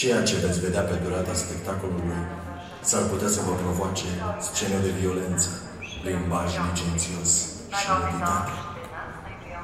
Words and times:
Ceea 0.00 0.22
ce 0.22 0.36
veți 0.44 0.60
vedea 0.60 0.80
pe 0.80 0.94
durata 1.04 1.34
spectacolului 1.34 2.22
s-ar 2.88 3.02
putea 3.02 3.28
să 3.28 3.40
vă 3.46 3.52
provoace 3.62 4.08
scene 4.46 4.78
de 4.86 4.90
violență, 5.00 5.48
limbaj 6.04 6.50
licențios 6.66 7.30
și 7.78 7.86
nuditate. 7.90 8.54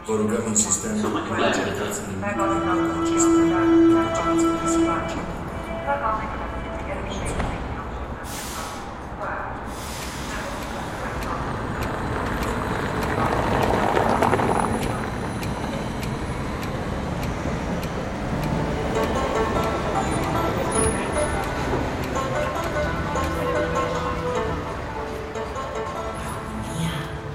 Vă 0.07 0.13
rugăm 0.21 0.43
insistent 0.49 0.97
să 1.01 1.07
nu 1.07 1.19
încercați 1.47 1.99
nimic 2.07 2.35
din 2.37 2.91
acestea 3.01 3.61
după 3.91 4.03
ce 4.17 4.23
ați 4.31 4.45
înțeles. 4.49 6.46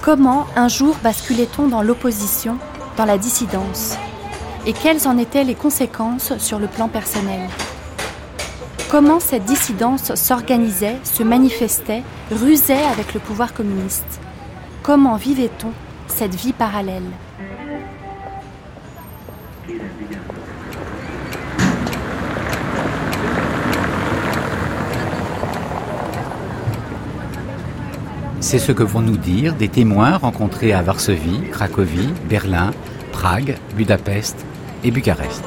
Comment 0.02 0.48
un 0.56 0.68
jour 0.68 0.96
basculait-on 1.04 1.68
dans 1.68 1.84
l'opposition, 1.84 2.58
dans 2.98 3.06
la 3.06 3.20
dissidence? 3.20 3.98
Et 4.66 4.74
quelles 4.74 5.08
en 5.08 5.20
étaient 5.20 5.44
les 5.44 5.54
conséquences 5.54 6.36
sur 6.40 6.58
le 6.58 6.66
plan 6.66 6.88
personnel? 6.88 7.48
Comment 8.90 9.20
cette 9.20 9.46
dissidence 9.46 10.16
s'organisait, 10.16 10.98
se 11.04 11.22
manifestait, 11.22 12.02
rusait 12.32 12.84
avec 12.92 13.14
le 13.14 13.20
pouvoir 13.20 13.54
communiste? 13.54 14.20
Comment 14.82 15.18
vivait-on 15.18 15.70
cette 16.08 16.34
vie 16.34 16.54
parallèle? 16.54 17.04
C'est 28.52 28.60
ce 28.60 28.74
que 28.74 28.84
vont 28.84 29.00
nous 29.00 29.16
dire 29.16 29.54
des 29.56 29.70
témoins 29.70 30.18
rencontrés 30.18 30.74
à 30.74 30.82
Varsovie, 30.82 31.40
Cracovie, 31.54 32.10
Berlin, 32.28 32.72
Prague, 33.14 33.56
Budapest 33.78 34.46
et 34.84 34.92
Bucarest. 34.92 35.42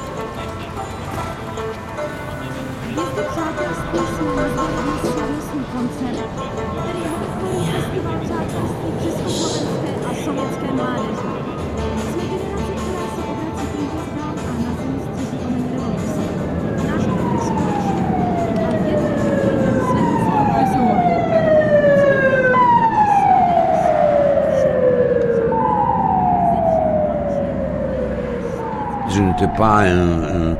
Un, 29.65 30.57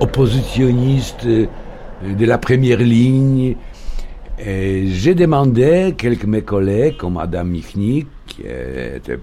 oppositionniste 0.00 1.26
de 1.26 2.24
la 2.24 2.38
première 2.38 2.78
ligne. 2.78 3.56
J'ai 4.38 5.14
demandé 5.14 5.94
quelques 5.96 6.26
de 6.26 6.30
mes 6.30 6.42
collègues, 6.42 6.96
comme 6.96 7.14
Madame 7.14 7.48
Michnik, 7.48 8.06
qui 8.26 8.42
était 8.42 9.18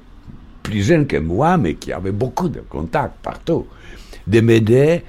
plus 0.66 0.81
jeune 0.81 1.06
que 1.06 1.18
moi, 1.18 1.58
mais 1.58 1.75
qui 1.75 1.94
avait 1.94 2.12
beaucoup 2.12 2.50
de 2.50 2.59
contacts 2.59 3.18
partout, 3.22 3.68
de 4.28 4.41
m'aider. 4.41 5.03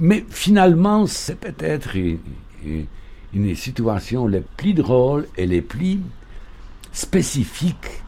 Mais 0.00 0.24
finalement, 0.28 1.06
c'est 1.06 1.38
peut-être 1.38 1.96
une, 1.96 3.54
situation 3.54 4.26
les 4.26 4.40
plus 4.40 4.74
drôle 4.74 5.26
et 5.36 5.46
les 5.46 5.60
plus 5.60 6.00
spécifique 6.92 8.02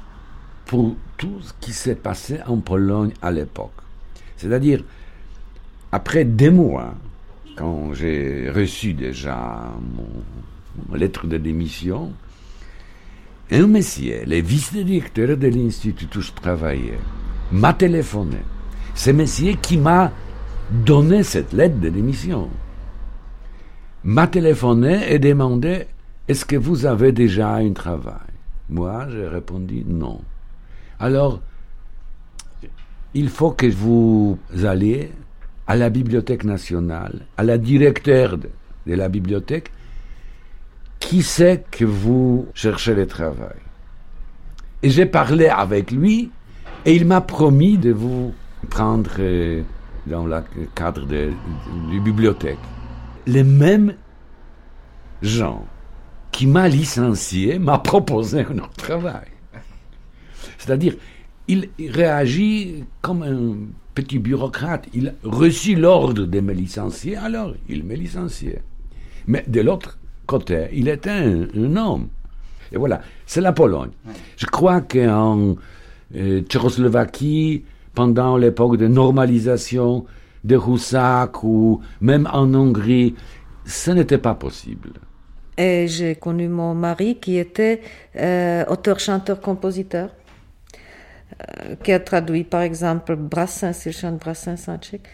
pour 0.66 0.96
tout 1.16 1.40
ce 1.42 1.52
qui 1.60 1.72
s'est 1.72 1.94
passé 1.94 2.40
en 2.46 2.56
Pologne 2.58 3.12
à 3.22 3.30
l'époque. 3.30 3.72
C'est-à-dire, 4.36 4.82
après 5.92 6.24
deux 6.24 6.50
mois, 6.50 6.94
quand 7.56 7.94
j'ai 7.94 8.50
reçu 8.50 8.92
déjà 8.94 9.72
mon, 9.96 10.88
mon 10.88 10.94
lettre 10.94 11.26
de 11.26 11.38
démission, 11.38 12.12
un 13.50 13.66
monsieur, 13.66 14.24
le 14.26 14.40
vice-directeur 14.40 15.36
de 15.36 15.48
l'institut 15.48 16.08
où 16.16 16.20
je 16.20 16.32
travaillais, 16.32 16.98
m'a 17.50 17.72
téléphoné. 17.72 18.38
C'est 18.94 19.12
monsieur 19.12 19.54
qui 19.54 19.78
m'a 19.78 20.12
donné 20.70 21.22
cette 21.22 21.52
lettre 21.52 21.78
de 21.80 21.88
démission. 21.88 22.50
M'a 24.04 24.26
téléphoné 24.26 25.12
et 25.12 25.18
demandé 25.18 25.86
Est-ce 26.28 26.44
que 26.44 26.56
vous 26.56 26.84
avez 26.84 27.12
déjà 27.12 27.54
un 27.54 27.72
travail? 27.72 28.14
Moi, 28.68 29.06
j'ai 29.10 29.26
répondu 29.26 29.82
non. 29.86 30.20
Alors, 31.00 31.40
il 33.14 33.30
faut 33.30 33.52
que 33.52 33.66
vous 33.66 34.38
alliez 34.62 35.10
à 35.68 35.76
la 35.76 35.90
Bibliothèque 35.90 36.44
nationale, 36.44 37.26
à 37.36 37.44
la 37.44 37.58
directeur 37.58 38.38
de, 38.38 38.48
la 38.86 39.10
bibliothèque, 39.10 39.70
qui 40.98 41.22
sait 41.22 41.62
que 41.70 41.84
vous 41.84 42.48
cherchez 42.54 42.94
le 42.94 43.06
travail? 43.06 43.60
Et 44.82 44.88
j'ai 44.88 45.04
parlé 45.04 45.46
avec 45.48 45.90
lui 45.90 46.30
et 46.86 46.94
il 46.94 47.06
m'a 47.06 47.20
promis 47.20 47.76
de 47.76 47.92
vous 47.92 48.32
prendre 48.70 49.10
euh, 49.18 49.62
dans 50.06 50.26
le 50.26 50.42
cadre 50.74 51.04
de, 51.04 51.32
de 51.92 51.98
bibliothèque. 52.00 52.58
Les 53.26 53.44
mêmes 53.44 53.94
gens 55.20 55.66
qui 56.32 56.46
m'a 56.46 56.68
licencié 56.68 57.58
m'a 57.58 57.78
proposé 57.90 58.40
un 58.40 58.58
autre 58.58 58.76
travail. 58.76 59.28
C'est-à-dire, 60.56 60.94
il 61.46 61.68
réagit 61.78 62.84
comme 63.02 63.22
un 63.22 63.56
petit 63.98 64.20
bureaucrate. 64.20 64.86
Il 64.94 65.14
reçut 65.24 65.74
l'ordre 65.74 66.24
de 66.24 66.40
me 66.40 66.52
licencier, 66.52 67.16
alors 67.16 67.54
il 67.68 67.82
me 67.82 67.94
licenciait. 67.94 68.62
Mais 69.26 69.44
de 69.48 69.60
l'autre 69.60 69.98
côté, 70.26 70.68
il 70.72 70.86
était 70.88 71.10
un, 71.10 71.48
un 71.56 71.76
homme. 71.76 72.06
Et 72.70 72.76
voilà, 72.76 73.00
c'est 73.26 73.40
la 73.40 73.52
Pologne. 73.52 73.90
Je 74.36 74.46
crois 74.46 74.82
qu'en 74.82 75.56
euh, 76.14 76.40
Tchécoslovaquie, 76.42 77.64
pendant 77.92 78.36
l'époque 78.36 78.76
de 78.76 78.86
normalisation 78.86 80.06
de 80.44 80.54
Roussac 80.54 81.42
ou 81.42 81.80
même 82.00 82.28
en 82.32 82.54
Hongrie, 82.54 83.16
ce 83.64 83.90
n'était 83.90 84.18
pas 84.18 84.34
possible. 84.34 84.90
Et 85.56 85.88
j'ai 85.88 86.14
connu 86.14 86.46
mon 86.46 86.72
mari 86.74 87.16
qui 87.16 87.36
était 87.36 87.80
euh, 88.14 88.64
auteur, 88.68 89.00
chanteur, 89.00 89.40
compositeur, 89.40 90.10
qui 91.82 91.92
a 91.92 92.00
traduit 92.00 92.44
par 92.44 92.62
exemple 92.62 93.16
Brassens, 93.16 93.86
il 93.86 93.92
chante 93.92 94.18
Brassens 94.18 94.68
en 94.68 94.78
tchèque. 94.78 95.08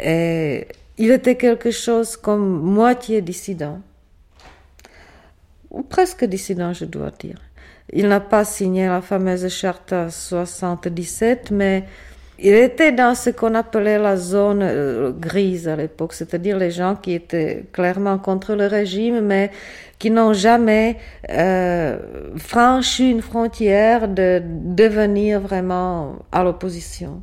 Et 0.00 0.68
il 0.98 1.10
était 1.10 1.36
quelque 1.36 1.70
chose 1.70 2.16
comme 2.16 2.60
moitié 2.62 3.20
dissident, 3.20 3.80
ou 5.70 5.82
presque 5.82 6.24
dissident, 6.24 6.72
je 6.72 6.84
dois 6.84 7.10
dire. 7.10 7.38
Il 7.92 8.08
n'a 8.08 8.20
pas 8.20 8.44
signé 8.44 8.86
la 8.86 9.00
fameuse 9.00 9.48
charte 9.48 9.94
77, 10.10 11.50
mais 11.50 11.84
il 12.38 12.52
était 12.52 12.92
dans 12.92 13.14
ce 13.14 13.30
qu'on 13.30 13.54
appelait 13.54 13.98
la 13.98 14.16
zone 14.16 14.60
euh, 14.62 15.10
grise 15.12 15.68
à 15.68 15.76
l'époque, 15.76 16.12
c'est-à-dire 16.12 16.58
les 16.58 16.70
gens 16.70 16.94
qui 16.94 17.14
étaient 17.14 17.64
clairement 17.72 18.18
contre 18.18 18.54
le 18.54 18.66
régime, 18.66 19.20
mais 19.20 19.50
qui 19.98 20.10
n'ont 20.10 20.34
jamais 20.34 20.98
euh, 21.30 21.98
franchi 22.36 23.10
une 23.10 23.22
frontière 23.22 24.08
de 24.08 24.42
devenir 24.44 25.40
vraiment 25.40 26.16
à 26.30 26.44
l'opposition. 26.44 27.22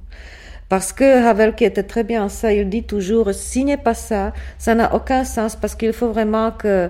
Parce 0.70 0.92
que 0.92 1.28
Havel, 1.28 1.54
qui 1.54 1.66
était 1.66 1.84
très 1.84 2.04
bien 2.04 2.30
ça, 2.30 2.52
il 2.52 2.68
dit 2.68 2.84
toujours, 2.84 3.32
signez 3.32 3.78
pas 3.78 3.94
ça, 3.94 4.34
ça 4.58 4.74
n'a 4.74 4.96
aucun 4.96 5.24
sens 5.24 5.56
parce 5.56 5.76
qu'il 5.76 5.94
faut 5.94 6.10
vraiment 6.10 6.50
que 6.50 6.68
euh, 6.68 6.90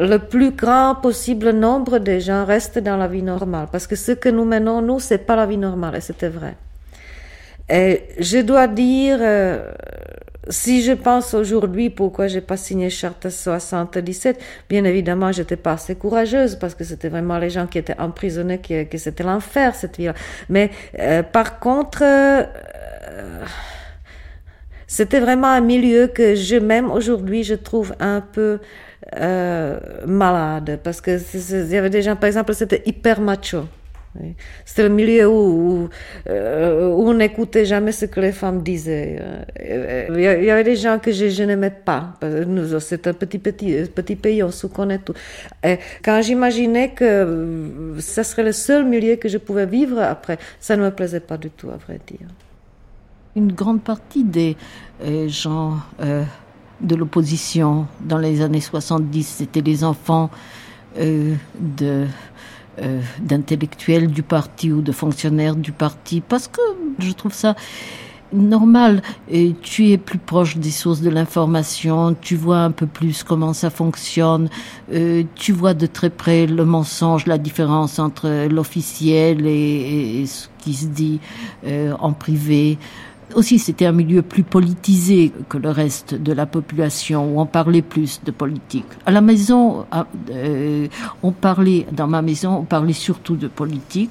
le 0.00 0.16
plus 0.16 0.52
grand 0.52 0.94
possible 0.94 1.50
nombre 1.50 1.98
de 1.98 2.18
gens 2.18 2.46
restent 2.46 2.78
dans 2.78 2.96
la 2.96 3.08
vie 3.08 3.22
normale. 3.22 3.66
Parce 3.70 3.86
que 3.86 3.96
ce 3.96 4.12
que 4.12 4.30
nous 4.30 4.46
menons, 4.46 4.80
nous, 4.80 4.98
c'est 4.98 5.18
pas 5.18 5.36
la 5.36 5.44
vie 5.44 5.58
normale, 5.58 5.96
et 5.96 6.00
c'était 6.00 6.30
vrai. 6.30 6.54
Et 7.72 8.02
je 8.18 8.38
dois 8.38 8.68
dire, 8.68 9.16
euh, 9.22 9.72
si 10.50 10.82
je 10.82 10.92
pense 10.92 11.32
aujourd'hui 11.32 11.88
pourquoi 11.88 12.26
j'ai 12.26 12.42
pas 12.42 12.58
signé 12.58 12.90
charte 12.90 13.30
77, 13.30 14.38
bien 14.68 14.84
évidemment, 14.84 15.32
j'étais 15.32 15.56
pas 15.56 15.72
assez 15.72 15.94
courageuse 15.94 16.56
parce 16.56 16.74
que 16.74 16.84
c'était 16.84 17.08
vraiment 17.08 17.38
les 17.38 17.48
gens 17.48 17.66
qui 17.66 17.78
étaient 17.78 17.98
emprisonnés, 17.98 18.58
que, 18.58 18.84
que 18.84 18.98
c'était 18.98 19.24
l'enfer 19.24 19.74
cette 19.74 19.96
vie-là. 19.96 20.12
Mais 20.50 20.70
euh, 20.98 21.22
par 21.22 21.60
contre, 21.60 22.02
euh, 22.02 22.44
c'était 24.86 25.20
vraiment 25.20 25.48
un 25.48 25.62
milieu 25.62 26.08
que 26.08 26.34
je 26.34 26.56
même 26.56 26.90
aujourd'hui 26.90 27.42
je 27.42 27.54
trouve 27.54 27.94
un 28.00 28.20
peu 28.20 28.58
euh, 29.16 29.80
malade 30.06 30.78
parce 30.84 31.00
que 31.00 31.18
il 31.56 31.72
y 31.72 31.76
avait 31.78 31.88
des 31.88 32.02
gens, 32.02 32.16
par 32.16 32.26
exemple, 32.26 32.52
c'était 32.52 32.82
hyper 32.84 33.22
macho. 33.22 33.64
C'était 34.64 34.82
le 34.82 34.94
milieu 34.94 35.28
où, 35.28 35.88
euh, 36.28 36.90
on 36.90 37.14
n'écoutait 37.14 37.64
jamais 37.64 37.92
ce 37.92 38.04
que 38.06 38.20
les 38.20 38.32
femmes 38.32 38.62
disaient. 38.62 39.18
Euh, 39.60 40.06
il 40.10 40.44
y 40.44 40.50
avait 40.50 40.64
des 40.64 40.76
gens 40.76 40.98
que 40.98 41.12
je, 41.12 41.42
n'aimais 41.42 41.70
pas. 41.70 42.14
C'est 42.80 43.06
un 43.06 43.14
petit, 43.14 43.38
petit, 43.38 43.74
petit 43.94 44.16
pays, 44.16 44.42
on 44.42 44.50
se 44.50 44.66
connaît 44.66 44.98
tout. 44.98 45.14
Quand 46.04 46.20
j'imaginais 46.22 46.90
que 46.90 47.94
ce 47.98 48.22
serait 48.22 48.44
le 48.44 48.52
seul 48.52 48.84
milieu 48.84 49.16
que 49.16 49.28
je 49.28 49.38
pouvais 49.38 49.66
vivre 49.66 50.00
après, 50.00 50.38
ça 50.60 50.76
ne 50.76 50.82
me 50.82 50.90
plaisait 50.90 51.20
pas 51.20 51.38
du 51.38 51.50
tout, 51.50 51.70
à 51.70 51.76
vrai 51.76 51.98
dire. 52.06 52.28
Une 53.34 53.52
grande 53.52 53.82
partie 53.82 54.24
des 54.24 54.56
gens 55.28 55.78
de 56.82 56.96
l'opposition 56.96 57.86
dans 58.00 58.18
les 58.18 58.42
années 58.42 58.60
70, 58.60 59.22
c'était 59.22 59.62
les 59.62 59.84
enfants 59.84 60.30
euh, 60.98 61.34
de 61.58 62.06
euh, 62.80 63.00
d'intellectuels 63.20 64.08
du 64.08 64.22
parti 64.22 64.72
ou 64.72 64.80
de 64.80 64.92
fonctionnaires 64.92 65.56
du 65.56 65.72
parti, 65.72 66.20
parce 66.20 66.48
que 66.48 66.60
je 66.98 67.12
trouve 67.12 67.34
ça 67.34 67.54
normal. 68.32 69.02
Et 69.30 69.54
tu 69.62 69.90
es 69.90 69.98
plus 69.98 70.18
proche 70.18 70.56
des 70.56 70.70
sources 70.70 71.00
de 71.00 71.10
l'information, 71.10 72.16
tu 72.20 72.36
vois 72.36 72.60
un 72.60 72.70
peu 72.70 72.86
plus 72.86 73.22
comment 73.22 73.52
ça 73.52 73.70
fonctionne, 73.70 74.48
euh, 74.92 75.22
tu 75.34 75.52
vois 75.52 75.74
de 75.74 75.86
très 75.86 76.10
près 76.10 76.46
le 76.46 76.64
mensonge, 76.64 77.26
la 77.26 77.38
différence 77.38 77.98
entre 77.98 78.48
l'officiel 78.48 79.46
et, 79.46 80.24
ce 80.26 80.48
qui 80.58 80.74
se 80.74 80.86
dit 80.86 81.20
euh, 81.66 81.92
en 81.98 82.12
privé 82.12 82.78
aussi 83.34 83.58
c'était 83.58 83.86
un 83.86 83.92
milieu 83.92 84.22
plus 84.22 84.42
politisé 84.42 85.32
que 85.48 85.58
le 85.58 85.70
reste 85.70 86.14
de 86.14 86.32
la 86.32 86.46
population 86.46 87.34
où 87.34 87.40
on 87.40 87.46
parlait 87.46 87.82
plus 87.82 88.20
de 88.24 88.30
politique. 88.30 88.86
À 89.06 89.10
la 89.10 89.20
maison, 89.20 89.86
euh, 90.30 90.86
on 91.22 91.32
parlait 91.32 91.86
dans 91.92 92.06
ma 92.06 92.22
maison, 92.22 92.56
on 92.58 92.64
parlait 92.64 92.92
surtout 92.92 93.36
de 93.36 93.48
politique. 93.48 94.10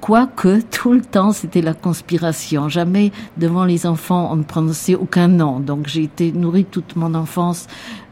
Quoique 0.00 0.60
tout 0.70 0.92
le 0.92 1.00
temps 1.00 1.32
c'était 1.32 1.62
la 1.62 1.74
conspiration. 1.74 2.68
Jamais 2.68 3.12
devant 3.36 3.64
les 3.64 3.86
enfants 3.86 4.28
on 4.32 4.36
ne 4.36 4.44
prononçait 4.44 4.94
aucun 4.94 5.28
nom. 5.28 5.60
Donc 5.60 5.86
j'ai 5.86 6.04
été 6.04 6.32
nourrie 6.32 6.64
toute 6.64 6.96
mon 6.96 7.14
enfance 7.14 7.66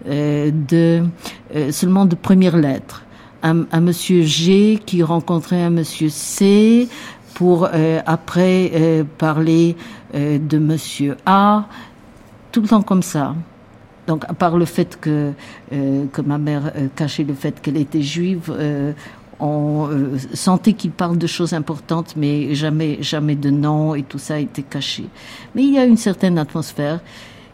euh, 0.08 0.50
de 0.50 1.02
euh, 1.54 1.72
seulement 1.72 2.06
de 2.06 2.14
premières 2.14 2.56
lettres. 2.56 3.02
Un, 3.42 3.80
monsieur 3.80 4.22
G 4.22 4.80
qui 4.84 5.04
rencontrait 5.04 5.62
un 5.62 5.70
monsieur 5.70 6.08
C, 6.08 6.88
pour 7.34 7.68
après 8.06 9.04
parler 9.18 9.76
euh, 10.16 10.38
de 10.38 10.58
Monsieur 10.58 11.16
A, 11.26 11.66
tout 12.52 12.60
le 12.60 12.68
temps 12.68 12.82
comme 12.82 13.02
ça. 13.02 13.34
Donc, 14.06 14.24
à 14.28 14.34
part 14.34 14.56
le 14.56 14.64
fait 14.64 14.98
que, 15.00 15.32
que 15.68 16.20
ma 16.20 16.38
mère 16.38 16.72
cachait 16.94 17.24
le 17.24 17.34
fait 17.34 17.60
qu'elle 17.60 17.76
était 17.76 18.02
juive, 18.02 18.56
on 19.40 19.88
sentait 20.32 20.74
qu'il 20.74 20.92
parle 20.92 21.18
de 21.18 21.26
choses 21.26 21.52
importantes, 21.54 22.14
mais 22.16 22.54
jamais, 22.54 22.98
jamais 23.02 23.34
de 23.34 23.50
nom 23.50 23.96
et 23.96 24.04
tout 24.04 24.20
ça 24.20 24.38
était 24.38 24.62
caché. 24.62 25.06
Mais 25.56 25.64
il 25.64 25.74
y 25.74 25.78
a 25.80 25.84
une 25.84 25.96
certaine 25.96 26.38
atmosphère 26.38 27.00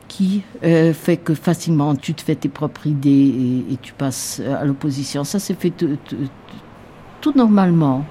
qui 0.09 0.43
fait 0.61 1.17
que 1.17 1.33
facilement 1.33 1.97
tu 1.97 2.13
te 2.13 2.21
fais 2.21 2.35
tes 2.35 2.51
propres 2.51 2.87
idées 2.87 3.65
et, 3.71 3.79
tu 3.81 3.95
passes 3.95 4.43
à 4.61 4.67
l'opposition. 4.67 5.25
Ça 5.25 5.39
s'est 5.39 5.57
fait 5.59 5.73
tout 7.23 7.33
normalement. 7.35 8.05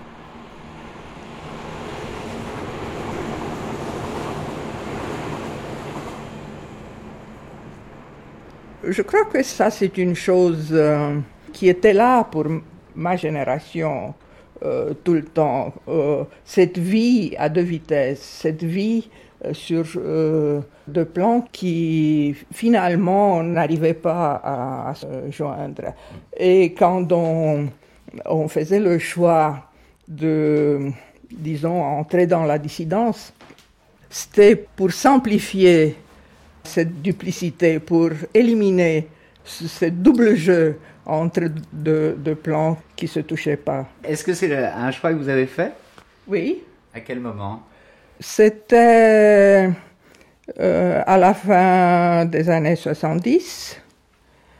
Je 8.83 9.01
crois 9.01 9.25
que 9.25 9.43
ça, 9.43 9.69
c'est 9.69 9.97
une 9.97 10.15
chose 10.15 10.69
euh, 10.71 11.19
qui 11.53 11.67
était 11.67 11.93
là 11.93 12.23
pour 12.23 12.45
ma 12.95 13.15
génération 13.15 14.13
euh, 14.63 14.93
tout 15.03 15.13
le 15.13 15.23
temps. 15.23 15.73
Euh, 15.87 16.23
cette 16.43 16.77
vie 16.77 17.35
à 17.37 17.49
deux 17.49 17.61
vitesses, 17.61 18.21
cette 18.21 18.63
vie 18.63 19.09
sur 19.53 19.85
deux 20.87 21.05
plans 21.05 21.47
qui 21.51 22.35
finalement 22.53 23.41
n'arrivaient 23.41 23.95
pas 23.95 24.39
à, 24.43 24.93
se 24.93 25.07
joindre. 25.31 25.95
Et 26.37 26.73
quand 26.73 27.11
on, 27.11 27.67
on 28.25 28.47
faisait 28.47 28.79
le 28.79 28.99
choix 28.99 29.63
de, 30.07 30.91
disons, 31.31 31.81
entrer 31.83 32.27
dans 32.27 32.43
la 32.43 32.59
dissidence, 32.59 33.33
c'était 34.11 34.55
pour 34.55 34.91
simplifier 34.91 35.95
cette 36.63 37.01
duplicité, 37.01 37.79
pour 37.79 38.09
éliminer 38.33 39.07
ce 39.43 39.85
double 39.85 40.35
jeu 40.35 40.79
entre 41.05 41.41
deux, 41.73 42.35
plans 42.41 42.77
qui 42.95 43.05
ne 43.05 43.09
se 43.09 43.19
touchaient 43.21 43.57
pas. 43.57 43.87
Est-ce 44.03 44.23
que 44.23 44.33
c'est 44.33 44.55
un 44.55 44.91
choix 44.91 45.11
que 45.11 45.17
vous 45.17 45.29
avez 45.29 45.47
fait? 45.47 45.71
Oui. 46.27 46.63
À 46.93 46.99
quel 46.99 47.19
moment? 47.19 47.63
C'était 48.19 49.69
euh, 50.59 51.01
à 51.05 51.17
la 51.17 51.33
fin 51.33 52.25
des 52.25 52.49
années 52.49 52.75
70. 52.75 53.81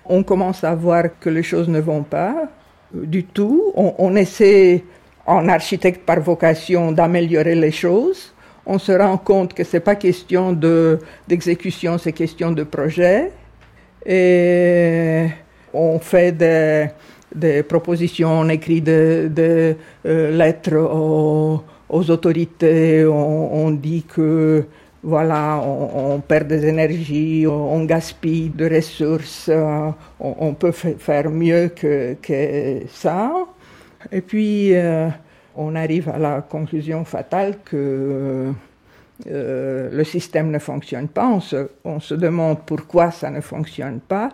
On 0.06 0.24
commence 0.24 0.64
à 0.64 0.74
voir 0.74 1.04
que 1.20 1.30
les 1.30 1.44
choses 1.44 1.70
ne 1.70 1.80
vont 1.80 2.04
pas 2.04 2.50
du 2.94 3.24
tout. 3.24 3.72
On, 3.76 3.94
on 4.00 4.16
essaie, 4.16 4.84
en 5.26 5.48
architecte 5.48 6.06
par 6.06 6.20
vocation, 6.22 6.92
d'améliorer 6.92 7.56
les 7.56 7.72
choses 7.72 8.34
on 8.66 8.78
se 8.78 8.92
rend 8.92 9.18
compte 9.18 9.54
que 9.54 9.64
c'est 9.64 9.80
pas 9.80 9.96
question 9.96 10.54
de, 10.54 11.00
d'exécution, 11.28 11.98
c'est 11.98 12.12
question 12.12 12.52
de 12.52 12.64
projet. 12.64 13.32
Et 14.06 15.28
on 15.74 16.00
fait 16.00 16.32
des, 16.32 16.88
des 17.34 17.64
propositions, 17.64 18.42
on 18.42 18.50
écrit 18.50 18.82
des, 18.82 19.76
euh, 20.06 20.32
lettres 20.38 20.76
aux, 20.78 22.10
autorités, 22.10 23.06
on, 23.06 23.72
dit 23.72 24.04
que 24.04 24.66
voilà, 25.04 25.62
on, 25.62 26.20
perd 26.20 26.48
des 26.48 26.66
énergies, 26.66 27.46
on, 27.48 27.84
gaspille 27.84 28.50
des 28.50 28.70
ressources, 28.70 29.50
on, 30.20 30.54
peut 30.54 30.72
faire 30.72 31.30
mieux 31.30 31.70
que, 31.76 32.16
que 32.22 32.88
ça. 32.90 33.34
Et 34.12 34.22
puis, 34.22 34.74
euh, 34.74 35.10
on 35.56 35.76
arrive 35.76 36.10
à 36.10 36.18
la 36.18 36.42
conclusion 36.42 37.06
fatale 37.06 37.58
que 37.66 38.52
euh, 39.28 39.90
le 39.92 40.04
système 40.04 40.52
ne 40.52 40.60
fonctionne 40.60 41.08
pas, 41.08 41.28
on 41.28 41.40
se, 41.40 41.70
on 41.84 42.00
se, 42.00 42.16
demande 42.16 42.60
pourquoi 42.66 43.12
ça 43.12 43.30
ne 43.30 43.42
fonctionne 43.42 44.00
pas, 44.00 44.30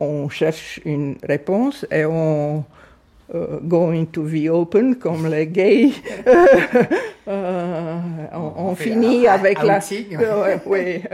on 0.00 0.28
cherche 0.28 0.80
une 0.84 1.16
réponse 1.22 1.86
et 1.90 2.04
on 2.04 2.64
euh, 3.34 3.58
go 3.62 3.90
into 3.90 4.28
the 4.28 4.48
open 4.48 4.96
comme 4.96 5.28
les 5.28 5.46
gays. 5.46 5.92
euh, 7.28 7.98
on, 8.32 8.52
on, 8.56 8.74
finit 8.74 9.28
avec 9.28 9.62
la... 9.62 9.78
oui. 10.66 11.02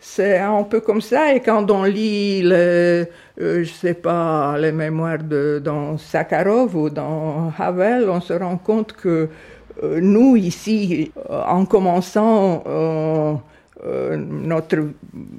Euh, 0.00 0.06
c'est 0.10 0.38
un 0.38 0.62
peu 0.64 0.80
comme 0.80 1.00
ça, 1.00 1.34
et 1.34 1.40
quand 1.40 1.70
on 1.70 1.84
lit, 1.84 2.42
le, 2.42 3.06
euh, 3.40 3.64
sais 3.64 3.94
pas, 3.94 4.56
les 4.58 4.72
mémoires 4.72 5.22
de, 5.22 5.60
dans 5.62 5.98
Sakharov 5.98 6.74
ou 6.76 6.90
dans 6.90 7.52
Havel, 7.58 8.08
on 8.08 8.20
se 8.20 8.32
rend 8.32 8.56
compte 8.58 8.92
que 8.92 9.28
euh, 9.82 10.00
nous, 10.00 10.36
ici, 10.36 11.12
euh, 11.30 11.42
en 11.46 11.64
commençant 11.64 13.42
notre 13.82 14.88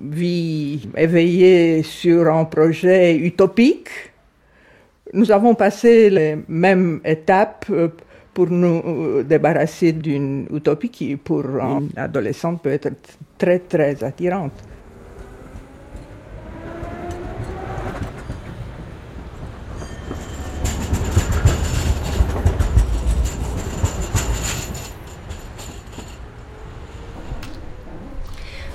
vie 0.01 0.89
éveillée 0.97 1.83
sur 1.83 2.27
un 2.27 2.45
projet 2.45 3.15
utopique, 3.15 3.89
nous 5.13 5.31
avons 5.31 5.53
passé 5.53 6.09
les 6.09 6.37
mêmes 6.47 7.01
étapes 7.05 7.65
pour 8.33 8.49
nous 8.49 9.21
débarrasser 9.23 9.91
d'une 9.91 10.47
utopie 10.51 10.89
qui, 10.89 11.17
pour 11.17 11.45
un 11.61 11.83
adolescent, 11.95 12.55
peut 12.55 12.71
être 12.71 12.89
très, 13.41 13.57
très 13.57 14.03
attirante. 14.03 14.53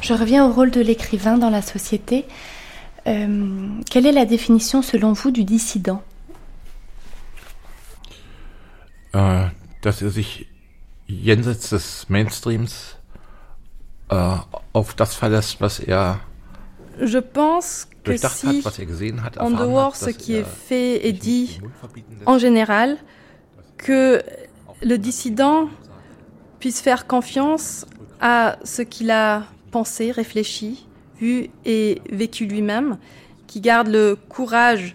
Je 0.00 0.12
reviens 0.12 0.44
au 0.46 0.52
rôle 0.52 0.72
de 0.72 0.80
l'écrivain 0.80 1.38
dans 1.38 1.50
la 1.50 1.62
société. 1.62 2.24
Euh, 3.06 3.68
quelle 3.88 4.06
est 4.06 4.12
la 4.12 4.24
définition 4.24 4.82
selon 4.82 5.12
vous 5.12 5.30
du 5.30 5.44
dissident? 5.44 6.02
Äh, 9.14 9.46
Dass 9.82 10.02
er 10.02 10.10
sich 10.10 10.46
jenseits 11.08 11.70
des 11.70 12.06
Mainstreams 12.08 12.95
auf 14.08 14.94
das 14.94 15.14
verlässt, 15.14 15.60
was 15.60 15.80
er 15.80 16.20
Je 17.00 17.18
pense 17.18 17.88
que 18.04 18.16
si, 18.16 18.62
er 18.64 19.42
en 19.42 19.50
dehors 19.50 19.96
ce 19.96 20.10
qui 20.10 20.34
est 20.34 20.40
er 20.40 20.44
fait 20.44 21.06
et 21.06 21.12
dit 21.12 21.60
en 22.24 22.38
général, 22.38 22.96
que 23.76 24.22
le 24.82 24.96
dissident 24.96 25.68
puisse 26.58 26.80
faire 26.80 27.06
confiance 27.06 27.86
à 28.20 28.56
ce 28.64 28.82
qu'il 28.82 29.10
a 29.10 29.44
pensé, 29.70 30.10
réfléchi, 30.10 30.86
vu 31.20 31.50
et 31.64 32.00
vécu 32.10 32.46
lui-même, 32.46 32.98
qui 33.46 33.60
garde 33.60 33.88
le 33.88 34.16
courage 34.16 34.94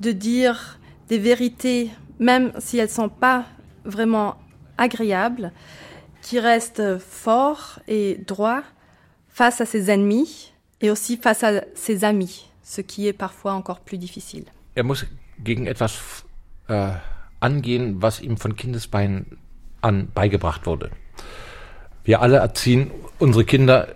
de 0.00 0.12
dire 0.12 0.78
des 1.08 1.18
vérités, 1.18 1.90
même 2.18 2.52
si 2.58 2.78
elles 2.78 2.86
ne 2.86 2.92
sont 2.92 3.08
pas 3.08 3.44
vraiment 3.84 4.36
agréables, 4.78 5.52
qui 6.22 6.40
reste 6.40 6.98
fort 6.98 7.80
et 7.86 8.18
droit 8.26 8.62
face 9.28 9.60
à 9.60 9.66
ses 9.66 9.90
ennemis 9.90 10.52
et 10.80 10.90
aussi 10.90 11.16
face 11.16 11.44
à 11.44 11.62
ses 11.74 12.04
amis, 12.04 12.48
ce 12.62 12.80
qui 12.80 13.06
est 13.06 13.12
parfois 13.12 13.52
encore 13.52 13.80
plus 13.80 13.98
difficile. 13.98 14.44
Er 14.74 14.84
muss 14.84 15.04
gegen 15.38 15.66
etwas 15.66 16.24
äh, 16.68 16.92
angehen, 17.40 18.00
was 18.00 18.20
ihm 18.20 18.38
von 18.38 18.56
Kindesbeinen 18.56 19.38
an 19.82 20.08
beigebracht 20.14 20.64
wurde. 20.66 20.90
Wir 22.04 22.22
alle 22.22 22.38
erziehen 22.38 22.90
unsere 23.18 23.44
Kinder 23.44 23.88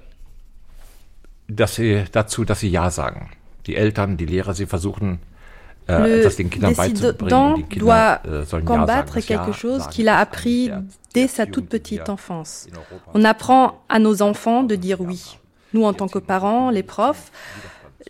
dass 1.49 1.77
sie, 1.77 2.05
dazu, 2.13 2.45
dass 2.45 2.61
sie 2.61 2.69
Ja 2.69 2.91
sagen. 2.91 3.31
Die 3.67 3.77
Eltern, 3.77 4.17
die 4.17 4.27
Lehrer, 4.27 4.55
sie 4.55 4.67
versuchen, 4.67 5.21
Le 5.89 6.27
und 6.27 6.37
die 6.37 6.49
Kinder 6.49 7.13
doit 7.77 8.21
Ja 8.25 8.61
combattre 8.65 9.21
quelque 9.21 9.53
chose 9.53 9.87
qu'il 9.89 10.09
a 10.09 10.19
appris 10.19 10.71
dès 11.15 11.29
sa 11.29 11.47
toute 11.47 11.69
petite 11.69 12.09
enfance. 12.09 12.67
On 13.15 13.25
apprend 13.25 13.83
à 13.89 13.99
nos 13.99 14.23
enfants 14.23 14.65
de 14.65 14.75
dire 14.75 15.01
oui. 15.01 15.39
Nous, 15.75 15.85
en 15.85 15.93
tant 15.93 16.09
que 16.09 16.19
parents, 16.19 16.71
les 16.71 16.83
profs, 16.83 17.31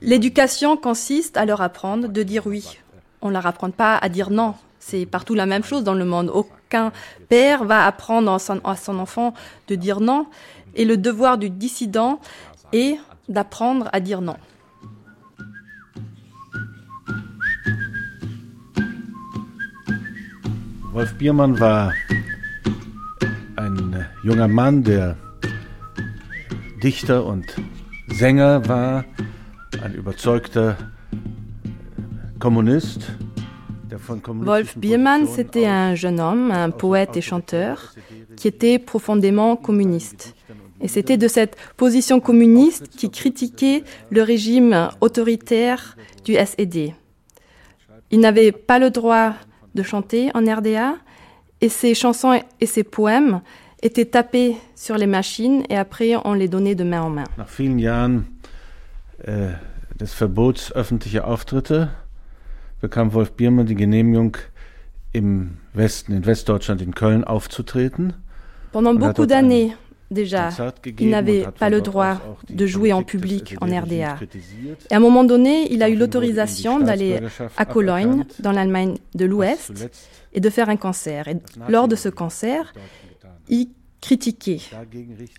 l'éducation 0.00 0.76
consiste 0.76 1.36
à 1.36 1.44
leur 1.44 1.60
apprendre 1.60 2.08
de 2.08 2.22
dire 2.22 2.46
oui. 2.46 2.78
On 3.20 3.30
leur 3.30 3.46
apprend 3.46 3.70
pas 3.70 3.96
à 3.96 4.08
dire 4.08 4.30
non. 4.30 4.54
C'est 4.78 5.04
partout 5.04 5.34
la 5.34 5.46
même 5.46 5.64
chose 5.64 5.84
dans 5.84 5.94
le 5.94 6.04
monde. 6.04 6.30
Aucun 6.32 6.92
père 7.28 7.64
va 7.64 7.86
apprendre 7.86 8.32
à 8.32 8.38
son, 8.38 8.60
à 8.64 8.76
son 8.76 8.98
enfant 8.98 9.34
de 9.68 9.74
dire 9.74 10.00
non. 10.00 10.26
Et 10.74 10.84
le 10.84 10.96
devoir 10.96 11.38
du 11.38 11.50
dissident 11.50 12.20
est 12.72 12.96
d'apprendre 13.28 13.88
à 13.92 14.00
dire 14.00 14.20
non. 14.20 14.36
Wolf 20.96 21.12
Biermann 21.18 21.60
war 21.60 21.92
ein 23.56 24.06
junger 24.22 24.48
Mann, 24.48 24.82
der 24.82 25.18
Dichter 26.82 27.26
und 27.26 27.54
Sänger 28.08 28.66
war, 28.66 29.04
ein 29.84 29.92
überzeugter 29.92 30.78
Kommunist. 32.38 33.12
der 33.90 33.98
von 33.98 34.16
Wolf 34.16 34.22
kommunistischen 34.22 34.80
Biermann, 34.80 35.26
c'était 35.26 35.66
un 35.66 35.94
jeune 35.94 36.18
homme, 36.18 36.50
un 36.50 36.70
poète 36.70 37.14
et 37.18 37.20
chanteur, 37.20 37.92
qui 38.34 38.48
était 38.48 38.78
profondément 38.78 39.56
communiste. 39.56 40.34
Et 40.80 40.88
c'était 40.88 41.18
de 41.18 41.28
cette 41.28 41.56
position 41.76 42.20
communiste 42.20 42.88
qui 42.88 43.10
critiquait 43.10 43.84
le 44.08 44.22
régime 44.22 44.88
autoritaire 45.02 45.98
du 46.24 46.36
SED. 46.36 46.94
Il 48.10 48.20
n'avait 48.20 48.52
pas 48.52 48.78
le 48.78 48.88
droit 48.88 49.34
de 49.76 49.84
chanter 49.84 50.30
en 50.34 50.42
RDA 50.44 50.96
et 51.60 51.68
ses 51.68 51.94
chansons 51.94 52.40
et 52.60 52.66
ses 52.66 52.82
poèmes 52.82 53.40
étaient 53.82 54.06
tapés 54.06 54.56
sur 54.74 54.96
les 54.96 55.06
machines 55.06 55.62
et 55.68 55.76
après 55.76 56.14
on 56.24 56.34
les 56.34 56.48
donnait 56.48 56.74
de 56.74 56.82
main 56.82 57.02
en 57.02 57.10
main. 57.10 57.24
Nach 57.38 57.48
vielen 57.48 57.78
Jahren 57.78 58.24
des 59.24 60.12
Verbots 60.12 60.72
öffentlicher 60.74 61.24
Auftritte 61.26 61.88
bekam 62.80 63.12
Wolf 63.14 63.32
Biermann 63.32 63.66
die 63.66 63.74
Genehmigung, 63.74 64.36
im 65.12 65.56
Westen, 65.72 66.14
in 66.14 66.26
Westdeutschland, 66.26 66.82
in 66.82 66.94
Köln 66.94 67.24
aufzutreten. 67.24 68.14
Pendant 68.72 68.94
beaucoup 68.94 69.26
d'années 69.26 69.74
déjà, 70.10 70.50
il 70.98 71.10
n'avait 71.10 71.46
pas 71.58 71.70
le 71.70 71.80
droit 71.80 72.20
de 72.48 72.66
jouer 72.66 72.92
en 72.92 73.02
public 73.02 73.56
en 73.60 73.66
RDA. 73.66 74.18
Et 74.90 74.94
à 74.94 74.96
un 74.96 75.00
moment 75.00 75.24
donné, 75.24 75.72
il 75.72 75.82
a 75.82 75.88
eu 75.88 75.96
l'autorisation 75.96 76.80
d'aller 76.80 77.20
à 77.56 77.64
Cologne, 77.64 78.24
dans 78.40 78.52
l'Allemagne 78.52 78.96
de 79.14 79.24
l'Ouest, 79.24 79.90
et 80.32 80.40
de 80.40 80.50
faire 80.50 80.68
un 80.68 80.76
concert. 80.76 81.28
Et 81.28 81.36
lors 81.68 81.88
de 81.88 81.96
ce 81.96 82.08
concert, 82.08 82.72
il 83.48 83.68
critiquait 84.00 84.60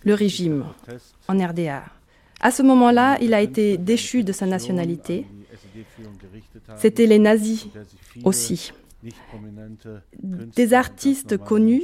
le 0.03 0.13
régime 0.13 0.65
en 1.27 1.37
RDA. 1.37 1.83
À 2.39 2.51
ce 2.51 2.61
moment-là, 2.63 3.17
il 3.21 3.33
a 3.33 3.41
été 3.41 3.77
déchu 3.77 4.23
de 4.23 4.31
sa 4.31 4.45
nationalité. 4.45 5.25
C'était 6.77 7.07
les 7.07 7.19
nazis 7.19 7.67
aussi. 8.23 8.71
Des 10.55 10.73
artistes 10.73 11.37
connus. 11.37 11.83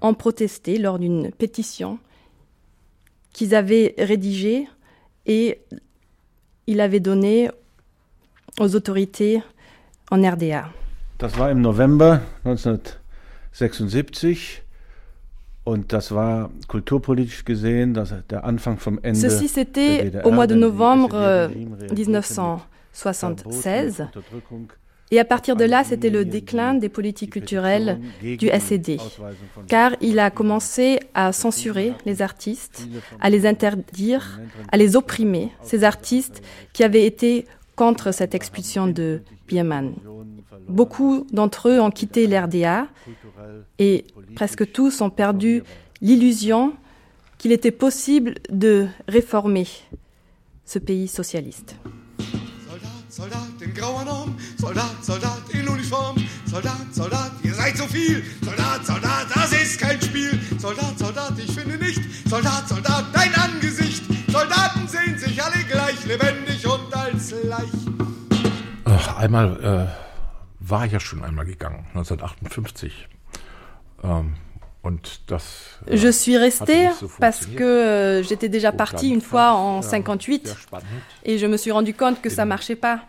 Ont 0.00 0.14
protesté 0.14 0.78
lors 0.78 0.98
d'une 0.98 1.30
pétition 1.32 1.98
qu'ils 3.32 3.54
avaient 3.54 3.94
rédigée 3.98 4.66
et 5.26 5.60
il 6.66 6.80
avait 6.80 7.00
donné 7.00 7.50
aux 8.60 8.74
autorités 8.74 9.42
en 10.10 10.22
RDA. 10.22 10.70
Das 11.18 11.36
war 11.36 11.50
im 11.50 11.60
November 11.60 12.22
1976 12.44 14.62
und 15.64 15.92
das 15.92 16.12
war 16.12 16.48
kulturpolitisch 16.68 17.44
gesehen 17.44 17.92
das, 17.92 18.14
der 18.30 18.44
Anfang 18.44 18.78
vom 18.78 18.98
Ende 19.02 19.18
Ceci, 19.18 19.48
c'était 19.48 20.12
au 20.24 20.30
mois 20.30 20.46
de 20.46 20.54
novembre 20.54 21.14
euh, 21.14 21.48
SED-Regime 21.48 21.74
reagierte 21.74 22.08
mit 22.08 22.24
Verboten, 22.28 22.94
1976. 22.94 24.02
Et 25.10 25.18
à 25.18 25.24
partir 25.24 25.56
de 25.56 25.64
là, 25.64 25.84
c'était 25.84 26.10
le 26.10 26.24
déclin 26.24 26.74
des 26.74 26.88
politiques 26.88 27.32
culturelles 27.32 28.00
du 28.22 28.48
SED, 28.48 29.00
car 29.66 29.96
il 30.00 30.18
a 30.18 30.30
commencé 30.30 31.00
à 31.14 31.32
censurer 31.32 31.94
les 32.04 32.20
artistes, 32.20 32.86
à 33.20 33.30
les 33.30 33.46
interdire, 33.46 34.40
à 34.70 34.76
les 34.76 34.96
opprimer, 34.96 35.50
ces 35.62 35.84
artistes 35.84 36.42
qui 36.72 36.84
avaient 36.84 37.06
été 37.06 37.46
contre 37.74 38.12
cette 38.12 38.34
expulsion 38.34 38.86
de 38.86 39.22
Biermann. 39.46 39.94
Beaucoup 40.68 41.26
d'entre 41.32 41.70
eux 41.70 41.80
ont 41.80 41.90
quitté 41.90 42.26
l'RDA 42.26 42.88
et 43.78 44.04
presque 44.34 44.70
tous 44.72 45.00
ont 45.00 45.10
perdu 45.10 45.62
l'illusion 46.02 46.74
qu'il 47.38 47.52
était 47.52 47.70
possible 47.70 48.34
de 48.50 48.88
réformer 49.06 49.66
ce 50.64 50.78
pays 50.78 51.08
socialiste. 51.08 51.76
Soldat, 54.68 55.02
Soldat 55.02 55.42
in 55.54 55.66
Uniform, 55.66 56.16
Soldat, 56.44 56.92
Soldat, 56.92 57.32
ihr 57.42 57.54
seid 57.54 57.74
so 57.78 57.86
viel, 57.86 58.22
Soldat, 58.42 58.84
Soldat, 58.84 59.26
das 59.34 59.50
ist 59.52 59.80
kein 59.80 59.98
Spiel, 60.02 60.38
Soldat, 60.58 60.98
Soldat, 60.98 61.32
ich 61.38 61.50
finde 61.50 61.78
nicht, 61.78 62.02
Soldat, 62.28 62.68
Soldat, 62.68 63.06
dein 63.14 63.34
Angesicht, 63.34 64.02
Soldaten 64.30 64.86
sehen 64.86 65.18
sich 65.18 65.42
alle 65.42 65.64
gleich, 65.64 66.04
lebendig 66.04 66.66
und 66.66 66.94
als 66.94 67.30
Leich. 67.44 67.72
Ach, 68.84 69.16
einmal 69.16 69.88
äh, 69.88 70.68
war 70.68 70.84
ich 70.84 70.92
ja 70.92 71.00
schon 71.00 71.24
einmal 71.24 71.46
gegangen, 71.46 71.86
1958. 71.94 73.08
Ähm, 74.04 74.34
und 74.82 75.20
das. 75.28 75.78
äh, 75.86 75.96
Je 75.96 76.12
suis 76.12 76.36
restée 76.36 76.90
so 77.00 77.10
parce 77.18 77.46
que 77.46 77.64
euh, 77.64 78.22
j'étais 78.22 78.50
déjà 78.50 78.68
Au 78.74 78.76
partie 78.76 79.08
une 79.14 79.22
fois 79.22 79.52
en 79.54 79.80
äh, 79.80 79.82
58 79.82 80.46
sehr 80.46 80.56
spannend, 80.58 80.84
et 81.24 81.38
je 81.38 81.46
me 81.46 81.56
suis 81.56 81.72
rendu 81.72 81.94
compte 81.94 82.20
que 82.20 82.28
ça 82.28 82.44
marchait 82.44 82.76
pas. 82.76 83.00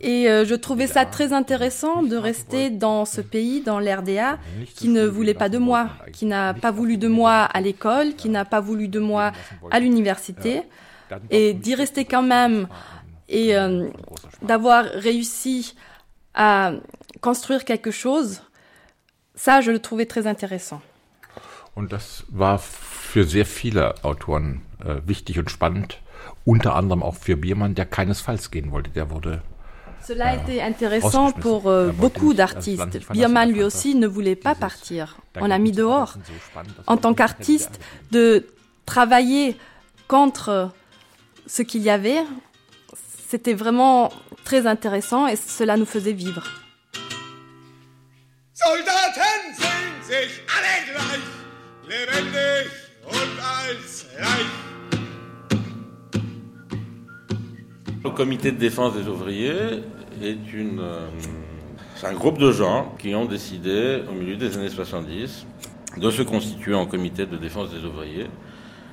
Et 0.00 0.28
euh, 0.28 0.44
je 0.44 0.54
trouvais 0.54 0.86
ça 0.86 1.04
très 1.04 1.32
intéressant 1.32 2.02
de 2.02 2.16
rester 2.16 2.70
dans 2.70 3.04
ce 3.04 3.20
pays, 3.20 3.60
dans 3.60 3.78
l'RDA, 3.78 4.38
qui 4.74 4.88
ne 4.88 5.06
voulait 5.06 5.34
pas 5.34 5.48
de 5.48 5.58
moi, 5.58 5.90
qui 6.12 6.26
n'a 6.26 6.54
pas 6.54 6.70
voulu 6.70 6.96
de 6.96 7.08
moi 7.08 7.42
à 7.42 7.60
l'école, 7.60 8.14
qui 8.14 8.28
n'a 8.28 8.44
pas 8.44 8.60
voulu 8.60 8.88
de 8.88 8.98
moi 8.98 9.32
à 9.70 9.80
l'université, 9.80 10.62
et 11.30 11.52
d'y 11.54 11.74
rester 11.74 12.04
quand 12.04 12.22
même 12.22 12.66
et 13.28 13.56
euh, 13.56 13.88
d'avoir 14.42 14.84
réussi 14.84 15.74
à 16.34 16.72
construire 17.20 17.64
quelque 17.64 17.90
chose, 17.90 18.42
ça, 19.34 19.60
je 19.60 19.70
le 19.70 19.78
trouvais 19.78 20.06
très 20.06 20.26
intéressant. 20.26 20.80
Und 21.76 21.90
das 21.90 22.24
war 22.30 22.60
für 23.14 23.22
sehr 23.22 23.46
viele 23.46 23.94
Autoren 24.02 24.62
äh, 24.84 24.96
wichtig 25.06 25.38
und 25.38 25.48
spannend. 25.48 26.00
Unter 26.44 26.74
anderem 26.74 27.00
auch 27.04 27.14
für 27.14 27.36
Biermann, 27.36 27.76
der 27.76 27.86
keinesfalls 27.86 28.50
gehen 28.50 28.72
wollte. 28.72 28.90
Der 28.90 29.08
wurde 29.08 29.40
Cela 30.04 30.30
a 30.30 30.34
été 30.34 30.60
intéressant 30.60 31.30
pour 31.30 31.68
euh, 31.68 31.92
beaucoup 31.92 32.34
d'artistes. 32.34 32.98
Biermann, 33.12 33.52
lui 33.52 33.62
aussi, 33.62 33.94
ne 33.94 34.08
voulait 34.08 34.34
pas 34.34 34.56
partir. 34.56 35.16
On 35.40 35.46
l'a 35.46 35.60
mis 35.60 35.70
dehors. 35.70 36.18
En 36.86 36.96
tant 36.96 37.14
qu'artiste, 37.14 37.78
de 38.10 38.48
travailler 38.84 39.56
contre 40.08 40.72
ce 41.46 41.62
qu'il 41.62 41.82
y 41.82 41.90
avait, 41.90 42.22
c'était 43.28 43.54
vraiment 43.54 44.12
très 44.44 44.66
intéressant 44.66 45.28
et 45.28 45.36
cela 45.36 45.76
nous 45.76 45.86
faisait 45.86 46.12
vivre. 46.12 46.44
Soldaten 48.54 49.42
sehen 49.56 49.92
sich 50.02 50.32
alle 50.56 50.74
gleich, 50.88 51.26
lebendig. 51.88 52.83
Le 58.04 58.10
comité 58.10 58.52
de 58.52 58.58
défense 58.58 58.94
des 58.94 59.08
ouvriers 59.08 59.82
est 60.22 60.52
une, 60.52 60.78
euh, 60.80 61.08
c'est 61.96 62.06
un 62.06 62.12
groupe 62.12 62.38
de 62.38 62.52
gens 62.52 62.94
qui 62.98 63.14
ont 63.14 63.24
décidé, 63.24 64.02
au 64.08 64.12
milieu 64.12 64.36
des 64.36 64.56
années 64.56 64.68
70, 64.68 65.46
de 65.96 66.10
se 66.10 66.22
constituer 66.22 66.74
en 66.74 66.86
comité 66.86 67.26
de 67.26 67.36
défense 67.36 67.70
des 67.70 67.84
ouvriers 67.84 68.26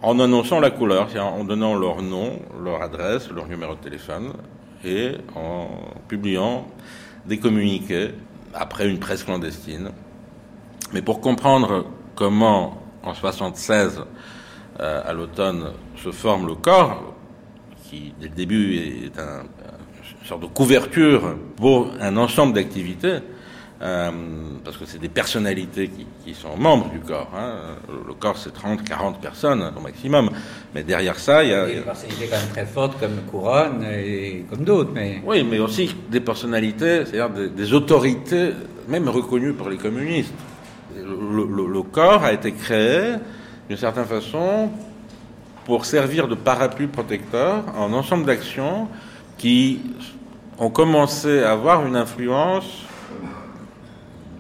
en 0.02 0.20
annonçant 0.20 0.60
la 0.60 0.72
couleur, 0.72 1.10
en 1.18 1.44
donnant 1.44 1.76
leur 1.76 2.02
nom, 2.02 2.40
leur 2.64 2.82
adresse, 2.82 3.30
leur 3.30 3.48
numéro 3.48 3.76
de 3.76 3.80
téléphone 3.80 4.34
et 4.84 5.12
en 5.36 5.68
publiant 6.08 6.68
des 7.26 7.38
communiqués 7.38 8.10
après 8.54 8.90
une 8.90 9.00
presse 9.00 9.24
clandestine. 9.24 9.92
Mais 10.94 11.02
pour 11.02 11.22
comprendre 11.22 11.86
comment 12.16 12.81
en 13.04 13.14
76, 13.14 14.04
euh, 14.80 15.02
à 15.06 15.14
l'automne, 15.14 15.72
se 15.98 16.12
forme 16.12 16.48
le 16.48 16.56
corps, 16.56 17.16
qui 17.84 18.14
dès 18.20 18.28
le 18.28 18.36
début 18.36 18.76
est 19.06 19.20
un, 19.20 19.44
une 20.22 20.28
sorte 20.28 20.42
de 20.42 20.48
couverture 20.48 21.36
pour 21.58 21.92
un 22.00 22.16
ensemble 22.18 22.54
d'activités, 22.54 23.20
euh, 23.82 24.12
parce 24.64 24.78
que 24.78 24.86
c'est 24.86 25.00
des 25.00 25.10
personnalités 25.10 25.88
qui, 25.88 26.06
qui, 26.24 26.36
sont 26.36 26.56
membres 26.56 26.90
du 26.90 27.00
corps. 27.00 27.32
Hein. 27.36 27.78
Le 28.08 28.14
corps, 28.14 28.38
c'est 28.38 28.54
30, 28.54 28.84
40 28.84 29.20
personnes 29.20 29.72
au 29.76 29.82
maximum. 29.82 30.30
Mais 30.76 30.84
derrière 30.84 31.18
ça, 31.18 31.44
il 31.44 31.50
y 31.50 31.54
a... 31.54 31.66
Des 31.66 31.82
personnalités 31.82 32.28
quand 32.28 32.38
même 32.38 32.50
très 32.50 32.66
fortes 32.68 33.00
comme 33.00 33.16
Couronne 33.32 33.84
et 33.84 34.46
comme 34.52 34.64
d'autres. 34.64 34.92
Mais... 34.94 35.24
Oui, 35.26 35.44
mais 35.44 35.58
aussi 35.58 35.96
des 36.12 36.20
personnalités, 36.20 37.06
c'est-à-dire 37.06 37.32
des, 37.32 37.50
des, 37.50 37.74
autorités, 37.74 38.52
même 38.88 39.10
reconnues 39.10 39.54
par 39.54 39.70
les 39.70 39.78
communistes. 39.78 40.34
Le, 40.96 41.82
corps 41.84 42.24
a 42.24 42.34
été 42.34 42.52
créé, 42.52 43.16
d'une 43.68 43.78
certaine 43.78 44.06
façon, 44.06 44.70
pour 45.66 45.86
servir 45.86 46.28
de 46.28 46.36
parapluie 46.36 46.88
protecteur 46.88 47.64
à 47.76 47.84
un 47.84 47.94
ensemble 47.94 48.26
d'actions 48.26 48.88
qui 49.38 49.82
ont 50.58 50.70
commencé 50.70 51.44
à 51.44 51.52
avoir 51.52 51.86
une 51.86 51.96
influence 51.96 52.84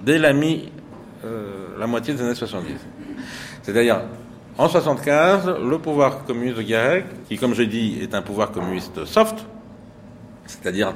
dès 0.03 0.17
la 0.17 0.33
mi, 0.33 0.69
euh, 1.25 1.77
la 1.79 1.87
moitié 1.87 2.13
des 2.13 2.21
années 2.21 2.35
70. 2.35 2.73
C'est-à-dire, 3.63 4.01
en 4.57 4.67
75, 4.67 5.55
le 5.63 5.77
pouvoir 5.77 6.25
communiste 6.25 6.57
de 6.57 6.63
Guérec, 6.63 7.05
qui, 7.27 7.37
comme 7.37 7.53
je 7.53 7.63
dis, 7.63 7.99
est 8.01 8.13
un 8.13 8.21
pouvoir 8.21 8.51
communiste 8.51 9.05
soft, 9.05 9.45
c'est-à-dire, 10.45 10.93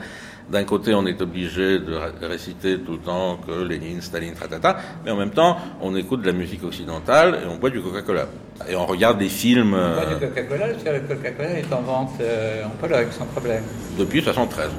d'un 0.49 0.63
côté, 0.63 0.93
on 0.93 1.05
est 1.05 1.21
obligé 1.21 1.79
de 1.79 1.95
réciter 2.21 2.79
tout 2.79 2.93
le 2.93 2.99
temps 2.99 3.37
que 3.37 3.63
Lénine, 3.63 4.01
Staline, 4.01 4.33
tratata, 4.33 4.77
mais 5.03 5.11
en 5.11 5.15
même 5.15 5.31
temps, 5.31 5.57
on 5.81 5.95
écoute 5.95 6.21
de 6.21 6.27
la 6.27 6.33
musique 6.33 6.63
occidentale 6.63 7.39
et 7.43 7.47
on 7.47 7.57
boit 7.57 7.69
du 7.69 7.81
Coca-Cola. 7.81 8.27
Et 8.69 8.75
on 8.75 8.85
regarde 8.85 9.17
des 9.17 9.29
films. 9.29 9.73
On 9.73 9.93
boit 9.95 10.13
du 10.13 10.25
Coca-Cola, 10.27 10.67
parce 10.67 10.83
que 10.83 10.89
le 10.89 10.99
Coca-Cola 10.99 11.59
est 11.59 11.73
en 11.73 11.81
vente 11.81 12.11
euh, 12.21 12.65
en 12.65 12.69
Pologne, 12.69 13.07
sans 13.11 13.25
problème. 13.25 13.63
Depuis 13.97 14.21
73. 14.21 14.69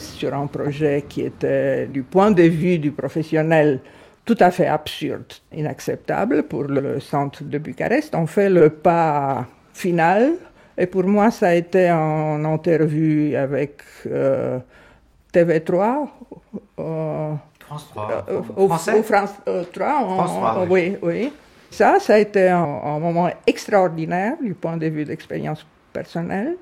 Sur 0.00 0.34
un 0.34 0.46
projet 0.46 1.04
qui 1.08 1.22
était, 1.22 1.86
du 1.86 2.02
point 2.02 2.30
de 2.30 2.42
vue 2.42 2.78
du 2.78 2.90
professionnel, 2.90 3.80
tout 4.24 4.36
à 4.40 4.50
fait 4.50 4.66
absurde, 4.66 5.32
inacceptable 5.52 6.44
pour 6.44 6.64
le 6.64 7.00
centre 7.00 7.42
de 7.42 7.58
Bucarest. 7.58 8.14
On 8.14 8.26
fait 8.26 8.50
le 8.50 8.70
pas 8.70 9.46
final 9.72 10.32
et 10.76 10.86
pour 10.86 11.04
moi, 11.04 11.30
ça 11.30 11.48
a 11.48 11.54
été 11.54 11.90
en 11.90 12.44
interview 12.44 13.36
avec 13.36 13.82
euh, 14.06 14.58
TV3. 15.32 16.08
Euh, 16.78 17.34
France 17.58 17.88
3. 17.90 18.24
Euh, 18.28 18.40
au, 18.56 18.68
Français? 18.68 18.98
au 18.98 19.02
France 19.02 19.34
3. 19.72 20.04
En, 20.04 20.16
France 20.16 20.54
3 20.54 20.66
oui, 20.70 20.96
oui. 21.02 21.32
Ça, 21.70 22.00
ça 22.00 22.14
a 22.14 22.18
été 22.18 22.48
un, 22.48 22.62
un 22.62 22.98
moment 22.98 23.28
extraordinaire 23.46 24.34
du 24.42 24.54
point 24.54 24.76
de 24.76 24.86
vue 24.86 25.04
d'expérience 25.04 25.66
personnelle 25.92 26.56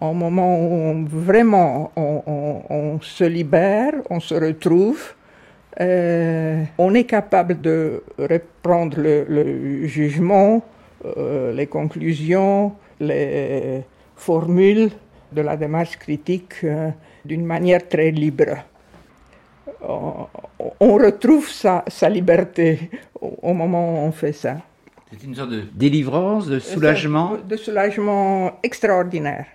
un 0.00 0.12
moment 0.12 0.58
où 0.58 0.72
on, 0.72 1.04
vraiment 1.04 1.92
on, 1.96 2.22
on, 2.26 2.62
on, 2.74 3.00
se 3.00 3.24
libère, 3.24 3.92
on 4.10 4.20
se 4.20 4.34
retrouve, 4.34 5.14
euh, 5.80 6.64
on 6.78 6.94
est 6.94 7.04
capable 7.04 7.60
de 7.60 8.02
reprendre 8.18 8.98
le, 9.00 9.24
le 9.28 9.86
jugement, 9.86 10.62
euh, 11.04 11.52
les 11.52 11.66
conclusions, 11.66 12.72
les 13.00 13.82
formules 14.16 14.90
de 15.32 15.42
la 15.42 15.56
démarche 15.56 15.96
critique 15.98 16.54
euh, 16.64 16.90
d'une 17.24 17.44
manière 17.44 17.86
très 17.88 18.10
libre. 18.10 18.56
On, 19.82 20.26
on 20.80 20.94
retrouve 20.94 21.48
sa, 21.50 21.84
sa 21.88 22.08
liberté 22.08 22.90
au, 23.20 23.36
au, 23.42 23.52
moment 23.52 23.94
où 23.94 24.06
on 24.06 24.12
fait 24.12 24.32
ça. 24.32 24.56
C'est 25.10 25.22
une 25.22 25.34
sorte 25.34 25.50
de 25.50 25.62
délivrance, 25.72 26.46
de 26.48 26.58
soulagement 26.58 27.36
De 27.48 27.56
soulagement 27.56 28.58
extraordinaire. 28.62 29.46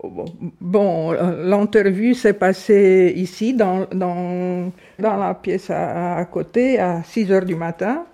Bon, 0.00 1.12
l'interview 1.12 2.14
s'est 2.14 2.34
passée 2.34 3.12
ici, 3.16 3.52
dans, 3.52 3.86
dans, 3.92 4.70
la 4.98 5.34
pièce 5.34 5.70
à, 5.70 6.24
côté, 6.30 6.78
à 6.78 7.02
6 7.02 7.32
heures 7.32 7.44
du 7.44 7.56
matin, 7.56 8.04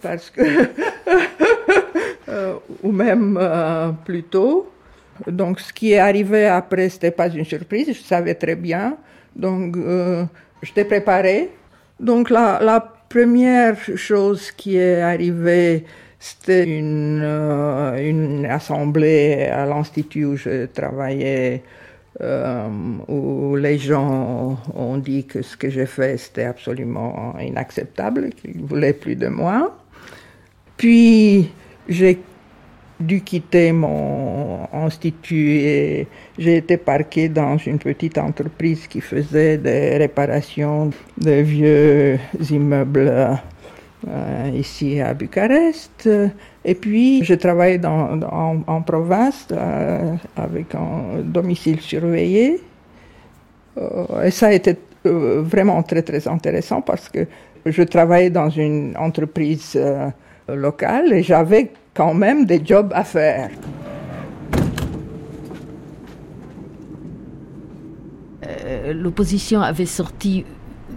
parce 0.00 0.30
que, 0.30 0.40
euh, 2.28 2.54
ou 2.82 2.90
même 2.90 3.38
euh, 3.38 3.90
plus 4.04 4.22
tôt. 4.22 4.70
Donc, 5.26 5.60
ce 5.60 5.72
qui 5.74 5.92
est 5.92 5.98
arrivé 5.98 6.46
après, 6.46 6.88
ce 6.88 6.96
n'était 6.96 7.10
pas 7.10 7.28
une 7.28 7.44
surprise, 7.44 7.88
je 7.88 8.02
savais 8.02 8.34
très 8.34 8.56
bien. 8.56 8.96
Donc, 9.36 9.76
euh, 9.76 10.24
j'étais 10.62 10.86
préparée. 10.86 11.50
Donc, 12.00 12.30
la, 12.30 12.92
première 13.10 13.76
chose 13.94 14.50
qui 14.50 14.76
est 14.76 15.00
arrivée, 15.00 15.84
c'était 16.24 16.64
une, 16.64 17.20
euh, 17.22 17.98
une, 17.98 18.46
assemblée 18.46 19.42
à 19.42 19.66
l'Institut 19.66 20.24
où 20.24 20.36
je 20.36 20.64
travaillais, 20.64 21.62
euh, 22.22 22.66
où 23.08 23.56
les 23.56 23.76
gens 23.76 24.56
ont 24.74 24.96
dit 24.96 25.26
que 25.26 25.42
ce 25.42 25.54
que 25.54 25.68
j'ai 25.68 25.84
fait, 25.84 26.16
c'était 26.16 26.44
absolument 26.44 27.34
inacceptable, 27.38 28.30
qu'ils 28.30 28.62
ne 28.62 28.66
voulaient 28.66 28.94
plus 28.94 29.16
de 29.16 29.28
moi. 29.28 29.76
Puis, 30.78 31.50
j'ai 31.90 32.18
dû 32.98 33.20
quitter 33.20 33.72
mon 33.72 34.66
institut 34.72 35.58
et 35.58 36.06
j'ai 36.38 36.56
été 36.56 36.78
parqué 36.78 37.28
dans 37.28 37.58
une 37.58 37.78
petite 37.78 38.16
entreprise 38.16 38.86
qui 38.86 39.02
faisait 39.02 39.58
des 39.58 39.98
réparations 39.98 40.88
de 41.18 41.32
vieux 41.32 42.18
immeubles 42.50 43.12
ici 44.54 45.00
à 45.00 45.14
Bucarest. 45.14 46.08
Et 46.64 46.74
puis, 46.74 47.24
je 47.24 47.34
travaillais 47.34 47.80
en, 47.84 48.82
province 48.82 49.46
euh, 49.52 50.14
avec 50.36 50.74
un 50.74 51.20
domicile 51.22 51.80
surveillé. 51.80 52.60
Euh, 53.76 54.22
et 54.22 54.30
ça 54.30 54.48
a 54.48 54.52
été 54.52 54.76
vraiment 55.04 55.82
très, 55.82 56.02
très 56.02 56.26
intéressant 56.26 56.80
parce 56.80 57.08
que 57.08 57.26
je 57.66 57.82
travaillais 57.82 58.30
dans 58.30 58.48
une 58.48 58.96
entreprise 58.96 59.78
locale 60.48 61.12
et 61.12 61.22
j'avais 61.22 61.72
quand 61.92 62.14
même 62.14 62.46
des 62.46 62.64
jobs 62.64 62.90
à 62.94 63.04
faire. 63.04 63.50
L'opposition 68.92 69.60
avait 69.60 69.86
sorti 69.86 70.44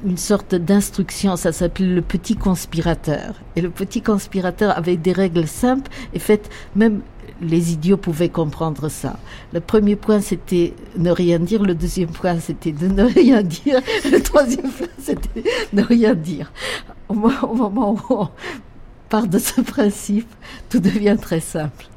une 0.05 0.17
sorte 0.17 0.55
d'instruction, 0.55 1.35
ça 1.35 1.51
s'appelait 1.51 1.87
le 1.87 2.01
petit 2.01 2.35
conspirateur. 2.35 3.35
Et 3.55 3.61
le 3.61 3.69
petit 3.69 4.01
conspirateur 4.01 4.77
avait 4.77 4.97
des 4.97 5.11
règles 5.11 5.47
simples 5.47 5.91
et 6.13 6.19
faites, 6.19 6.49
même 6.75 7.01
les 7.41 7.73
idiots 7.73 7.97
pouvaient 7.97 8.29
comprendre 8.29 8.89
ça. 8.89 9.17
Le 9.53 9.59
premier 9.59 9.95
point, 9.95 10.21
c'était 10.21 10.73
ne 10.97 11.11
rien 11.11 11.39
dire. 11.39 11.63
Le 11.63 11.75
deuxième 11.75 12.09
point, 12.09 12.39
c'était 12.39 12.71
de 12.71 12.87
ne 12.87 13.03
rien 13.03 13.43
dire. 13.43 13.81
Le 14.11 14.19
troisième 14.19 14.69
point, 14.71 14.87
c'était 14.99 15.43
ne 15.73 15.81
rien 15.83 16.15
dire. 16.15 16.51
Au 17.09 17.13
moment 17.13 17.93
où 17.93 18.13
on 18.13 18.29
part 19.09 19.27
de 19.27 19.39
ce 19.39 19.61
principe, 19.61 20.29
tout 20.69 20.79
devient 20.79 21.17
très 21.21 21.39
simple. 21.39 21.87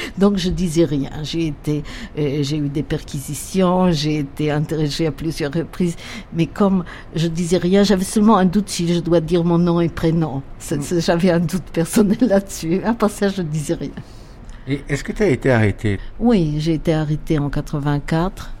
Donc 0.18 0.36
je 0.36 0.50
disais 0.50 0.84
rien. 0.84 1.10
J'ai 1.22 1.48
été, 1.48 1.82
euh, 2.18 2.42
j'ai 2.42 2.58
eu 2.58 2.68
des 2.68 2.82
perquisitions, 2.82 3.90
j'ai 3.92 4.18
été 4.20 4.50
interrogée 4.50 5.06
à 5.06 5.12
plusieurs 5.12 5.52
reprises, 5.52 5.96
mais 6.32 6.46
comme 6.46 6.84
je 7.14 7.28
disais 7.28 7.58
rien, 7.58 7.82
j'avais 7.84 8.04
seulement 8.04 8.36
un 8.36 8.44
doute 8.44 8.68
si 8.68 8.92
je 8.92 9.00
dois 9.00 9.20
dire 9.20 9.44
mon 9.44 9.58
nom 9.58 9.80
et 9.80 9.88
prénom. 9.88 10.42
J'avais 10.60 11.30
un 11.30 11.40
doute 11.40 11.64
personnel 11.72 12.18
là-dessus. 12.20 12.80
À 12.84 12.94
part 12.94 13.10
ça, 13.10 13.28
je 13.28 13.42
disais 13.42 13.74
rien. 13.74 13.90
Et 14.68 14.82
est-ce 14.88 15.04
que 15.04 15.12
tu 15.12 15.22
as 15.22 15.28
été 15.28 15.50
arrêtée? 15.50 16.00
Oui, 16.18 16.56
j'ai 16.58 16.74
été 16.74 16.92
arrêtée 16.92 17.38
en 17.38 17.50
84 17.50 18.52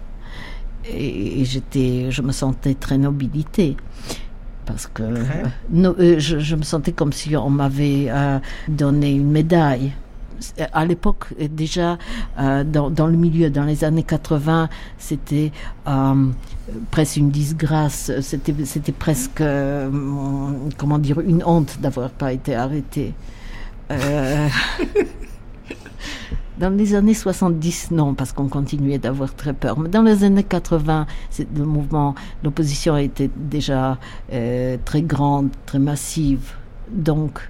et, 0.88 1.40
et 1.40 1.44
j'étais, 1.44 2.10
je 2.10 2.22
me 2.22 2.30
sentais 2.30 2.74
très 2.74 2.96
nobilité 2.96 3.76
parce 4.66 4.88
que 4.88 5.02
euh, 5.02 5.24
no, 5.70 5.94
euh, 5.98 6.18
je, 6.18 6.38
je, 6.38 6.56
me 6.56 6.62
sentais 6.62 6.92
comme 6.92 7.12
si 7.12 7.34
on 7.36 7.48
m'avait 7.48 8.06
euh, 8.08 8.38
donné 8.68 9.12
une 9.12 9.30
médaille 9.30 9.92
à 10.72 10.84
l'époque, 10.84 11.26
déjà, 11.50 11.98
euh, 12.38 12.64
dans, 12.64 12.90
dans, 12.90 13.06
le 13.06 13.16
milieu, 13.16 13.50
dans 13.50 13.64
les 13.64 13.84
années 13.84 14.02
80, 14.02 14.68
c'était 14.98 15.52
euh, 15.86 16.26
presque 16.90 17.16
une 17.16 17.30
disgrâce, 17.30 18.12
c'était, 18.20 18.54
c'était 18.64 18.92
presque, 18.92 19.40
euh, 19.40 19.90
comment 20.76 20.98
dire, 20.98 21.20
une 21.20 21.42
honte 21.44 21.78
d'avoir 21.80 22.10
pas 22.10 22.32
été 22.32 22.54
arrêté. 22.54 23.14
Dans 26.58 26.70
les 26.70 26.94
années 26.94 27.12
70, 27.12 27.90
non, 27.90 28.14
parce 28.14 28.32
qu'on 28.32 28.48
continuait 28.48 28.96
d'avoir 28.96 29.34
très 29.34 29.52
peur. 29.52 29.78
Mais 29.78 29.90
dans 29.90 30.00
les 30.00 30.24
années 30.24 30.42
80, 30.42 31.06
le 31.54 31.64
mouvement, 31.64 32.14
l'opposition 32.42 32.96
était 32.96 33.28
déjà 33.36 33.98
très 34.30 35.02
grande, 35.02 35.50
très 35.66 35.78
massive. 35.78 36.54
Donc, 36.90 37.40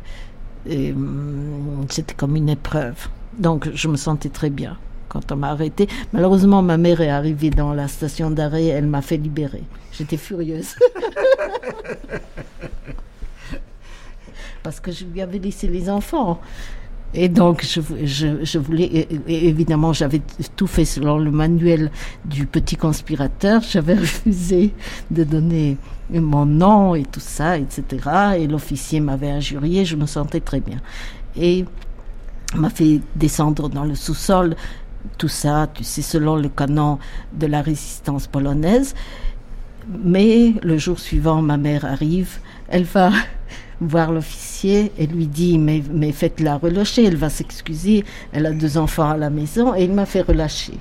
Hum, 0.69 1.87
c'était 1.89 2.15
comme 2.15 2.37
une 2.37 2.49
épreuve. 2.49 3.09
Donc 3.39 3.69
je 3.75 3.89
me 3.89 3.97
sentais 3.97 4.31
très 4.31 4.51
bien 4.51 4.77
quand 5.09 5.33
on 5.33 5.37
m'a 5.37 5.51
arrêté. 5.51 5.89
Malheureusement, 6.13 6.63
ma 6.63 6.77
mère 6.77 7.01
est 7.01 7.11
arrivée 7.11 7.51
dans 7.51 7.73
la 7.73 7.89
station 7.89 8.31
d'arrêt, 8.31 8.67
elle 8.67 8.87
m'a 8.87 9.03
fait 9.03 9.17
libérer. 9.17 9.63
J'étais 9.93 10.17
furieuse. 10.17 10.75
Parce 14.63 14.81
que 14.81 14.91
je 14.91 15.05
lui 15.05 15.21
avais 15.21 15.39
laissé 15.39 15.69
les 15.69 15.89
enfants. 15.89 16.41
Et 17.15 17.29
donc, 17.29 17.65
je, 17.65 18.59
voulais, 18.59 19.09
évidemment, 19.27 19.93
j'avais 19.93 20.21
tout 20.55 20.67
fait 20.67 20.85
selon 20.85 21.19
le 21.19 21.31
manuel 21.31 21.91
du 22.25 22.47
petit 22.47 22.77
conspirateur. 22.77 23.63
J'avais 23.71 23.95
refusé 23.95 24.75
de 25.11 25.25
donner 25.25 25.79
mon 26.11 26.45
nom 26.45 26.95
et 26.95 27.05
tout 27.05 27.21
ça, 27.21 27.59
etc. 27.59 27.85
Et 28.39 28.47
l'officier 28.47 29.01
m'avait 29.01 29.31
injurié, 29.31 29.85
je 29.85 29.97
me 29.97 30.07
sentais 30.07 30.41
très 30.41 30.61
bien. 30.61 30.79
Et 31.37 31.65
m'a 32.55 32.71
fait 32.71 33.01
descendre 33.15 33.69
dans 33.69 33.85
le 33.85 33.95
sous-sol, 33.95 34.55
tout 35.19 35.29
ça, 35.29 35.69
tu 35.73 35.85
sais, 35.85 36.03
selon 36.03 36.37
le 36.37 36.49
canon 36.49 36.99
de 37.33 37.47
la 37.47 37.63
résistance 37.63 38.27
polonaise. 38.27 38.95
Mais 39.89 40.55
le 40.63 40.79
jour 40.79 40.99
suivant, 40.99 41.43
ma 41.43 41.57
mère 41.57 41.85
arrive, 41.85 42.39
elle 42.69 42.85
va 42.85 43.11
voir 43.81 44.13
l'officier 44.13 44.93
et 44.99 45.07
lui 45.07 45.27
dit 45.27 45.59
mais, 45.59 45.83
mais 45.93 46.13
faites-la 46.13 46.57
relâcher, 46.57 47.05
elle 47.05 47.17
va 47.17 47.31
s'excuser, 47.31 48.05
elle 48.33 48.47
a 48.47 48.53
deux 48.53 48.79
enfants 48.79 49.11
à 49.11 49.17
la 49.17 49.31
maison 49.31 49.75
et 49.75 49.85
il 49.85 49.93
m'a 49.93 50.07
fait 50.07 50.23
relâcher. 50.23 50.75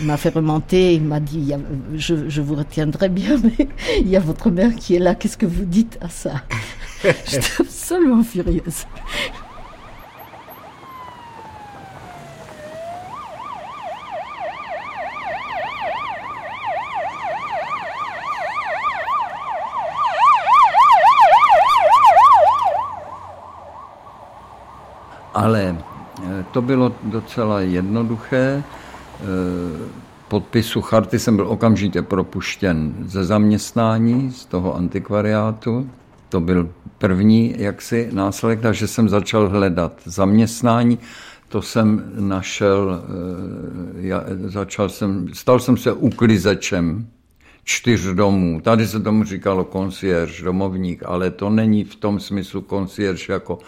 Il 0.00 0.06
m'a 0.06 0.16
fait 0.16 0.30
remonter, 0.30 0.94
il 0.94 1.02
m'a 1.02 1.20
dit 1.20 1.52
je, 1.94 2.28
je, 2.28 2.40
vous 2.40 2.56
retiendrai 2.56 3.08
bien, 3.08 3.36
mais 3.42 3.68
il 4.00 4.08
y 4.08 4.16
a 4.16 4.20
votre 4.20 4.50
mère 4.50 4.74
qui 4.74 4.96
est 4.96 4.98
là, 4.98 5.14
qu'est-ce 5.14 5.36
que 5.36 5.46
vous 5.46 5.64
dites 5.64 5.98
à 6.00 6.08
ça? 6.08 6.42
J'étais 7.26 7.60
absolument 7.60 8.22
furieuse. 8.22 8.86
Ale 25.34 25.76
eh, 26.22 26.44
to 26.52 26.62
bylo 26.62 26.92
docela 27.02 27.60
jednoduché. 27.60 28.62
Eh, 28.62 29.24
podpisu 30.28 30.80
charty 30.82 31.18
jsem 31.18 31.36
byl 31.36 31.48
okamžitě 31.48 32.02
propuštěn 32.02 32.94
ze 33.06 33.24
zaměstnání, 33.24 34.32
z 34.32 34.44
toho 34.44 34.76
antikvariátu. 34.76 35.90
To 36.28 36.40
byl 36.40 36.68
první 36.98 37.54
jaksi 37.58 38.08
následek, 38.12 38.60
takže 38.60 38.86
jsem 38.86 39.08
začal 39.08 39.48
hledat 39.48 39.92
zaměstnání. 40.04 40.98
To 41.48 41.62
jsem 41.62 42.12
našel, 42.18 43.02
eh, 43.02 44.06
já, 44.06 44.24
začal 44.44 44.88
jsem, 44.88 45.28
stal 45.32 45.58
jsem 45.60 45.76
se 45.76 45.92
uklizečem 45.92 47.06
čtyř 47.64 48.02
domů. 48.14 48.60
Tady 48.60 48.86
se 48.86 49.00
tomu 49.00 49.24
říkalo 49.24 49.64
koncierž, 49.64 50.42
domovník, 50.42 51.02
ale 51.06 51.30
to 51.30 51.50
není 51.50 51.84
v 51.84 51.96
tom 51.96 52.20
smyslu 52.20 52.60
koncierž 52.60 53.28
jako 53.28 53.58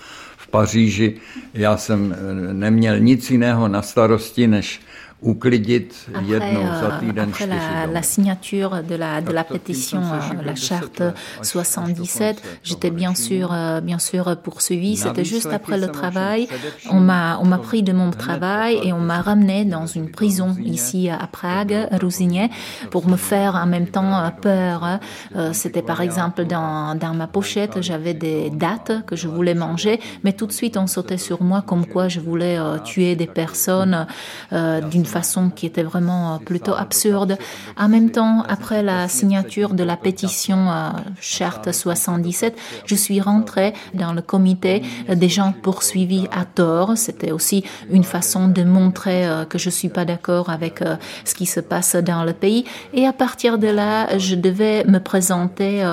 Paříži. 0.57 1.15
Já 1.55 1.77
jsem 1.77 2.17
eh, 2.19 2.55
neměl 2.55 2.99
nic 2.99 3.31
jiného 3.31 3.69
na 3.69 3.83
starosti, 3.83 4.47
než 4.47 4.81
za 5.23 6.37
euh, 6.37 7.21
après 7.21 7.47
la, 7.47 7.87
la 7.87 8.03
signature 8.03 8.83
de 8.83 8.95
la, 8.95 9.21
de 9.21 9.33
la 9.33 9.45
pétition, 9.45 10.01
euh, 10.01 10.43
la 10.45 10.55
charte 10.55 11.03
77, 11.43 12.43
j'étais 12.63 12.91
bien 12.91 13.15
sûr, 13.15 13.51
euh, 13.53 13.81
bien 13.81 13.99
sûr 13.99 14.37
poursuivi. 14.37 14.97
C'était 14.97 15.25
juste 15.25 15.47
après 15.47 15.79
le 15.79 15.89
travail. 15.89 16.49
On 16.91 17.01
m'a, 17.01 17.39
on 17.41 17.47
m'a 17.47 17.59
pris 17.59 17.83
de 17.83 17.93
mon 17.93 18.11
travail 18.11 18.79
et 18.83 18.93
on 18.93 19.01
m'a 19.01 19.23
ramené 19.23 19.65
dans 19.65 19.87
une 19.87 20.11
prison 20.11 20.55
ici 20.63 21.09
à 21.09 21.27
Prague, 21.27 21.89
Rusinie, 21.93 22.51
pour 22.91 23.09
me 23.09 23.17
faire 23.17 23.55
en 23.55 23.67
même 23.67 23.87
temps 23.87 24.31
peur. 24.43 24.99
C'était 25.53 25.83
par 25.83 26.01
exemple 26.01 26.45
dans, 26.45 26.95
dans 26.95 27.15
ma 27.15 27.27
pochette, 27.27 27.81
j'avais 27.81 28.15
des 28.15 28.51
dates 28.51 29.05
que 29.07 29.17
je 29.17 29.29
voulais 29.29 29.55
manger, 29.55 30.01
mais 30.25 30.33
tout 30.33 30.47
de 30.47 30.53
suite 30.53 30.77
on 30.77 30.87
sautait 30.87 31.19
sur 31.19 31.43
moi 31.43 31.63
comme 31.63 31.87
quoi 31.87 32.09
je 32.09 32.21
voulais 32.21 32.59
tuer 32.85 33.17
des 33.17 33.27
personnes 33.27 34.07
d'une 34.53 35.06
façon 35.07 35.51
qui 35.51 35.67
était 35.67 35.83
vraiment 35.83 36.35
euh, 36.35 36.39
plutôt 36.39 36.75
absurde. 36.75 37.39
En 37.77 37.89
même 37.89 38.11
temps, 38.11 38.43
après 38.49 38.83
la 38.83 39.09
signature 39.09 39.75
de 39.75 39.85
la 39.85 39.97
pétition 39.97 40.71
euh, 40.71 40.91
charte 41.21 41.73
77, 41.73 42.57
je 42.85 42.95
suis 42.95 43.21
rentrée 43.21 43.73
dans 43.95 44.13
le 44.13 44.23
comité 44.23 44.83
des 45.09 45.29
gens 45.29 45.53
poursuivis 45.63 46.27
à 46.31 46.45
tort. 46.45 46.97
C'était 46.97 47.33
aussi 47.33 47.65
une 47.91 48.05
façon 48.05 48.49
de 48.49 48.63
montrer 48.63 49.27
euh, 49.27 49.45
que 49.45 49.59
je 49.59 49.71
suis 49.71 49.89
pas 49.89 50.05
d'accord 50.05 50.51
avec 50.51 50.81
ce 51.25 51.35
qui 51.35 51.47
se 51.47 51.61
passe 51.61 51.97
dans 51.97 52.25
le 52.25 52.33
pays. 52.33 52.65
Et 52.93 53.07
à 53.07 53.13
partir 53.13 53.59
de 53.59 53.69
là, 53.69 54.19
je 54.19 54.35
devais 54.35 54.85
me 54.85 54.99
présenter. 54.99 55.85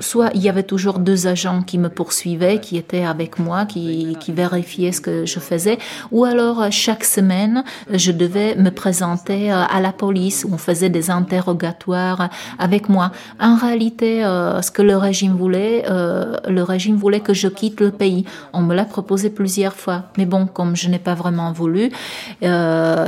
Soit 0.00 0.30
il 0.34 0.42
y 0.42 0.48
avait 0.48 0.62
toujours 0.62 0.98
deux 0.98 1.26
agents 1.26 1.62
qui 1.62 1.78
me 1.78 1.88
poursuivaient, 1.88 2.60
qui 2.60 2.76
étaient 2.76 3.04
avec 3.04 3.38
moi, 3.38 3.66
qui, 3.66 4.16
qui 4.20 4.32
vérifiaient 4.32 4.92
ce 4.92 5.00
que 5.00 5.26
je 5.26 5.38
faisais, 5.38 5.78
ou 6.10 6.24
alors 6.24 6.70
chaque 6.70 7.04
semaine, 7.04 7.64
je 7.90 8.12
devais 8.22 8.54
me 8.56 8.70
présenter 8.70 9.52
euh, 9.52 9.62
à 9.68 9.80
la 9.80 9.92
police 9.92 10.44
où 10.44 10.54
on 10.54 10.58
faisait 10.58 10.88
des 10.88 11.10
interrogatoires 11.10 12.28
avec 12.58 12.88
moi. 12.88 13.10
En 13.40 13.56
réalité, 13.56 14.24
euh, 14.24 14.62
ce 14.62 14.70
que 14.70 14.82
le 14.82 14.96
régime 14.96 15.34
voulait, 15.36 15.84
euh, 15.90 16.36
le 16.48 16.62
régime 16.62 16.96
voulait 16.96 17.20
que 17.20 17.34
je 17.34 17.48
quitte 17.48 17.80
le 17.80 17.90
pays. 17.90 18.24
On 18.52 18.62
me 18.62 18.74
l'a 18.74 18.84
proposé 18.84 19.30
plusieurs 19.30 19.74
fois, 19.74 20.04
mais 20.16 20.26
bon, 20.26 20.46
comme 20.46 20.76
je 20.76 20.88
n'ai 20.88 20.98
pas 20.98 21.14
vraiment 21.14 21.52
voulu, 21.52 21.90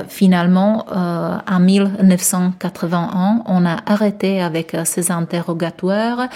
finalement, 0.08 0.86
en 0.90 1.60
1981, 1.60 3.42
on 3.46 3.66
a 3.66 3.76
arrêté 3.86 4.40
avec 4.40 4.76
ces 4.84 5.10
interrogatoires 5.10 6.28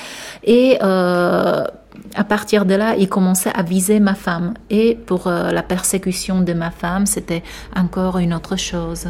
et 0.44 0.78
à 2.14 2.24
partir 2.24 2.64
de 2.64 2.74
là, 2.74 2.96
il 2.96 3.08
commençait 3.08 3.52
à 3.54 3.62
viser 3.62 4.00
ma 4.00 4.14
femme. 4.14 4.54
Et 4.70 4.98
pour 5.06 5.26
euh, 5.26 5.50
la 5.50 5.62
persécution 5.62 6.40
de 6.40 6.52
ma 6.52 6.70
femme, 6.70 7.06
c'était 7.06 7.42
encore 7.74 8.18
une 8.18 8.34
autre 8.34 8.56
chose. 8.56 9.08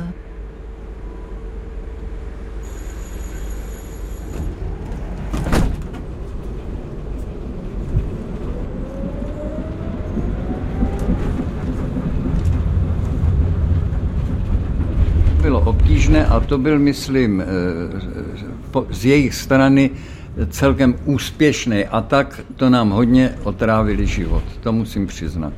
Celkem 20.47 20.95
úspěšný 21.05 21.85
a 21.85 22.01
tak 22.01 22.41
to 22.57 22.71
nám 22.71 22.91
hodně 22.91 23.35
otrávili 23.43 24.07
život, 24.07 24.43
to 24.61 24.73
musím 24.73 25.07
přiznat. 25.07 25.53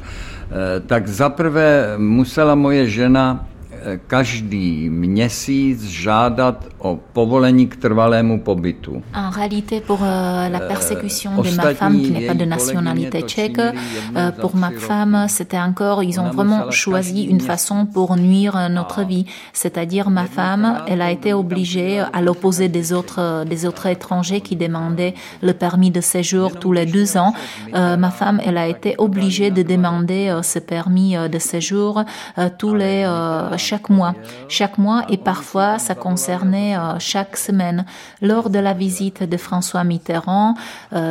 Eh, 0.50 0.80
tak 0.80 1.08
zaprvé 1.08 1.94
musela 1.96 2.54
moje 2.54 2.88
žena 2.88 3.48
každý 4.06 4.90
měsíc 4.90 5.82
žádat 5.82 6.66
o 6.78 6.98
povolení 7.12 7.66
k 7.66 7.76
trvalému 7.76 8.40
pobytu. 8.40 9.02
En 9.14 9.30
réalité, 9.30 9.80
pour 9.80 10.00
euh, 10.02 10.48
la 10.48 10.60
persécution 10.60 11.42
de 11.42 11.50
ma 11.56 11.74
femme 11.74 12.00
qui 12.00 12.10
n'est 12.10 12.26
pas 12.26 12.34
de 12.34 12.44
nationalité 12.44 13.22
tchèque, 13.22 13.58
euh, 13.58 14.30
pour 14.40 14.56
ma 14.56 14.70
femme, 14.70 15.26
c'était 15.28 15.58
encore, 15.58 16.02
ils 16.02 16.20
ont 16.20 16.30
vraiment 16.30 16.70
choisi 16.70 17.24
une 17.24 17.40
façon 17.40 17.86
pour 17.86 18.16
nuire 18.16 18.68
notre 18.70 19.04
vie. 19.04 19.26
C'est-à-dire, 19.52 20.10
ma 20.10 20.26
femme, 20.26 20.82
elle 20.86 21.02
a 21.02 21.10
été 21.10 21.32
obligée, 21.32 22.02
à 22.12 22.20
l'opposé 22.22 22.68
des 22.68 22.92
autres, 22.92 23.44
des 23.44 23.66
autres 23.66 23.86
étrangers 23.86 24.40
qui 24.40 24.56
demandaient 24.56 25.14
le 25.42 25.52
permis 25.52 25.90
de 25.90 26.00
séjour 26.00 26.58
tous 26.58 26.72
les 26.72 26.86
deux 26.86 27.16
ans, 27.16 27.32
euh, 27.74 27.96
ma 27.96 28.10
femme, 28.10 28.40
elle 28.44 28.58
a 28.58 28.66
été 28.66 28.94
obligée 28.98 29.50
de 29.50 29.62
demander 29.62 30.40
ce 30.42 30.58
permis 30.58 31.16
de 31.16 31.38
séjour 31.38 32.04
tous 32.58 32.74
les 32.74 33.04
chaque 33.70 33.88
mois, 33.88 34.14
chaque 34.48 34.78
mois 34.78 35.04
et 35.08 35.16
parfois 35.16 35.78
ça 35.78 35.94
concernait 35.94 36.74
chaque 36.98 37.36
semaine. 37.36 37.84
Lors 38.20 38.50
de 38.50 38.58
la 38.58 38.74
visite 38.74 39.22
de 39.22 39.36
François 39.36 39.84
Mitterrand, 39.84 40.54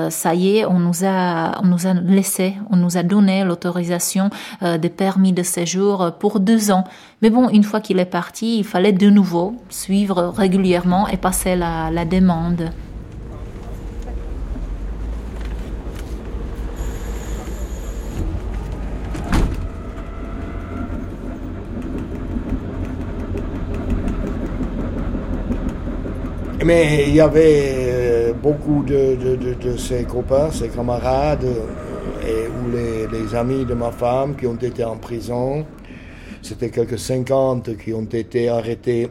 ça 0.10 0.34
y 0.36 0.58
est, 0.58 0.66
on 0.66 0.80
nous 0.80 1.06
a, 1.06 1.62
on 1.64 1.68
nous 1.68 1.88
a 1.88 1.94
laissé, 1.94 2.56
on 2.70 2.76
nous 2.76 2.98
a 2.98 3.04
donné 3.04 3.46
l'autorisation 3.46 4.30
des 4.62 4.90
permis 4.90 5.32
de 5.32 5.44
séjour 5.44 6.12
pour 6.20 6.42
deux 6.42 6.70
ans. 6.70 6.84
Mais 7.22 7.30
bon, 7.30 7.48
une 7.50 7.64
fois 7.64 7.80
qu'il 7.80 8.00
est 8.00 8.14
parti, 8.22 8.60
il 8.60 8.66
fallait 8.66 8.92
de 8.92 9.10
nouveau 9.10 9.56
suivre 9.70 10.34
régulièrement 10.36 11.08
et 11.08 11.18
passer 11.18 11.56
la 11.56 12.06
demande. 12.06 12.72
Mais 26.66 27.06
il 27.08 27.16
y 27.16 27.22
avait 27.22 27.74
euh, 27.74 28.34
beaucoup 28.34 28.84
de, 28.84 29.16
de, 29.16 29.78
ses 29.78 30.04
copains, 30.04 30.52
ses 30.52 30.68
camarades, 30.68 31.46
euh, 31.46 31.64
et, 32.28 32.48
ou 32.48 32.70
les, 33.14 33.34
amis 33.34 33.64
de 33.64 33.74
ma 33.74 33.92
femme 33.92 34.36
qui 34.36 34.46
ont 34.46 34.58
été 34.58 34.84
en 34.84 34.98
prison. 34.98 35.66
C'était 36.42 36.70
quelques 36.70 37.00
50 37.00 37.78
qui 37.78 37.94
ont 37.94 38.04
été 38.04 38.50
arrêtés 38.50 39.10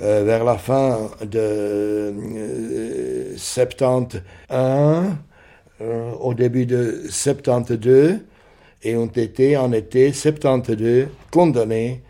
euh, 0.00 0.22
vers 0.24 0.44
la 0.44 0.58
fin 0.58 1.10
de 1.24 2.14
71, 3.36 4.22
au 6.20 6.34
début 6.34 6.66
de 6.66 7.02
72, 7.08 8.20
et 8.84 8.96
ont 8.96 9.06
été 9.06 9.56
en 9.56 9.72
été 9.72 10.12
72 10.12 11.08
condamnés 11.32 12.02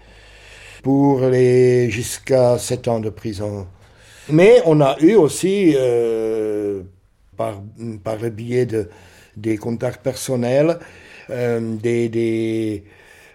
pour 0.85 1.20
les 1.20 1.90
jusqu'à 1.90 2.59
7 2.59 2.88
ans 2.88 3.01
de 3.01 3.09
prison. 3.09 3.66
Mais 4.29 4.61
on 4.66 4.83
a 4.83 4.97
eu 5.01 5.14
aussi, 5.14 5.73
euh, 5.77 6.83
par, 7.38 7.62
par 8.05 8.16
le 8.16 8.29
biais 8.29 8.66
de, 8.66 8.90
des 9.35 9.57
contacts 9.57 10.03
personnels, 10.03 10.79
euh, 11.31 11.77
des, 11.77 12.11
des, 12.11 12.85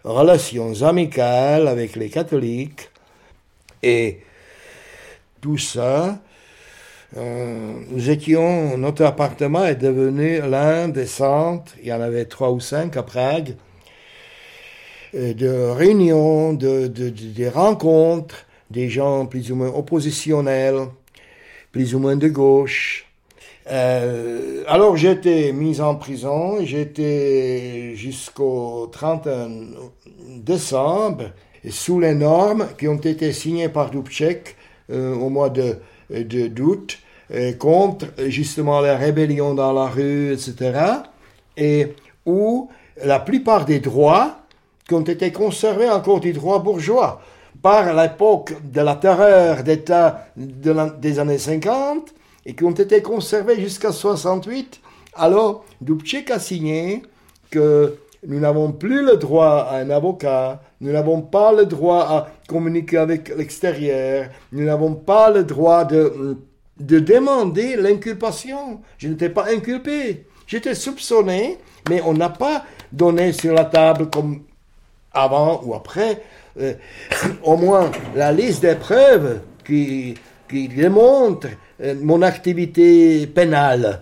relations 0.03 0.83
amicales 0.83 1.67
avec 1.67 1.95
les 1.95 2.09
catholiques. 2.09 2.89
Et 3.81 4.19
tout 5.41 5.57
ça, 5.57 6.19
euh, 7.17 7.73
nous 7.89 8.09
étions, 8.11 8.77
notre 8.77 9.05
appartement 9.05 9.65
est 9.65 9.75
devenu 9.75 10.39
l'un 10.41 10.87
des 10.87 11.07
centres, 11.07 11.73
il 11.81 11.87
y 11.87 11.93
en 11.93 12.01
avait 12.01 12.25
trois 12.25 12.51
ou 12.51 12.59
cinq 12.59 12.95
à 12.95 13.01
Prague, 13.01 13.55
de 15.13 15.71
réunions, 15.71 16.53
de, 16.53 16.87
de, 16.87 17.09
des 17.09 17.49
rencontres, 17.49 18.45
des 18.69 18.89
gens 18.89 19.25
plus 19.25 19.51
ou 19.51 19.55
moins 19.55 19.69
oppositionnels, 19.69 20.87
plus 21.71 21.95
ou 21.95 21.99
moins 21.99 22.15
de 22.15 22.27
gauche. 22.27 23.05
Euh, 23.71 24.63
alors 24.67 24.97
j'étais 24.97 25.51
mis 25.51 25.79
en 25.79 25.95
prison, 25.95 26.57
j'étais 26.63 27.93
jusqu'au 27.95 28.89
31 28.91 29.49
décembre 30.37 31.25
sous 31.69 31.99
les 31.99 32.15
normes 32.15 32.67
qui 32.77 32.87
ont 32.87 32.97
été 32.97 33.31
signées 33.31 33.69
par 33.69 33.91
Dubček 33.91 34.55
euh, 34.91 35.13
au 35.13 35.29
mois 35.29 35.49
de 35.49 35.77
d'août 36.09 36.97
euh, 37.31 37.53
contre 37.53 38.07
justement 38.27 38.81
la 38.81 38.97
rébellion 38.97 39.53
dans 39.53 39.71
la 39.71 39.85
rue, 39.85 40.33
etc. 40.33 40.79
Et 41.55 41.93
où 42.25 42.69
la 43.03 43.19
plupart 43.19 43.65
des 43.65 43.79
droits 43.79 44.38
qui 44.89 44.95
ont 44.95 45.01
été 45.01 45.31
conservés 45.31 45.87
encore 45.87 46.19
du 46.19 46.33
droit 46.33 46.57
bourgeois 46.57 47.21
par 47.61 47.93
l'époque 47.93 48.55
de 48.63 48.81
la 48.81 48.95
terreur 48.95 49.63
d'État 49.63 50.25
des 50.35 51.19
années 51.19 51.37
50 51.37 52.11
et 52.47 52.55
qui 52.55 52.63
ont 52.63 52.71
été 52.71 53.03
conservés 53.03 53.61
jusqu'à 53.61 53.91
68. 53.91 54.81
Alors, 55.13 55.63
Dubček 55.79 56.31
a 56.31 56.39
signé 56.39 57.03
que 57.51 57.99
nous 58.25 58.39
n'avons 58.39 58.71
plus 58.71 59.05
le 59.05 59.17
droit 59.17 59.67
à 59.69 59.77
un 59.77 59.91
avocat, 59.91 60.59
nous 60.81 60.91
n'avons 60.91 61.21
pas 61.21 61.53
le 61.53 61.67
droit 61.67 61.99
à 61.99 62.27
communiquer 62.47 62.97
avec 62.97 63.29
l'extérieur, 63.37 64.25
nous 64.51 64.65
n'avons 64.65 64.95
pas 64.95 65.29
le 65.29 65.43
droit 65.43 65.85
de, 65.85 66.35
de 66.79 66.99
demander 66.99 67.75
l'inculpation. 67.75 68.81
Je 68.97 69.07
n'étais 69.07 69.29
pas 69.29 69.51
inculpé. 69.51 70.25
J'étais 70.47 70.73
soupçonné, 70.73 71.59
mais 71.87 72.01
on 72.03 72.13
n'a 72.13 72.29
pas 72.29 72.63
donné 72.91 73.33
sur 73.33 73.53
la 73.53 73.65
table 73.65 74.09
comme 74.09 74.41
avant 75.13 75.61
ou 75.63 75.73
après, 75.73 76.21
euh, 76.59 76.73
au 77.43 77.57
moins 77.57 77.91
la 78.15 78.31
liste 78.31 78.61
des 78.61 78.75
preuves 78.75 79.41
qui, 79.65 80.15
qui 80.49 80.67
démontre 80.67 81.47
euh, 81.81 81.95
mon 82.01 82.21
activité 82.21 83.27
pénale. 83.27 84.01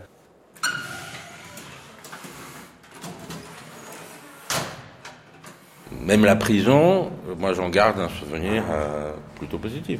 Même 6.01 6.23
la 6.23 6.37
prison, 6.37 7.11
moi 7.37 7.53
j'en 7.53 7.69
garde 7.69 7.99
un 7.99 8.07
souvenir 8.07 8.63
euh, 8.71 9.11
plutôt 9.35 9.57
positif. 9.57 9.99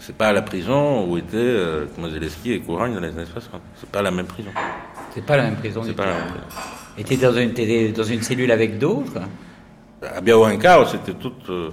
C'est 0.00 0.16
pas 0.16 0.32
la 0.32 0.42
prison 0.42 1.06
où 1.08 1.16
étaient 1.16 1.36
euh, 1.36 1.86
et 2.44 2.60
Couragne 2.60 2.94
dans 2.94 3.00
les 3.00 3.08
années 3.08 3.24
60. 3.24 3.60
C'est 3.76 3.88
pas 3.88 4.02
la 4.02 4.10
même 4.10 4.26
prison. 4.26 4.50
C'est 5.14 5.24
pas 5.24 5.36
la 5.36 5.44
même 5.44 5.56
prison. 5.56 5.82
C'est 5.84 5.94
pas 5.94 6.06
la 6.06 6.14
même 6.14 6.26
prison. 6.26 6.44
Et 6.98 7.04
tu 7.04 7.16
dans 7.16 7.32
une, 7.32 7.92
dans 7.92 8.04
une 8.04 8.22
cellule 8.22 8.50
avec 8.50 8.78
d'autres? 8.78 9.20
À 10.14 10.20
Białęka, 10.20 10.84
c'était 10.90 11.14
toute 11.14 11.48
euh, 11.50 11.70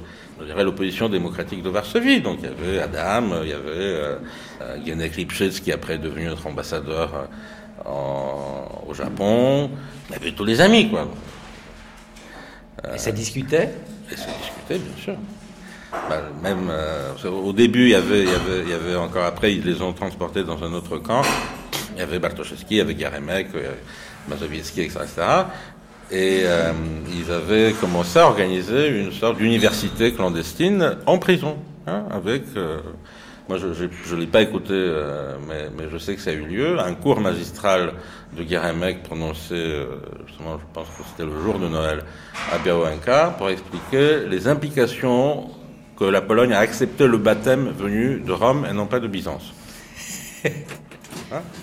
l'opposition 0.63 1.09
démocratique 1.09 1.63
de 1.63 1.69
Varsovie. 1.69 2.21
Donc 2.21 2.39
il 2.41 2.45
y 2.45 2.51
avait 2.51 2.79
Adam, 2.79 3.43
il 3.43 3.49
y 3.49 3.53
avait 3.53 3.69
euh, 3.69 4.17
Genek 4.85 5.15
Lipschitz 5.15 5.59
qui 5.59 5.71
après 5.71 5.95
est 5.95 5.99
devenu 5.99 6.25
notre 6.25 6.47
ambassadeur 6.47 7.27
euh, 7.85 7.89
au 8.87 8.93
Japon. 8.93 9.69
Il 10.09 10.13
y 10.13 10.15
avait 10.15 10.31
tous 10.31 10.45
les 10.45 10.61
amis, 10.61 10.89
quoi. 10.89 11.07
et 12.93 12.97
ça 12.97 13.11
discutait? 13.11 13.69
Et 14.11 14.15
ça 14.15 14.27
discutait, 14.41 14.79
bien 14.79 15.03
sûr. 15.03 15.15
Bah, 15.91 16.21
même 16.41 16.71
au 17.25 17.53
début, 17.53 17.83
il 17.83 17.89
y, 17.89 17.95
avait, 17.95 18.23
il, 18.23 18.29
y 18.29 18.33
avait, 18.33 18.61
il 18.63 18.69
y 18.69 18.73
avait 18.73 18.95
encore 18.95 19.25
après, 19.25 19.53
ils 19.53 19.63
les 19.63 19.81
ont 19.81 19.93
transportés 19.93 20.43
dans 20.43 20.61
un 20.63 20.73
autre 20.73 20.97
camp. 20.97 21.21
Il 21.93 21.99
y 21.99 22.01
avait 22.01 22.17
Bartoszewski, 22.17 22.75
il 22.75 22.77
y 22.77 22.81
avait 22.81 22.95
Garemek, 22.95 23.49
Mazowiecki, 24.27 24.81
etc. 24.81 25.07
Et 26.11 26.41
euh, 26.43 26.71
ils 27.11 27.31
avaient 27.31 27.73
commencé 27.73 28.19
à 28.19 28.25
organiser 28.25 28.87
une 28.87 29.11
sorte 29.11 29.37
d'université 29.37 30.13
clandestine 30.13 30.97
en 31.05 31.17
prison, 31.17 31.57
hein, 31.87 32.05
avec. 32.11 32.43
Euh, 32.55 32.79
moi, 33.49 33.57
je 33.57 34.15
ne 34.15 34.19
l'ai 34.19 34.27
pas 34.27 34.41
écouté, 34.41 34.71
euh, 34.71 35.35
mais, 35.47 35.89
je 35.91 35.97
sais 35.97 36.15
que 36.15 36.21
ça 36.21 36.29
a 36.29 36.33
eu 36.33 36.45
lieu. 36.45 36.79
Un 36.79 36.93
cours 36.93 37.19
magistral 37.19 37.93
de 38.37 38.43
Guérémec 38.43 39.03
prononcé, 39.03 39.85
justement, 40.25 40.57
je 40.59 40.63
pense 40.73 40.87
que 40.87 41.03
c'était 41.09 41.29
le 41.29 41.41
jour 41.41 41.59
de 41.59 41.67
Noël, 41.67 42.03
à 42.53 42.57
Białęka, 42.57 43.35
pour 43.37 43.49
expliquer 43.49 44.21
les 44.29 44.47
implications 44.47 45.49
que 45.99 46.05
la 46.05 46.21
Pologne 46.21 46.53
a 46.53 46.59
accepté 46.59 47.05
le 47.05 47.17
baptême 47.17 47.73
venu 47.77 48.21
de 48.21 48.31
Rome 48.31 48.65
et 48.69 48.73
non 48.73 48.85
pas 48.85 49.01
de 49.01 49.07
Byzance. 49.07 49.53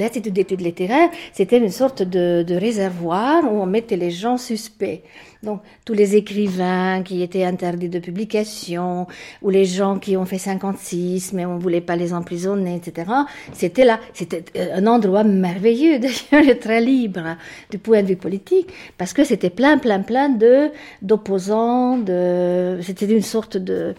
L'Institut 0.00 0.30
d'études 0.30 0.62
littéraires, 0.62 1.10
c'était 1.34 1.58
une 1.58 1.70
sorte 1.70 2.02
de, 2.02 2.42
réservoir 2.54 3.44
où 3.44 3.60
on 3.60 3.66
mettait 3.66 3.98
les 3.98 4.10
gens 4.10 4.38
suspects. 4.38 5.02
Donc, 5.42 5.60
tous 5.84 5.92
les 5.92 6.16
écrivains 6.16 7.02
qui 7.02 7.22
étaient 7.22 7.44
interdits 7.44 7.90
de 7.90 7.98
publication, 7.98 9.06
ou 9.42 9.50
les 9.50 9.66
gens 9.66 9.98
qui 9.98 10.16
ont 10.16 10.24
fait 10.24 10.38
56, 10.38 11.34
mais 11.34 11.44
on 11.44 11.58
voulait 11.58 11.82
pas 11.82 11.96
les 11.96 12.14
emprisonner, 12.14 12.76
etc. 12.76 13.10
C'était 13.52 13.84
là, 13.84 14.00
c'était 14.14 14.42
euh, 14.56 14.76
un 14.76 14.86
endroit 14.86 15.22
merveilleux, 15.22 15.98
d'ailleurs, 16.30 16.58
très 16.58 16.80
libre 16.80 17.36
du 17.70 17.76
point 17.76 18.02
de 18.02 18.08
vue 18.08 18.16
politique, 18.16 18.68
parce 18.96 19.12
que 19.12 19.24
c'était 19.24 19.50
plein, 19.50 19.76
plein, 19.76 20.00
plein 20.00 20.30
de, 20.30 20.70
d'opposants, 21.02 21.98
de, 21.98 22.78
c'était 22.82 23.06
une 23.06 23.22
sorte 23.22 23.58
de, 23.58 23.94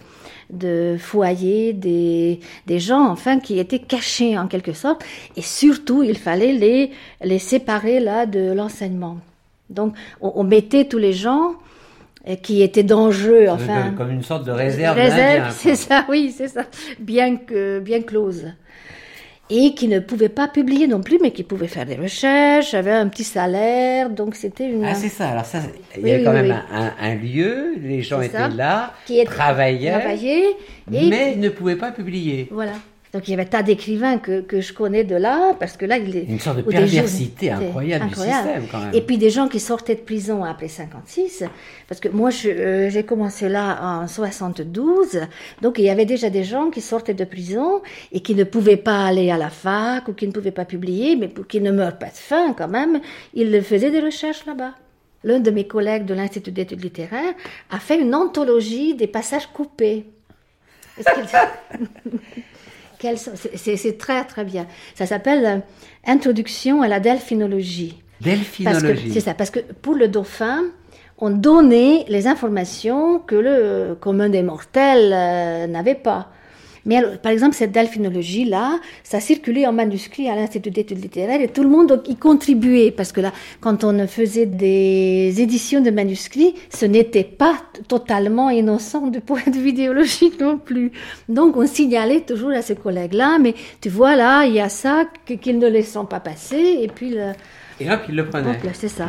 de 0.52 0.96
foyer, 0.98 1.72
des, 1.72 2.40
des 2.66 2.78
gens, 2.78 3.08
enfin, 3.08 3.40
qui 3.40 3.58
étaient 3.58 3.78
cachés 3.78 4.38
en 4.38 4.46
quelque 4.46 4.72
sorte. 4.72 5.04
Et 5.36 5.42
surtout, 5.42 6.02
il 6.02 6.16
fallait 6.16 6.52
les, 6.52 6.90
les 7.22 7.38
séparer 7.38 7.98
là 7.98 8.26
de 8.26 8.52
l'enseignement. 8.52 9.18
Donc, 9.70 9.94
on, 10.20 10.44
mettait 10.44 10.84
tous 10.84 10.98
les 10.98 11.14
gens 11.14 11.54
euh, 12.28 12.36
qui 12.36 12.62
étaient 12.62 12.82
dangereux, 12.82 13.46
enfin. 13.48 13.94
Comme 13.96 14.10
une 14.10 14.22
sorte 14.22 14.44
de 14.44 14.52
réserve. 14.52 14.96
Réserve, 14.96 15.54
c'est 15.56 15.76
ça, 15.76 16.04
oui, 16.10 16.32
c'est 16.36 16.48
ça. 16.48 16.66
Bien 17.00 17.36
que, 17.36 17.80
bien 17.80 18.02
close 18.02 18.46
et 19.54 19.74
qui 19.74 19.86
ne 19.86 19.98
pouvaient 19.98 20.30
pas 20.30 20.48
publier 20.48 20.86
non 20.86 21.02
plus, 21.02 21.18
mais 21.20 21.30
qui 21.30 21.42
pouvaient 21.42 21.68
faire 21.68 21.84
des 21.84 21.96
recherches, 21.96 22.72
avaient 22.72 22.90
un 22.90 23.08
petit 23.08 23.24
salaire, 23.24 24.08
donc 24.08 24.34
c'était 24.34 24.66
une... 24.66 24.84
Ah 24.84 24.94
c'est 24.94 25.10
ça, 25.10 25.28
alors 25.28 25.44
ça, 25.44 25.58
il 25.96 26.06
y 26.06 26.10
avait 26.10 26.24
quand 26.24 26.32
même 26.32 26.56
un, 26.70 27.14
lieu, 27.14 27.74
les 27.78 28.00
gens 28.00 28.22
étaient 28.22 28.48
là, 28.48 28.94
qui 29.04 29.22
travaillaient, 29.24 30.56
mais 30.90 31.36
ne 31.36 31.50
pouvaient 31.50 31.76
pas 31.76 31.92
publier. 31.92 32.48
Voilà. 32.50 32.72
Donc 33.12 33.28
il 33.28 33.32
y 33.32 33.34
avait 33.34 33.44
tas 33.44 33.62
d'écrivains 33.62 34.16
que, 34.16 34.40
que, 34.40 34.62
je 34.62 34.72
connais 34.72 35.04
de 35.04 35.14
là, 35.14 35.54
parce 35.60 35.76
que 35.76 35.84
là, 35.84 35.98
il 35.98 36.16
est... 36.16 36.24
Une 36.24 36.40
sorte 36.40 36.56
de 36.58 36.62
perversité 36.62 37.50
incroyable, 37.50 38.08
du 38.08 38.14
système 38.14 38.66
quand 38.70 38.80
même. 38.80 38.94
Et 38.94 39.02
puis 39.02 39.18
des 39.18 39.28
gens 39.28 39.48
qui 39.48 39.60
sortaient 39.60 39.96
de 39.96 40.00
prison 40.00 40.44
après 40.44 40.68
56, 40.68 41.44
parce 41.88 42.00
que 42.00 42.08
moi 42.08 42.30
euh, 42.46 42.88
j'ai 42.88 43.02
commencé 43.02 43.50
là 43.50 44.00
en 44.02 44.08
72, 44.08 45.20
donc 45.60 45.78
il 45.78 45.84
y 45.84 45.90
avait 45.90 46.06
déjà 46.06 46.30
des 46.30 46.42
gens 46.42 46.70
qui 46.70 46.80
sortaient 46.80 47.12
de 47.12 47.24
prison 47.24 47.82
et 48.12 48.20
qui 48.20 48.34
ne 48.34 48.44
pouvaient 48.44 48.78
pas 48.78 49.04
aller 49.04 49.30
à 49.30 49.36
la 49.36 49.50
fac 49.50 50.08
ou 50.08 50.14
qui 50.14 50.26
ne 50.26 50.32
pouvaient 50.32 50.50
pas 50.50 50.64
publier, 50.64 51.14
mais 51.14 51.28
pour 51.28 51.46
qu'ils 51.46 51.62
ne 51.62 51.70
meurent 51.70 51.98
pas 51.98 52.06
de 52.06 52.12
faim 52.14 52.54
quand 52.56 52.68
même, 52.68 53.00
ils 53.34 53.62
faisaient 53.62 53.90
des 53.90 54.00
recherches 54.00 54.46
là-bas. 54.46 54.72
L'un 55.22 55.38
de 55.38 55.50
mes 55.50 55.66
collègues 55.66 56.06
de 56.06 56.14
l'Institut 56.14 56.50
d'études 56.50 56.82
littéraires 56.82 57.34
a 57.70 57.78
fait 57.78 58.00
une 58.00 58.14
anthologie 58.14 58.94
des 58.94 59.06
passages 59.06 59.48
coupés. 59.52 60.06
C'est 63.16 63.98
très 63.98 64.24
très 64.24 64.44
bien. 64.44 64.66
Ça 64.94 65.06
s'appelle 65.06 65.44
euh, 65.44 65.58
Introduction 66.06 66.82
à 66.82 66.88
la 66.88 67.00
delphinologie. 67.00 68.02
Delphinologie. 68.20 69.12
C'est 69.12 69.20
ça, 69.20 69.34
parce 69.34 69.50
que 69.50 69.60
pour 69.60 69.94
le 69.94 70.08
dauphin, 70.08 70.62
on 71.18 71.30
donnait 71.30 72.04
les 72.08 72.26
informations 72.26 73.18
que 73.20 73.34
le 73.34 73.94
commun 73.94 74.28
des 74.28 74.42
mortels 74.42 75.12
euh, 75.12 75.66
n'avait 75.66 75.94
pas. 75.94 76.30
Mais 76.84 77.00
par 77.22 77.32
exemple, 77.32 77.54
cette 77.54 77.72
delphinologie-là, 77.72 78.80
ça 79.04 79.20
circulait 79.20 79.66
en 79.66 79.72
manuscrit 79.72 80.28
à 80.28 80.34
l'Institut 80.34 80.70
d'études 80.70 81.02
littéraires 81.02 81.40
et 81.40 81.48
tout 81.48 81.62
le 81.62 81.68
monde 81.68 82.02
y 82.06 82.16
contribuait 82.16 82.90
parce 82.90 83.12
que 83.12 83.20
là, 83.20 83.32
quand 83.60 83.84
on 83.84 84.06
faisait 84.06 84.46
des 84.46 85.34
éditions 85.38 85.80
de 85.80 85.90
manuscrits, 85.90 86.54
ce 86.70 86.86
n'était 86.86 87.24
pas 87.24 87.54
totalement 87.88 88.50
innocent 88.50 89.08
du 89.08 89.20
point 89.20 89.42
de 89.46 89.56
vue 89.56 89.70
idéologique 89.70 90.40
non 90.40 90.58
plus. 90.58 90.92
Donc, 91.28 91.56
on 91.56 91.66
signalait 91.66 92.20
toujours 92.20 92.50
à 92.50 92.62
ses 92.62 92.74
collègues-là, 92.74 93.38
mais 93.38 93.54
tu 93.80 93.88
vois 93.88 94.16
là, 94.16 94.44
il 94.44 94.54
y 94.54 94.60
a 94.60 94.68
ça 94.68 95.04
qu'ils 95.24 95.58
ne 95.58 95.68
laissent 95.68 95.98
pas 96.08 96.20
passer 96.20 96.78
et 96.82 96.88
puis 96.88 97.10
le... 97.10 97.32
Et 97.80 97.90
hop, 97.90 98.00
ils 98.08 98.16
le 98.16 98.26
prenaient. 98.26 98.58
c'est 98.74 98.88
ça. 98.88 99.08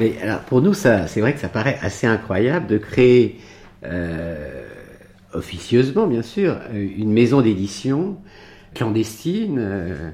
Mais 0.00 0.14
alors, 0.22 0.40
pour 0.40 0.60
nous, 0.60 0.74
ça, 0.74 1.06
c'est 1.06 1.20
vrai 1.20 1.32
que 1.32 1.40
ça 1.40 1.48
paraît 1.48 1.78
assez 1.82 2.06
incroyable 2.06 2.66
de 2.66 2.78
créer 2.78 3.38
euh, 3.84 4.68
officieusement 5.32 6.06
bien 6.06 6.22
sûr, 6.22 6.58
une 6.72 7.12
maison 7.12 7.40
d'édition 7.40 8.16
clandestine 8.74 9.56
euh, 9.58 10.10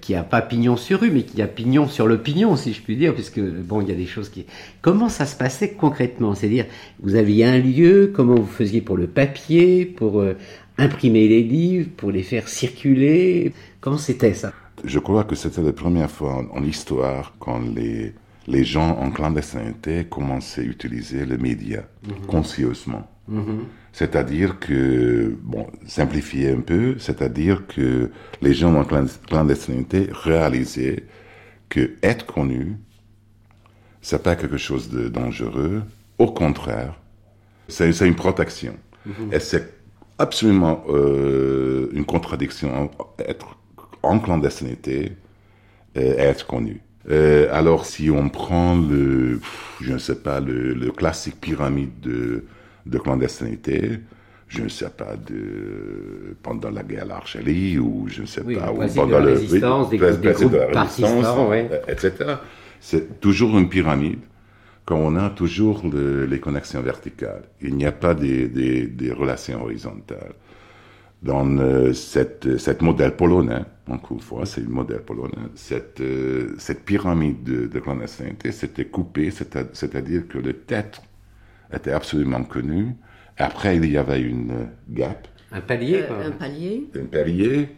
qui 0.00 0.14
a 0.14 0.22
pas 0.22 0.42
pignon 0.42 0.76
sur 0.76 1.00
rue, 1.00 1.10
mais 1.10 1.22
qui 1.22 1.40
a 1.40 1.46
pignon 1.46 1.88
sur 1.88 2.06
le 2.06 2.18
pignon, 2.18 2.56
si 2.56 2.74
je 2.74 2.82
puis 2.82 2.96
dire, 2.96 3.14
puisque 3.14 3.40
bon, 3.40 3.80
il 3.80 3.88
y 3.88 3.92
a 3.92 3.94
des 3.94 4.06
choses 4.06 4.28
qui. 4.28 4.44
Comment 4.82 5.08
ça 5.08 5.24
se 5.24 5.36
passait 5.36 5.72
concrètement? 5.72 6.34
C'est-à-dire, 6.34 6.66
vous 7.02 7.14
aviez 7.14 7.46
un 7.46 7.58
lieu, 7.58 8.12
comment 8.14 8.34
vous 8.34 8.46
faisiez 8.46 8.82
pour 8.82 8.98
le 8.98 9.06
papier, 9.06 9.86
pour 9.86 10.20
euh, 10.20 10.36
imprimer 10.76 11.28
les 11.28 11.42
livres, 11.42 11.88
pour 11.96 12.10
les 12.10 12.22
faire 12.22 12.48
circuler? 12.48 13.52
Comment 13.80 13.98
c'était 13.98 14.34
ça? 14.34 14.52
Je 14.84 14.98
crois 14.98 15.24
que 15.24 15.34
c'était 15.34 15.62
la 15.62 15.72
première 15.72 16.10
fois 16.10 16.34
en, 16.34 16.58
en 16.58 16.62
histoire 16.62 17.34
quand 17.38 17.60
les 17.74 18.12
les 18.50 18.64
gens 18.64 18.98
en 18.98 19.10
clandestinité 19.10 20.04
commençaient 20.04 20.62
à 20.62 20.64
utiliser 20.64 21.24
les 21.24 21.38
médias 21.38 21.84
mhm. 22.02 22.26
conscieusement. 22.26 23.08
Mhm. 23.28 23.66
C'est-à-dire 23.92 24.58
que, 24.58 25.36
bon, 25.42 25.66
simplifier 25.86 26.50
un 26.50 26.60
peu, 26.60 26.98
c'est-à-dire 26.98 27.66
que 27.66 28.10
les 28.42 28.54
gens 28.54 28.74
en 28.74 28.84
clandestinité 28.84 30.08
réalisaient 30.12 31.04
que 31.68 31.92
être 32.02 32.26
connu, 32.26 32.76
c'est 34.02 34.22
pas 34.22 34.36
quelque 34.36 34.56
chose 34.58 34.88
de 34.88 35.08
dangereux. 35.08 35.82
Au 36.18 36.26
contraire, 36.26 36.94
c'est 37.68 38.06
une 38.06 38.16
protection. 38.16 38.74
Mhm. 39.06 39.32
Et 39.32 39.38
c'est 39.38 39.74
absolument 40.18 40.84
euh, 40.88 41.88
une 41.92 42.04
contradiction 42.04 42.90
être 43.18 43.56
en 44.02 44.18
clandestinité 44.18 45.12
et 45.94 46.08
être 46.30 46.46
connu. 46.46 46.80
Euh, 47.08 47.48
alors, 47.50 47.86
si 47.86 48.10
on 48.10 48.28
prend 48.28 48.76
le, 48.76 49.40
je 49.80 49.92
ne 49.92 49.98
sais 49.98 50.16
pas, 50.16 50.40
le, 50.40 50.74
le 50.74 50.90
classique 50.90 51.40
pyramide 51.40 51.98
de, 52.00 52.44
de, 52.84 52.98
clandestinité, 52.98 54.00
je 54.48 54.62
ne 54.62 54.68
sais 54.68 54.90
pas, 54.90 55.16
de, 55.16 56.36
pendant 56.42 56.70
la 56.70 56.82
guerre 56.82 57.06
d'Archélie, 57.06 57.78
ou 57.78 58.06
je 58.08 58.22
ne 58.22 58.26
sais 58.26 58.42
pas, 58.42 58.70
ou 58.70 58.86
pendant 58.94 59.18
la 59.18 59.24
résistance, 59.24 59.88
des, 59.88 59.98
des, 59.98 60.16
des 60.18 60.32
groupes 60.32 60.72
partisans, 60.72 61.52
etc. 61.88 62.12
C'est 62.80 63.20
toujours 63.20 63.58
une 63.58 63.68
pyramide 63.68 64.20
quand 64.84 64.96
on 64.96 65.16
a 65.16 65.30
toujours 65.30 65.82
le, 65.90 66.26
les 66.26 66.40
connexions 66.40 66.82
verticales. 66.82 67.44
Il 67.62 67.76
n'y 67.76 67.86
a 67.86 67.92
pas 67.92 68.14
des, 68.14 68.48
des 68.48 69.12
relations 69.12 69.62
horizontales 69.62 70.34
dans 71.22 71.46
euh, 71.58 71.92
cette, 71.92 72.58
cette 72.58 72.80
modèle 72.82 73.14
polonais, 73.14 73.62
encore 73.88 74.12
une 74.12 74.22
fois, 74.22 74.46
c'est 74.46 74.62
le 74.62 74.68
modèle 74.68 75.02
polonais, 75.02 75.48
cette, 75.54 76.00
euh, 76.00 76.54
cette 76.58 76.84
pyramide 76.84 77.42
de, 77.44 77.66
de 77.66 77.78
clandestinité 77.80 78.52
s'était 78.52 78.86
coupée, 78.86 79.30
c'est-à-dire 79.30 80.26
que 80.28 80.38
le 80.38 80.54
tête 80.54 81.02
était 81.72 81.92
absolument 81.92 82.42
connu. 82.44 82.94
Après, 83.36 83.76
il 83.76 83.90
y 83.90 83.98
avait 83.98 84.20
une 84.20 84.68
gap. 84.88 85.28
Un 85.52 85.60
palier, 85.60 86.04
quoi. 86.06 86.16
Euh, 86.16 86.28
un 86.28 86.32
palier. 86.32 86.88
Un 86.96 87.06
palier. 87.06 87.68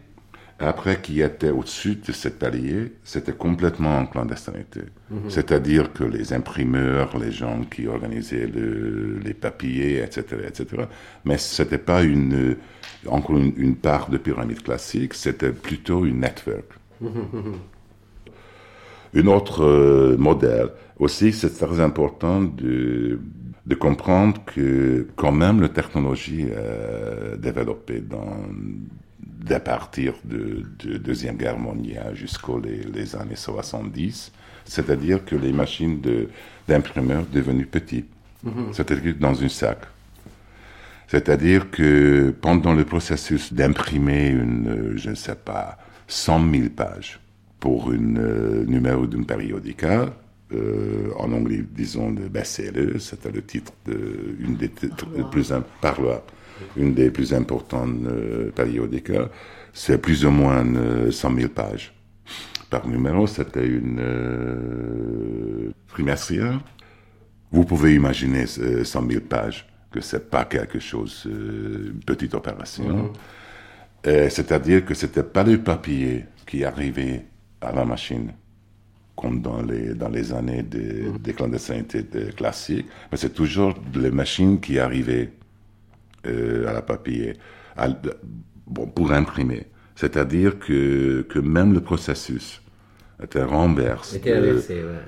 Après, 0.59 1.01
qui 1.01 1.19
était 1.21 1.49
au-dessus 1.49 1.95
de 1.95 2.11
ce 2.11 2.29
palier, 2.29 2.93
c'était 3.03 3.33
complètement 3.33 3.97
en 3.97 4.05
clandestinité. 4.05 4.81
Mhm. 5.09 5.29
C'est-à-dire 5.29 5.91
que 5.91 6.03
les 6.03 6.31
imprimeurs, 6.31 7.17
les 7.17 7.31
gens 7.31 7.61
qui 7.69 7.87
organisaient 7.87 8.47
le, 8.47 9.19
les 9.19 9.33
papiers, 9.33 10.03
etc., 10.03 10.23
etc., 10.47 10.83
mais 11.25 11.37
c'était 11.37 11.77
pas 11.77 12.03
une 12.03 12.55
encore 13.07 13.37
une, 13.37 13.75
part 13.75 14.09
de 14.09 14.17
pyramide 14.17 14.61
classique, 14.61 15.13
c'était 15.13 15.51
plutôt 15.51 16.05
une 16.05 16.21
network. 16.21 16.65
Un 19.15 19.27
autre 19.27 19.63
euh, 19.63 20.17
modèle 20.17 20.69
aussi, 20.97 21.33
c'est 21.33 21.49
très 21.49 21.79
important 21.79 22.41
de, 22.41 23.19
de, 23.65 23.75
comprendre 23.75 24.41
que 24.45 25.07
quand 25.15 25.31
même 25.31 25.61
la 25.61 25.69
technologie 25.69 26.45
a 26.51 27.35
développé 27.37 27.99
dans, 27.99 28.37
à 29.49 29.59
partir 29.59 30.13
de, 30.23 30.63
de 30.79 30.97
Deuxième 30.97 31.37
Guerre 31.37 31.57
mondiale 31.57 32.15
jusqu'aux 32.15 32.59
les, 32.59 33.15
années 33.15 33.35
70, 33.35 34.31
c'est-à-dire 34.65 35.25
que 35.25 35.35
les 35.35 35.51
machines 35.51 36.01
d'imprimeurs 36.67 37.25
devenues 37.25 37.65
petites, 37.65 38.09
mhm. 38.43 38.73
c'est-à-dire 38.73 39.15
dans 39.19 39.43
un 39.43 39.49
sac. 39.49 39.79
C'est-à-dire 41.07 41.69
que 41.69 42.33
pendant 42.41 42.73
le 42.73 42.85
processus 42.85 43.53
d'imprimer 43.53 44.29
une, 44.29 44.93
je 44.95 45.09
ne 45.09 45.15
sais 45.15 45.35
pas, 45.35 45.77
100 46.07 46.51
000 46.51 46.63
pages 46.75 47.19
pour 47.59 47.91
un 47.91 48.15
euh, 48.17 48.65
numéro 48.65 49.05
d'une 49.05 49.25
périodica, 49.25 50.13
euh, 50.53 51.11
en 51.17 51.31
anglais, 51.31 51.63
disons, 51.75 52.11
de 52.11 52.27
best-seller, 52.27 52.99
c'était 52.99 53.31
le 53.31 53.41
titre 53.41 53.71
de, 53.85 54.35
une 54.39 54.55
des 54.55 54.69
titres 54.69 55.05
plus, 55.29 55.53
par 55.81 55.97
une 56.77 56.93
des 56.93 57.09
plus 57.11 57.33
importantes 57.33 57.95
euh, 58.05 58.51
périodica, 58.51 59.29
c'est 59.73 59.97
plus 59.97 60.25
ou 60.25 60.31
moins 60.31 60.63
100 61.11 61.35
000 61.35 61.49
pages 61.49 61.93
par 62.69 62.87
numéro, 62.87 63.27
c'était 63.27 63.67
une 63.67 64.01
trimestrielle. 65.87 66.59
Vous 67.51 67.65
pouvez 67.65 67.93
imaginer 67.93 68.47
100 68.47 68.83
000 68.83 69.21
pages 69.29 69.67
que 69.93 70.01
c'est 70.01 70.29
pas 70.29 70.45
quelque 70.45 70.79
chose, 70.79 71.23
euh, 71.27 71.91
une 71.93 71.99
petite 71.99 72.33
opération. 72.33 73.13
Euh, 74.07 74.27
c'est-à-dire 74.29 74.83
que 74.83 74.95
c'était 74.95 75.23
pas 75.23 75.43
le 75.43 75.59
papier 75.59 76.25
qui 76.47 76.65
arrivait 76.65 77.23
à 77.61 77.71
la 77.71 77.85
machine, 77.85 78.33
comme 79.15 79.41
dans 79.41 79.61
les, 79.61 79.93
dans 79.93 80.09
les 80.09 80.33
années 80.33 80.63
de, 80.63 81.15
des 81.19 81.33
clandestinités 81.33 82.03
classiques, 82.35 82.87
mais 83.11 83.17
c'est 83.17 83.33
toujours 83.33 83.75
les 83.93 84.11
machines 84.11 84.59
qui 84.59 84.79
arrivaient 84.79 85.29
euh, 86.25 86.67
à 86.67 86.73
la 86.73 86.81
papier, 86.81 87.33
bon, 88.67 88.87
pour 88.87 89.11
imprimer. 89.11 89.67
C'est-à-dire 89.95 90.59
que, 90.59 91.21
que 91.29 91.39
même 91.39 91.73
le 91.73 91.81
processus 91.81 92.61
était 93.21 93.43
renversé, 93.43 94.21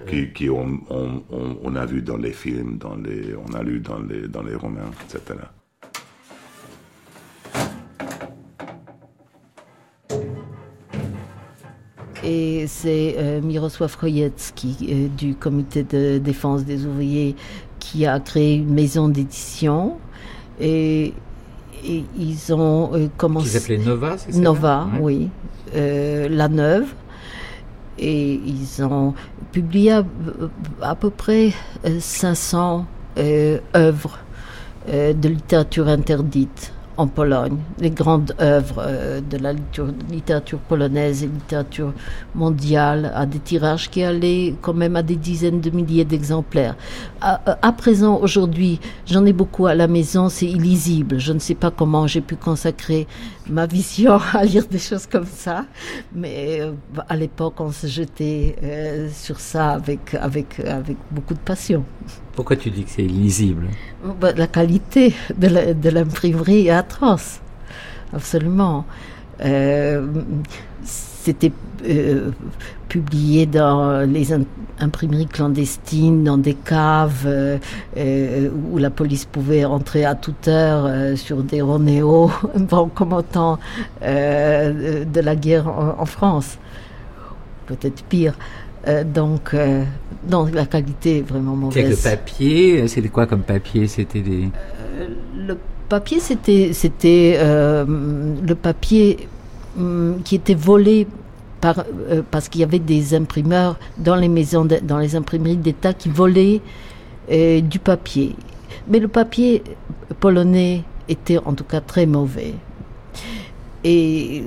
qui, 0.08 0.32
qui 0.32 0.50
on, 0.50 0.80
on, 0.90 1.24
on, 1.64 1.76
a 1.76 1.86
vu 1.86 2.02
dans 2.02 2.18
les 2.18 2.32
films, 2.34 2.78
dans 2.78 2.96
les, 2.96 3.36
on 3.36 3.54
a 3.54 3.64
lu 3.64 3.80
dans 3.80 4.00
les, 4.00 4.28
dans 4.28 4.44
les 4.44 4.56
romans, 4.56 4.92
etc. 5.04 5.40
Et 12.24 12.66
c'est 12.68 13.16
euh, 13.20 13.40
Miroslav 13.40 13.96
Rojecki 14.02 14.78
euh, 14.90 15.08
du 15.16 15.36
comité 15.36 15.84
de 15.84 16.18
défense 16.18 16.66
des 16.66 16.86
ouvriers 16.86 17.36
qui 17.80 18.08
a 18.08 18.20
créé 18.20 18.56
une 18.56 18.74
maison 18.74 19.10
d'édition 19.10 19.98
et, 20.60 21.14
et, 21.84 22.04
ils 22.18 22.54
ont 22.54 22.92
euh, 22.94 23.08
commencé. 23.18 23.48
Qui 23.48 23.54
s'appelait 23.54 23.78
Nova, 23.78 24.18
c'est 24.18 24.32
ça? 24.32 24.40
Nova, 24.40 24.88
oui. 25.00 25.30
Euh, 25.76 26.28
la 26.30 26.48
Neuve 26.48 26.94
et 27.98 28.34
ils 28.34 28.84
ont 28.84 29.14
publié 29.52 30.02
à, 30.82 30.96
peu 30.96 31.10
près 31.10 31.54
500 32.00 32.86
euh, 33.18 33.60
œuvres 33.76 34.20
de 34.88 35.28
littérature 35.28 35.88
interdite 35.88 36.72
en 36.98 37.08
Pologne. 37.08 37.58
Les 37.80 37.90
grandes 37.90 38.34
œuvres 38.40 38.82
euh, 38.86 39.22
de 39.22 39.38
la 39.38 39.54
littérature 40.12 40.60
polonaise 40.60 41.24
et 41.24 41.28
littérature 41.28 41.94
mondiale 42.34 43.12
à 43.16 43.26
des 43.26 43.40
tirages 43.40 43.90
qui 43.90 44.04
allaient 44.04 44.56
quand 44.62 44.74
même 44.74 44.96
à 44.96 45.04
des 45.04 45.16
dizaines 45.16 45.62
de 45.62 45.70
milliers 45.70 46.06
d'exemplaires. 46.06 46.76
À, 47.22 47.72
présent, 47.72 48.20
aujourd'hui, 48.22 48.80
j'en 49.06 49.26
ai 49.26 49.34
beaucoup 49.34 49.66
à 49.66 49.74
la 49.74 49.88
maison, 49.88 50.30
c'est 50.30 50.46
illisible. 50.46 51.20
Je 51.20 51.34
ne 51.34 51.40
sais 51.40 51.56
pas 51.56 51.72
comment 51.72 52.06
j'ai 52.08 52.22
pu 52.22 52.36
consacrer 52.36 53.08
ma 53.50 53.66
vision 53.66 54.20
à 54.34 54.44
lire 54.46 54.68
des 54.68 54.80
choses 54.80 55.08
comme 55.08 55.26
ça, 55.26 55.66
mais 56.14 56.62
euh, 56.62 56.74
à 57.10 57.16
l'époque, 57.16 57.56
on 57.60 57.72
se 57.72 57.88
jetait 57.88 58.56
euh, 58.64 59.10
sur 59.12 59.40
ça 59.40 59.72
avec, 59.72 60.14
avec, 60.14 60.60
avec 60.60 60.98
beaucoup 61.12 61.34
de 61.34 61.40
passion. 61.40 61.84
Pourquoi 62.34 62.58
tu 62.58 62.70
dis 62.70 62.84
que 62.84 62.90
c'est 62.90 63.04
illisible? 63.04 63.68
Bah, 64.14 64.32
La 64.36 64.48
qualité 64.48 65.14
de 65.38 65.90
l'imprimerie 65.90 66.68
est 66.68 66.72
atroce, 66.72 67.40
absolument. 68.14 68.86
Euh, 69.44 70.08
c'était 70.84 71.52
euh, 71.86 72.32
publié 72.88 73.46
dans 73.46 74.02
les 74.10 74.30
imprimeries 74.80 75.26
clandestines, 75.26 76.24
dans 76.24 76.38
des 76.38 76.54
caves 76.54 77.26
euh, 77.26 78.50
où 78.72 78.78
la 78.78 78.90
police 78.90 79.26
pouvait 79.26 79.66
entrer 79.66 80.06
à 80.06 80.16
toute 80.16 80.48
heure 80.48 81.18
sur 81.18 81.44
des 81.44 81.62
ronéos 81.62 82.32
en 82.72 82.88
commentant 82.88 83.60
de 84.02 85.20
la 85.20 85.36
guerre 85.36 85.68
en 85.68 86.06
France. 86.06 86.58
Peut-être 87.66 88.04
pire. 88.04 88.36
Euh, 88.88 89.04
donc, 89.04 89.54
euh, 89.54 89.84
donc, 90.24 90.54
la 90.54 90.66
qualité 90.66 91.20
est 91.20 91.22
vraiment 91.22 91.56
mauvaise. 91.56 91.90
le 91.90 92.10
papier, 92.10 92.88
c'était 92.88 93.10
quoi 93.10 93.26
comme 93.26 93.42
papier? 93.42 93.88
C'était 93.88 94.22
des. 94.22 94.50
Euh, 95.00 95.08
le 95.48 95.58
papier, 95.90 96.20
c'était 96.20 96.72
c'était 96.74 97.38
le 97.40 98.54
papier 98.54 99.28
hum, 99.78 100.20
qui 100.24 100.36
était 100.36 100.56
volé 100.56 101.08
par, 101.62 101.84
parce 102.32 102.48
qu'il 102.50 102.62
y 102.62 102.64
avait 102.64 102.80
des 102.80 103.16
imprimeurs 103.16 103.78
dans 103.98 104.16
les 104.16 104.28
maisons, 104.28 104.68
dans 104.84 105.00
les 105.00 105.16
imprimeries 105.16 105.58
d'État 105.58 105.94
qui 105.94 106.10
volaient 106.10 106.62
du 107.30 107.80
papier. 107.80 108.36
Mais 108.88 109.00
le 109.00 109.08
papier 109.08 109.64
polonais 110.20 110.84
était 111.10 111.40
en 111.40 111.54
tout 111.54 111.64
cas 111.64 111.82
très 111.82 112.06
mauvais. 112.06 112.54
Et 113.84 114.44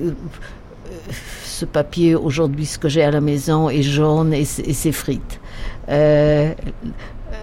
ce 1.59 1.65
papier, 1.65 2.15
aujourd'hui, 2.15 2.65
ce 2.65 2.79
que 2.79 2.87
j'ai 2.87 3.03
à 3.03 3.11
la 3.11 3.19
maison 3.19 3.69
est 3.69 3.81
jaune 3.81 4.33
et, 4.33 4.45
s'effrite. 4.45 5.41
Euh, 5.89 6.53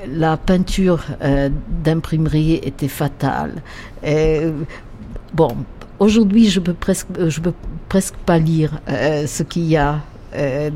la 0.09 0.39
peinture 0.39 1.05
euh, 1.23 1.51
d'imprimerie 1.85 2.55
était 2.63 2.89
fatale. 2.89 3.63
Euh, 4.05 4.53
bon, 5.35 5.55
aujourd'hui, 5.99 6.49
je 6.49 6.61
peux 6.61 6.73
presque, 6.73 7.09
je 7.29 7.41
peux 7.41 7.53
presque 7.91 8.15
pas 8.25 8.39
lire 8.39 8.81
ce 8.89 9.43
qu'il 9.43 9.65
y 9.65 9.77
a 9.77 10.01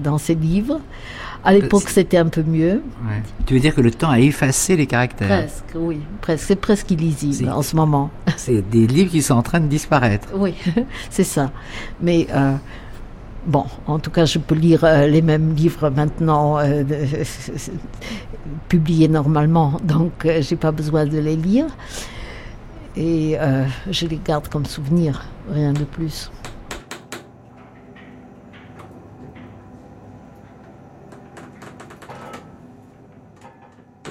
dans 0.03 0.19
ces 0.19 0.35
livres. 0.35 0.81
À 1.43 1.55
l'époque, 1.55 1.89
c'était 1.89 2.19
un 2.19 2.29
peu 2.29 2.43
mieux. 2.43 2.83
Tu 3.47 3.55
veux 3.55 3.61
dire 3.61 3.75
que 3.75 3.81
le 3.81 3.91
temps 3.91 4.11
a 4.11 4.21
effacé 4.21 4.77
les 4.77 4.87
caractères? 4.87 5.29
Presque, 5.29 5.75
oui. 5.75 6.01
Presque. 6.21 6.45
C'est 6.47 6.57
presque 6.57 6.91
illisible 6.91 7.49
en 7.49 7.63
ce 7.63 7.77
moment. 7.77 8.11
C'est 8.37 8.61
des 8.61 8.87
livres 8.87 9.11
qui 9.11 9.23
sont 9.23 9.35
en 9.35 9.43
train 9.43 9.61
de 9.61 9.67
disparaître. 9.67 10.29
Oui, 10.35 10.55
c'est 11.11 11.25
ça. 11.25 11.51
Mais 12.03 12.27
Bon, 13.47 13.65
en 13.87 13.99
tout 13.99 14.11
cas, 14.11 14.27
je 14.27 14.39
peux 14.39 14.55
lire 14.55 14.85
euh, 14.85 15.07
les 15.07 15.23
mêmes 15.23 15.55
livres 15.55 15.89
maintenant, 15.89 16.59
euh, 16.59 16.85
publiés 18.69 19.09
normalement, 19.09 19.81
donc 19.83 20.27
euh, 20.27 20.43
j'ai 20.43 20.57
pas 20.57 20.73
besoin 20.73 21.07
de 21.07 21.19
les 21.19 21.37
lire. 21.37 21.67
Et 22.97 23.37
je 23.91 24.07
les 24.07 24.21
garde 24.23 24.49
comme 24.49 24.67
souvenir, 24.67 25.25
rien 25.49 25.73
de 25.73 25.85
plus. 25.85 26.31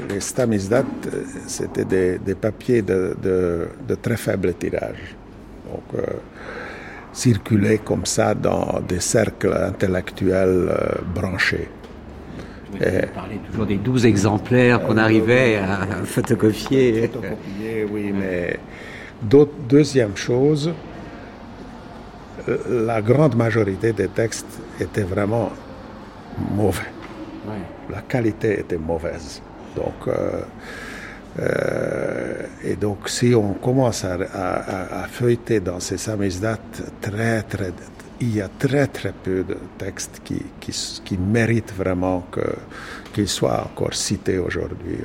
Les 0.09 0.21
stamizdat, 0.21 0.85
c'était 1.45 2.17
des, 2.17 2.35
papiers 2.35 2.81
de, 2.81 3.15
de, 3.21 3.95
très 3.95 4.15
faible 4.15 4.53
tirage. 4.53 5.15
Donc, 5.67 6.01
circuler 7.19 7.79
comme 7.79 8.05
ça 8.05 8.33
dans 8.33 8.79
des 8.87 9.01
cercles 9.01 9.53
intellectuels 9.53 10.69
euh, 10.69 10.77
branchés. 11.13 11.67
Vous 12.71 12.77
parlez 13.15 13.39
toujours 13.47 13.65
des 13.65 13.77
12 13.77 14.05
exemplaires 14.05 14.81
qu'on 14.83 14.97
arrivait 14.97 15.57
à 15.57 16.05
photocopier. 16.05 17.07
Photocopier, 17.07 17.85
oui, 17.91 18.13
mais 18.13 18.59
deuxième 19.67 20.15
chose, 20.15 20.71
la 22.69 23.01
grande 23.01 23.35
majorité 23.35 23.91
des 23.91 24.07
textes 24.07 24.59
étaient 24.79 25.09
vraiment 25.15 25.51
mauvais. 26.55 26.91
La 27.89 28.01
qualité 28.01 28.59
était 28.59 28.77
mauvaise. 28.77 29.41
Donc, 29.75 30.07
euh, 30.07 30.41
euh, 31.41 32.43
et 32.63 32.75
donc, 32.75 33.09
si 33.09 33.33
on 33.35 33.53
commence 33.53 34.03
à, 34.03 35.07
feuilleter 35.09 35.59
dans 35.59 35.79
ces 35.79 35.97
samizdates, 35.97 36.81
très, 37.01 37.43
très, 37.43 37.71
il 38.19 38.35
y 38.35 38.41
a 38.41 38.49
très, 38.49 38.87
très 38.87 39.13
peu 39.13 39.43
de 39.43 39.57
textes 39.77 40.21
qui, 40.23 40.41
qui, 40.59 41.17
méritent 41.17 41.73
vraiment 41.75 42.25
qu'ils 43.13 43.29
soient 43.29 43.63
encore 43.63 43.93
cités 43.93 44.37
aujourd'hui 44.37 44.97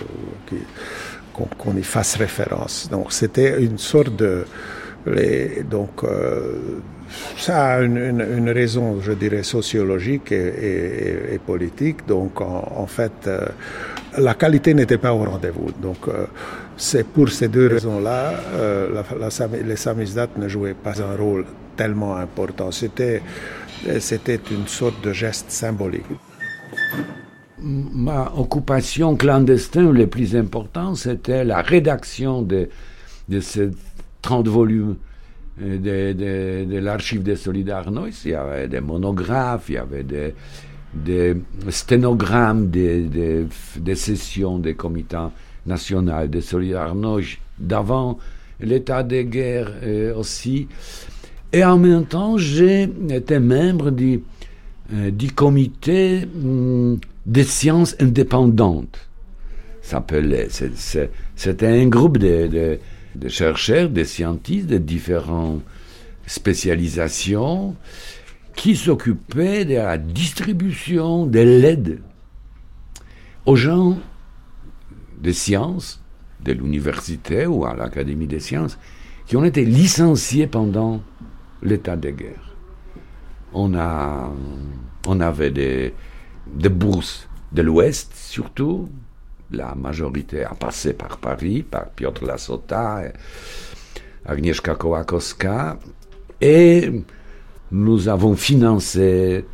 ou 0.53 1.45
qu'on 1.59 1.76
y 1.76 1.82
fasse 1.82 2.16
référence. 2.16 2.89
Donc, 2.91 3.12
c'était 3.12 3.62
une 3.62 3.78
sorte 3.78 4.16
de. 4.16 4.45
Donc, 5.68 6.03
euh, 6.03 6.80
ça 7.37 7.74
a 7.74 7.82
une, 7.82 8.51
raison, 8.51 9.01
je 9.01 9.12
dirais, 9.12 9.43
sociologique 9.43 10.32
et, 10.32 11.39
politique. 11.47 12.07
Donc, 12.07 12.41
en, 12.41 12.87
fait, 12.87 13.12
euh, 13.26 13.47
la 14.18 14.34
qualité 14.34 14.74
n'était 14.74 14.98
pas 14.98 15.12
au 15.12 15.24
rendez-vous. 15.24 15.70
Donc, 15.80 16.08
euh, 16.08 16.26
c'est 16.76 17.06
pour 17.06 17.28
ces 17.28 17.48
deux 17.48 17.68
raisons-là, 17.68 18.34
euh, 18.54 19.02
les 19.64 19.76
samizdat 19.76 20.28
ne 20.36 20.48
jouaient 20.48 20.74
pas 20.74 21.00
un 21.02 21.16
rôle 21.16 21.46
tellement 21.76 22.16
important. 22.16 22.70
C'était, 22.70 23.22
une 23.86 24.66
sorte 24.66 25.02
de 25.04 25.12
geste 25.12 25.50
symbolique. 25.50 26.04
Ma 27.60 28.32
occupation 28.36 29.16
clandestine 29.16 29.90
le 29.92 30.06
plus 30.06 30.36
important, 30.36 30.94
c'était 30.94 31.44
la 31.44 31.62
rédaction 31.62 32.42
de, 32.42 32.68
ces 33.40 33.70
30 34.22 34.48
volumes 34.48 34.96
de, 35.58 36.12
de, 36.12 36.64
de 36.64 36.78
l'archive 36.78 37.22
de 37.22 37.34
Solidarność. 37.34 38.24
Il 38.24 38.32
y 38.32 38.34
avait 38.34 38.68
des 38.68 38.80
monographes, 38.80 39.68
il 39.68 39.76
y 39.76 39.78
avait 39.78 40.02
des, 40.02 40.34
des 40.95 41.34
sténogrammes 41.70 42.70
des, 42.70 43.03
des, 43.76 43.95
sessions 43.95 44.59
des 44.59 44.74
comités 44.74 45.28
nationaux 45.66 46.26
de 46.26 46.40
Solidarność 46.40 47.40
d'avant 47.59 48.18
l'état 48.61 49.03
de 49.03 49.22
guerre 49.22 49.72
euh, 49.82 50.14
aussi. 50.14 50.68
Et 51.53 51.64
en 51.64 51.78
même 51.78 52.05
temps, 52.05 52.36
j'ai 52.36 52.88
été 53.11 53.38
membre 53.38 53.90
du, 53.90 54.22
euh, 54.92 55.11
du 55.11 55.32
comité 55.32 56.26
hum, 56.42 56.99
des 57.26 57.45
sciences 57.45 57.97
indépendantes. 58.01 59.09
C'était 61.36 61.66
un 61.66 61.86
groupe 61.86 62.18
de, 62.18 62.78
de, 63.14 63.28
chercheurs, 63.28 63.90
de 63.90 64.03
scientifiques 64.05 64.66
de 64.66 64.78
différentes 64.78 65.62
spécialisations 66.26 67.76
qui 68.55 68.76
s'occupait 68.76 69.64
de 69.64 69.74
la 69.74 69.98
distribution 69.98 71.26
de 71.26 71.40
l'aide 71.40 72.00
aux 73.46 73.57
gens 73.57 73.98
de 75.20 75.32
sciences, 75.32 76.02
de 76.40 76.52
l'université 76.52 77.46
ou 77.46 77.64
à 77.64 77.74
l'Académie 77.74 78.26
des 78.26 78.40
sciences, 78.40 78.78
qui 79.26 79.36
ont 79.36 79.44
été 79.44 79.64
licenciés 79.64 80.46
pendant 80.46 81.02
l'état 81.62 81.96
de 81.96 82.11
guerre. 82.11 82.55
On, 83.52 83.74
a, 83.74 84.30
on 85.07 85.20
avait 85.20 85.50
des, 85.50 85.94
des 86.52 86.68
bourses 86.68 87.28
de 87.52 87.62
l'Ouest 87.62 88.12
surtout, 88.14 88.88
la 89.50 89.74
majorité 89.74 90.44
a 90.44 90.55
passé 90.55 90.92
par 90.92 91.18
Paris, 91.18 91.62
par 91.62 91.90
Piotr 91.90 92.24
Lasota, 92.24 93.02
Agnieszka 94.26 94.74
Kołakowska, 94.74 95.78
et 96.40 96.90
nous 97.72 98.08
avons 98.08 98.34
financé 98.36 99.44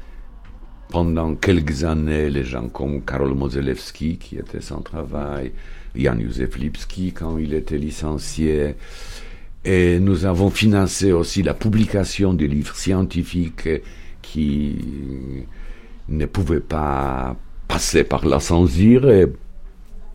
pendant 0.90 1.34
quelques 1.36 1.84
années 1.84 2.30
les 2.30 2.44
gens 2.44 2.68
comme 2.68 3.02
Karol 3.02 3.34
Mozelewski, 3.34 4.18
qui 4.18 4.36
était 4.36 4.60
sans 4.60 4.80
travail, 4.80 5.52
Jan 5.94 6.18
Józef 6.20 6.56
Lipski, 6.58 7.12
quand 7.12 7.38
il 7.38 7.54
était 7.54 7.78
licencié. 7.78 8.74
Et 9.64 10.00
nous 10.00 10.24
avons 10.24 10.50
financé 10.50 11.12
aussi 11.12 11.42
la 11.42 11.54
publication 11.54 12.34
des 12.34 12.48
livres 12.48 12.74
scientifiques 12.74 13.68
qui 14.22 14.76
ne 16.08 16.26
pouvaient 16.26 16.60
pas 16.60 17.36
passer 17.68 18.02
par 18.04 18.26
la 18.26 18.40
censure 18.40 19.28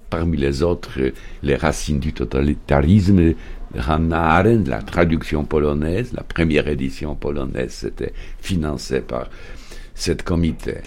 parmi 0.10 0.38
les 0.38 0.64
autres, 0.64 1.00
les 1.44 1.56
racines 1.56 2.00
du 2.00 2.14
totalitarisme, 2.14 3.34
Hannah 3.78 4.38
Arendt, 4.38 4.70
la 4.70 4.82
traduction 4.82 5.44
polonaise, 5.44 6.14
la 6.14 6.24
première 6.24 6.68
édition 6.68 7.16
polonaise, 7.16 7.74
c'était 7.74 8.14
financé 8.40 9.02
par 9.02 9.30
cet 9.94 10.24
comité. 10.24 10.82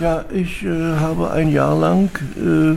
Ja, 0.00 0.24
ich 0.32 0.64
äh, 0.64 0.96
habe 0.98 1.30
ein 1.30 1.52
Jahr 1.52 1.78
lang 1.78 2.10
äh, 2.36 2.76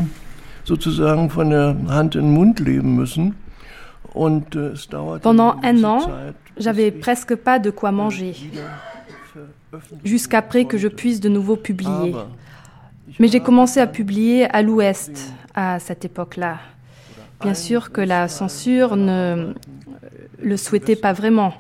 sozusagen 0.64 1.30
von 1.30 1.50
der 1.50 1.76
Hand 1.88 2.16
in 2.16 2.22
den 2.22 2.34
Mund 2.34 2.60
leben 2.60 2.96
müssen. 2.96 3.36
Und, 4.14 4.56
äh, 4.56 4.74
es 4.74 4.88
dauerte 4.88 5.24
Pendant 5.24 5.56
un 5.64 5.84
an, 5.84 6.34
j'avais 6.58 6.92
presque 6.92 7.36
pas 7.36 7.60
de 7.60 7.72
quoi 7.72 7.92
manger, 7.92 8.36
jusqu'après 10.04 10.66
que 10.66 10.78
je 10.78 10.88
puisse 10.88 11.20
de 11.20 11.30
nouveau 11.30 11.56
publier. 11.56 12.16
Mais 13.20 13.28
j'ai 13.28 13.40
commencé 13.40 13.80
à 13.80 13.88
publier 13.88 14.46
à 14.46 14.62
l'ouest 14.62 15.34
à 15.56 15.80
cette 15.80 16.06
époque-là. 16.06 16.60
Bien 17.42 17.54
sûr 17.54 17.92
que 17.92 18.02
la 18.02 18.28
censure 18.28 18.96
ne 18.96 19.54
le 20.42 20.58
souhaitait 20.58 20.96
pas 20.96 21.14
vraiment. 21.14 21.54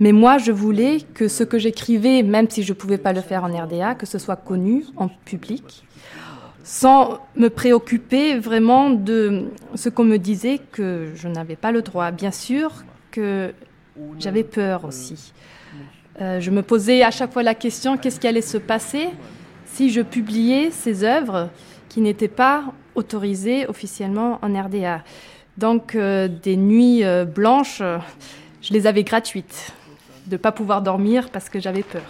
Mais 0.00 0.12
moi, 0.12 0.38
je 0.38 0.52
voulais 0.52 0.98
que 1.14 1.28
ce 1.28 1.44
que 1.44 1.58
j'écrivais, 1.58 2.22
même 2.22 2.48
si 2.50 2.62
je 2.62 2.72
ne 2.72 2.76
pouvais 2.76 2.98
pas 2.98 3.12
le 3.12 3.20
faire 3.20 3.44
en 3.44 3.48
RDA, 3.48 3.94
que 3.94 4.06
ce 4.06 4.18
soit 4.18 4.36
connu 4.36 4.84
en 4.96 5.08
public, 5.08 5.84
sans 6.64 7.18
me 7.36 7.48
préoccuper 7.48 8.38
vraiment 8.38 8.90
de 8.90 9.44
ce 9.74 9.88
qu'on 9.88 10.04
me 10.04 10.16
disait 10.16 10.60
que 10.70 11.12
je 11.14 11.28
n'avais 11.28 11.56
pas 11.56 11.72
le 11.72 11.82
droit. 11.82 12.10
Bien 12.10 12.30
sûr 12.30 12.84
que 13.10 13.52
j'avais 14.18 14.44
peur 14.44 14.84
aussi. 14.84 15.32
Euh, 16.20 16.40
je 16.40 16.50
me 16.50 16.62
posais 16.62 17.02
à 17.02 17.10
chaque 17.10 17.32
fois 17.32 17.42
la 17.42 17.54
question 17.54 17.96
qu'est-ce 17.96 18.20
qui 18.20 18.26
allait 18.26 18.42
se 18.42 18.58
passer? 18.58 19.08
Si 19.72 19.90
je 19.90 20.02
publiais 20.02 20.70
ces 20.70 21.02
œuvres 21.04 21.48
qui 21.88 22.00
n'étaient 22.00 22.28
pas 22.28 22.64
autorisées 22.94 23.66
officiellement 23.66 24.38
en 24.42 24.62
RDA. 24.62 25.02
Donc 25.56 25.94
euh, 25.94 26.28
des 26.28 26.56
nuits 26.56 27.04
euh, 27.04 27.24
blanches, 27.24 27.82
je 28.60 28.72
les 28.72 28.86
avais 28.86 29.02
gratuites, 29.02 29.72
de 30.26 30.32
ne 30.32 30.36
pas 30.36 30.52
pouvoir 30.52 30.82
dormir 30.82 31.30
parce 31.30 31.48
que 31.48 31.58
j'avais 31.58 31.82
peur. 31.82 32.02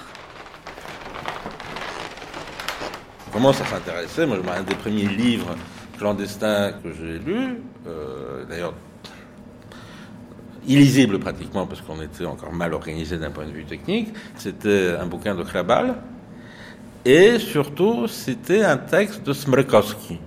Comment 3.33 3.53
ça 3.53 3.65
s'intéressait 3.65 4.27
Moi, 4.27 4.39
un 4.55 4.63
des 4.63 4.75
premiers 4.75 5.07
livres 5.07 5.55
clandestins 5.99 6.73
que 6.83 6.93
j'ai 6.93 7.19
lu, 7.19 7.61
euh, 7.87 8.45
d'ailleurs 8.45 8.75
illisible 10.65 11.19
pratiquement 11.19 11.67
parce 11.67 11.81
qu'on 11.81 12.01
était 12.01 12.25
encore 12.25 12.53
mal 12.53 12.73
organisé 12.73 13.19
d'un 13.19 13.31
point 13.31 13.47
de 13.47 13.51
vue 13.51 13.65
technique, 13.65 14.09
c'était 14.37 14.95
un 15.01 15.07
bouquin 15.07 15.35
de 15.35 15.43
Krabal, 15.43 15.97
et 17.05 17.39
surtout, 17.39 18.07
c'était 18.07 18.63
un 18.63 18.77
texte 18.77 19.25
de 19.25 19.33
Smrkowski, 19.33 20.19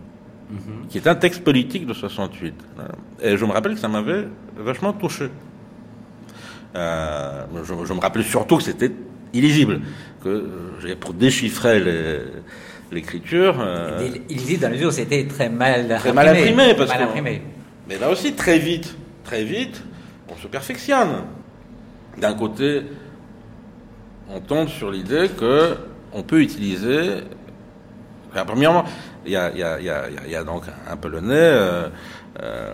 mhm. 0.49 0.87
qui 0.89 0.97
est 0.97 1.07
un 1.07 1.15
texte 1.15 1.43
politique 1.43 1.85
de 1.85 1.93
68. 1.93 2.53
Et 3.21 3.37
je 3.37 3.45
me 3.45 3.51
rappelle 3.51 3.75
que 3.75 3.79
ça 3.79 3.87
m'avait 3.87 4.27
vachement 4.57 4.91
touché. 4.93 5.29
Euh, 6.75 7.45
je, 7.63 7.93
me 7.93 7.99
rappelais 8.01 8.23
surtout 8.23 8.57
que 8.57 8.63
c'était 8.63 8.91
illisible, 9.33 9.79
que 10.21 10.29
euh, 10.29 10.95
pour 10.99 11.13
déchiffrer 11.13 11.81
l'écriture. 12.91 13.55
Euh, 13.59 14.09
illisible 14.29 14.61
dans 14.61 14.69
le 14.69 14.85
où 14.85 14.91
c'était 14.91 15.25
très 15.25 15.47
mal 15.47 15.87
très 15.99 16.11
mal 16.11 16.27
imprimé, 16.27 16.73
parce 16.75 16.89
mal 16.89 17.03
imprimé. 17.03 17.41
Mais 17.87 17.97
là 17.97 18.09
aussi, 18.09 18.33
très 18.33 18.59
vite, 18.59 18.95
très 19.23 19.45
vite, 19.45 19.81
on 20.27 20.35
se 20.35 20.47
perfectionne. 20.47 21.23
D'un 22.17 22.33
côté, 22.33 22.81
on 24.29 24.41
tombe 24.41 24.67
sur 24.67 24.91
l'idée 24.91 25.29
que 25.37 25.77
on 26.15 26.23
peut 26.23 26.41
utiliser. 26.41 27.23
premièrement, 28.47 28.85
il 29.25 29.33
y 29.33 29.37
a, 29.37 30.43
donc 30.43 30.63
un 30.89 30.95
Polonais 30.95 31.33
euh, 31.33 31.89
euh, 32.41 32.73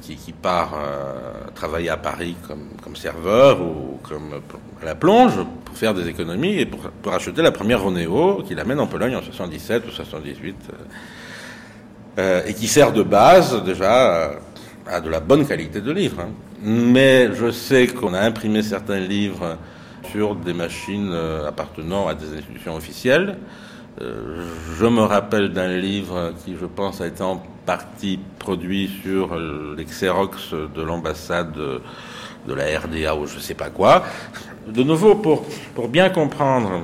qui, 0.00 0.32
part 0.32 0.74
euh, 0.74 1.50
travailler 1.54 1.88
à 1.88 1.96
Paris 1.96 2.36
comme, 2.46 2.96
serveur 2.96 3.60
ou 3.60 4.00
à 4.82 4.84
la 4.84 4.94
plonge 4.94 5.34
pour 5.64 5.76
faire 5.76 5.94
des 5.94 6.08
économies 6.08 6.58
et 6.58 6.66
pour, 6.66 7.12
acheter 7.12 7.42
la 7.42 7.52
première 7.52 7.82
Ronéo 7.82 8.42
qu'il 8.46 8.58
amène 8.58 8.80
en 8.80 8.86
Pologne 8.86 9.14
en 9.14 9.22
77 9.22 9.86
ou 9.86 9.90
78 9.90 10.56
et 12.46 12.54
qui 12.54 12.66
sert 12.66 12.92
de 12.92 13.04
base 13.04 13.62
déjà 13.62 14.32
à, 14.84 15.00
de 15.00 15.08
la 15.08 15.20
bonne 15.20 15.46
qualité 15.46 15.80
de 15.80 15.92
livre. 15.92 16.20
Hein. 16.20 16.30
Mais 16.62 17.32
je 17.34 17.52
sais 17.52 17.86
qu'on 17.86 18.12
a 18.14 18.20
imprimé 18.20 18.62
certains 18.62 18.98
livres 18.98 19.56
sur 20.10 20.34
des 20.34 20.52
machines 20.52 21.10
euh, 21.12 21.48
appartenant 21.48 22.08
à 22.08 22.14
des 22.14 22.36
institutions 22.36 22.76
officielles. 22.76 23.36
Euh, 24.00 24.46
je 24.78 24.86
me 24.86 25.02
rappelle 25.02 25.52
d'un 25.52 25.76
livre 25.76 26.32
qui, 26.44 26.56
je 26.60 26.66
pense, 26.66 27.00
a 27.00 27.06
été 27.06 27.22
en 27.22 27.42
partie 27.66 28.18
produit 28.38 28.90
sur 29.02 29.36
les 29.36 29.84
Xerox 29.84 30.54
de 30.74 30.82
l'ambassade 30.82 31.52
de 31.52 32.54
la 32.54 32.78
RDA 32.78 33.14
ou 33.14 33.26
je 33.26 33.36
ne 33.36 33.40
sais 33.40 33.54
pas 33.54 33.68
quoi. 33.68 34.04
De 34.66 34.82
nouveau, 34.82 35.16
pour, 35.16 35.44
pour 35.74 35.88
bien 35.88 36.08
comprendre, 36.08 36.82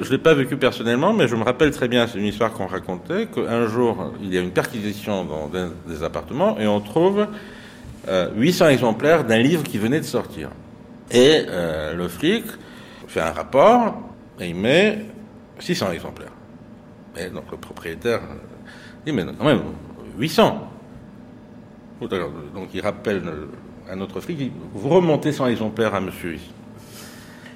je 0.00 0.06
ne 0.06 0.10
l'ai 0.10 0.18
pas 0.18 0.34
vécu 0.34 0.56
personnellement, 0.56 1.12
mais 1.12 1.26
je 1.26 1.34
me 1.34 1.42
rappelle 1.42 1.72
très 1.72 1.88
bien, 1.88 2.06
c'est 2.06 2.18
une 2.18 2.26
histoire 2.26 2.52
qu'on 2.52 2.66
racontait, 2.66 3.26
qu'un 3.26 3.66
jour, 3.66 4.12
il 4.22 4.32
y 4.32 4.38
a 4.38 4.40
une 4.40 4.52
perquisition 4.52 5.24
dans 5.24 5.50
des 5.86 6.02
appartements 6.04 6.56
et 6.58 6.68
on 6.68 6.80
trouve 6.80 7.26
800 8.36 8.64
euh, 8.64 8.68
exemplaires 8.68 9.24
d'un 9.24 9.38
livre 9.38 9.64
qui 9.64 9.78
venait 9.78 10.00
de 10.00 10.04
sortir. 10.04 10.50
Et 11.10 11.44
euh, 11.48 11.94
le 11.94 12.08
flic 12.08 12.44
fait 13.06 13.20
un 13.20 13.32
rapport 13.32 14.00
et 14.38 14.48
il 14.48 14.54
met 14.54 15.06
600 15.58 15.92
exemplaires. 15.92 16.32
Et 17.16 17.28
donc 17.30 17.50
le 17.50 17.56
propriétaire 17.56 18.20
dit, 19.04 19.12
mais 19.12 19.24
quand 19.24 19.44
même, 19.44 19.62
800. 20.18 20.70
Donc 22.00 22.68
il 22.74 22.80
rappelle 22.80 23.22
un 23.90 24.00
autre 24.00 24.20
flic, 24.20 24.36
dit, 24.36 24.52
vous 24.74 24.88
remontez 24.88 25.32
100 25.32 25.46
exemplaires 25.46 25.94
à 25.94 26.00
monsieur 26.00 26.34
ici. 26.34 26.50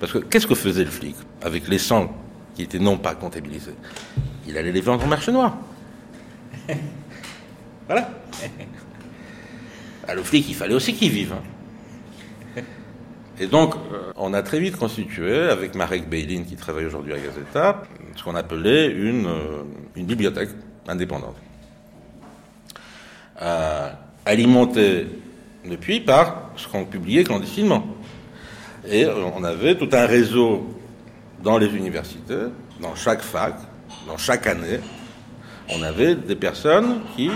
Parce 0.00 0.12
que 0.12 0.18
qu'est-ce 0.18 0.46
que 0.46 0.55
faisait 0.55 0.84
le 0.84 0.90
flic 0.90 1.14
avec 1.42 1.68
les 1.68 1.78
100 1.78 2.12
qui 2.55 2.62
étaient 2.62 2.78
non 2.78 2.96
pas 2.96 3.14
comptabilisés? 3.14 3.74
Il 4.48 4.57
allait 4.57 4.72
les 4.72 4.80
vendre 4.80 5.05
au 5.05 5.07
marché 5.07 5.30
noir. 5.30 5.57
voilà. 7.86 8.11
Ah, 10.09 10.14
le 10.14 10.22
flic, 10.22 10.48
il 10.48 10.55
fallait 10.55 10.74
aussi 10.74 10.94
qu'il 10.94 11.11
vive. 11.11 11.34
Hein. 11.34 11.42
Et 13.43 13.49
donc, 13.49 13.74
euh, 13.74 14.12
on 14.16 14.34
a 14.34 14.43
très 14.43 14.61
vite 14.61 14.76
constitué, 14.76 15.36
avec 15.36 15.74
Marek 15.74 16.09
Beilin, 16.09 16.45
qui 16.45 16.55
travaille 16.55 16.84
aujourd'hui 16.86 17.12
à 17.12 17.18
Gazeta, 17.18 17.82
ce 18.14 18.22
qu'on 18.22 18.36
appelait 18.36 18.86
une, 18.86 19.26
euh, 19.26 19.64
bibliothèque 19.97 20.51
indépendante. 20.86 21.34
Euh, 23.43 23.90
alimentée 24.24 25.09
depuis 25.68 25.99
par 25.99 26.53
ce 26.55 26.68
qu'on 26.68 26.84
publiait 26.84 27.24
clandestinement. 27.24 27.84
Et 28.88 29.07
on 29.07 29.43
avait 29.43 29.74
tout 29.74 29.88
un 29.90 30.07
réseau 30.07 30.78
dans 31.43 31.59
les 31.59 31.74
universités, 31.74 32.47
dans 32.80 32.95
chaque 32.95 33.22
fac, 33.22 33.55
dans 34.07 34.18
chaque 34.18 34.47
année. 34.47 34.78
On 35.68 35.82
avait 35.82 36.14
des 36.14 36.36
personnes 36.36 37.01
qui 37.16 37.28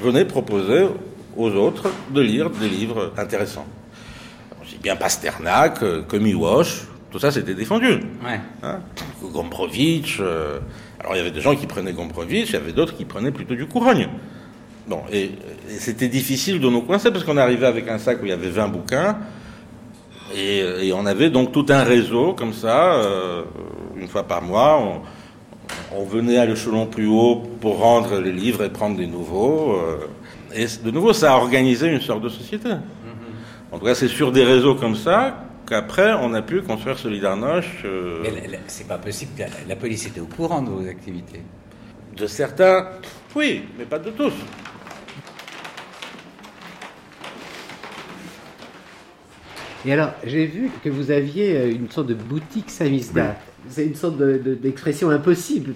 venaient 0.00 0.24
proposer 0.24 0.88
aux 1.36 1.50
autres 1.52 1.92
de 2.10 2.20
lire 2.20 2.50
des 2.50 2.68
livres 2.68 3.12
intéressants 3.16 3.66
bien 4.82 4.96
Pasternak, 4.96 5.82
euh, 5.82 6.02
que 6.02 6.16
Miłosz, 6.16 6.86
tout 7.10 7.18
ça 7.18 7.30
c'était 7.30 7.54
défendu. 7.54 7.86
Ouais. 8.24 8.40
Hein 8.62 8.80
Gombrowicz, 9.22 10.18
euh, 10.20 10.60
alors 11.00 11.14
il 11.14 11.18
y 11.18 11.20
avait 11.20 11.30
des 11.30 11.40
gens 11.40 11.54
qui 11.54 11.66
prenaient 11.66 11.92
Gombrowicz, 11.92 12.50
il 12.50 12.52
y 12.52 12.56
avait 12.56 12.72
d'autres 12.72 12.96
qui 12.96 13.04
prenaient 13.04 13.32
plutôt 13.32 13.54
du 13.54 13.66
Courogne. 13.66 14.08
Bon, 14.86 15.02
et, 15.12 15.32
c'était 15.78 16.08
difficile 16.08 16.60
de 16.60 16.68
nous 16.68 16.80
coincer 16.82 17.10
parce 17.10 17.24
qu'on 17.24 17.36
arrivait 17.36 17.66
avec 17.66 17.88
un 17.88 17.98
sac 17.98 18.22
où 18.22 18.24
il 18.24 18.30
y 18.30 18.32
avait 18.32 18.48
20 18.48 18.68
bouquins 18.68 19.18
et, 20.34 20.92
on 20.94 21.04
avait 21.06 21.30
donc 21.30 21.52
tout 21.52 21.66
un 21.68 21.82
réseau 21.82 22.32
comme 22.32 22.52
ça, 22.52 22.94
euh, 22.94 23.42
une 23.96 24.08
fois 24.08 24.22
par 24.24 24.42
mois, 24.42 25.02
on, 25.94 26.04
venait 26.04 26.38
à 26.38 26.46
l'échelon 26.46 26.86
plus 26.86 27.06
haut 27.06 27.42
pour 27.60 27.78
rendre 27.78 28.18
les 28.18 28.32
livres 28.32 28.64
et 28.64 28.70
prendre 28.70 28.96
des 28.96 29.06
nouveaux. 29.06 29.78
et 30.54 30.66
de 30.82 30.90
nouveau, 30.90 31.12
ça 31.12 31.32
a 31.32 31.36
organisé 31.36 31.88
une 31.88 32.00
sorte 32.00 32.22
de 32.22 32.28
société. 32.28 32.70
En 33.70 33.78
tout 33.78 33.84
cas, 33.84 33.94
c'est 33.94 34.08
sur 34.08 34.32
des 34.32 34.44
réseaux 34.44 34.74
comme 34.74 34.96
ça 34.96 35.44
qu'après, 35.66 36.14
on 36.14 36.32
a 36.32 36.40
pu 36.40 36.62
construire 36.62 36.98
Solidarność. 36.98 37.84
Euh... 37.84 38.24
C'est 38.66 38.88
pas 38.88 38.98
possible. 38.98 39.32
La, 39.38 39.46
la 39.68 39.76
police 39.76 40.06
était 40.06 40.20
au 40.20 40.26
courant 40.26 40.62
de 40.62 40.70
vos 40.70 40.88
activités. 40.88 41.42
De 42.16 42.26
certains, 42.26 42.88
oui, 43.36 43.64
mais 43.78 43.84
pas 43.84 43.98
de 43.98 44.10
tous. 44.10 44.32
Et 49.86 49.92
alors, 49.92 50.10
j'ai 50.24 50.46
vu 50.46 50.70
que 50.82 50.88
vous 50.88 51.10
aviez 51.10 51.56
euh, 51.56 51.70
une 51.70 51.90
sorte 51.90 52.08
de 52.08 52.14
boutique 52.14 52.70
samizdat. 52.70 53.36
C'est 53.68 53.84
une 53.84 53.94
sorte 53.94 54.18
d'expression 54.18 55.10
impossible. 55.10 55.74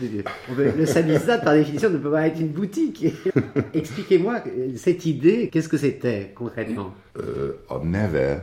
Le 0.56 0.86
samizdat, 0.86 1.38
par 1.38 1.54
définition, 1.54 1.90
ne 1.90 1.98
peut 1.98 2.10
pas 2.10 2.26
être 2.26 2.40
une 2.40 2.48
boutique. 2.48 3.06
Expliquez-moi 3.74 4.42
cette 4.76 5.04
idée, 5.04 5.48
qu'est-ce 5.52 5.68
que 5.68 5.76
c'était 5.76 6.32
concrètement 6.34 6.94
euh, 7.18 7.52
On 7.68 7.92
avait 7.94 8.40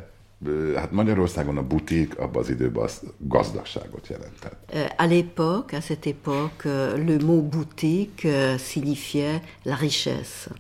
Hát 0.76 0.92
Magyarországon 0.92 1.58
a 1.58 1.62
butik 1.62 2.20
abban 2.20 2.42
az 2.42 2.50
időben 2.50 2.84
az 2.84 3.02
gazdagságot 3.18 4.08
jelentett. 4.08 4.56
À 4.98 5.06
l'époque, 5.06 5.74
à 5.74 5.82
cette 5.82 6.06
époque, 6.06 6.64
le 7.06 7.18
mot 7.26 7.42
boutique 7.42 8.28
signifiait 8.58 9.42
la 9.64 9.76
richesse. 9.76 10.52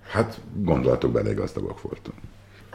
Hát 0.00 0.40
gondolatok 0.54 1.12
bele, 1.12 1.34
gazdagok 1.34 1.80
voltunk. 1.80 2.16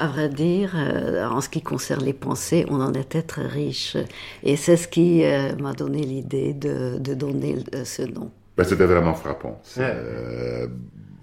À 0.01 0.07
vrai 0.07 0.29
dire, 0.29 0.71
euh, 0.75 1.27
en 1.27 1.41
ce 1.41 1.49
qui 1.49 1.61
concerne 1.61 2.03
les 2.03 2.13
pensées, 2.13 2.65
on 2.69 2.81
en 2.81 2.91
était 2.93 3.21
très 3.21 3.45
riche. 3.45 3.97
Et 4.41 4.55
c'est 4.55 4.75
ce 4.75 4.87
qui 4.87 5.23
euh, 5.23 5.55
m'a 5.57 5.73
donné 5.73 6.01
l'idée 6.01 6.53
de, 6.53 6.97
de, 6.97 7.13
donner 7.13 7.57
euh, 7.75 7.85
ce 7.85 8.01
nom. 8.01 8.31
Ben, 8.57 8.63
C'était 8.63 8.87
vraiment 8.87 9.13
frappant. 9.13 9.61
Euh, 9.77 10.65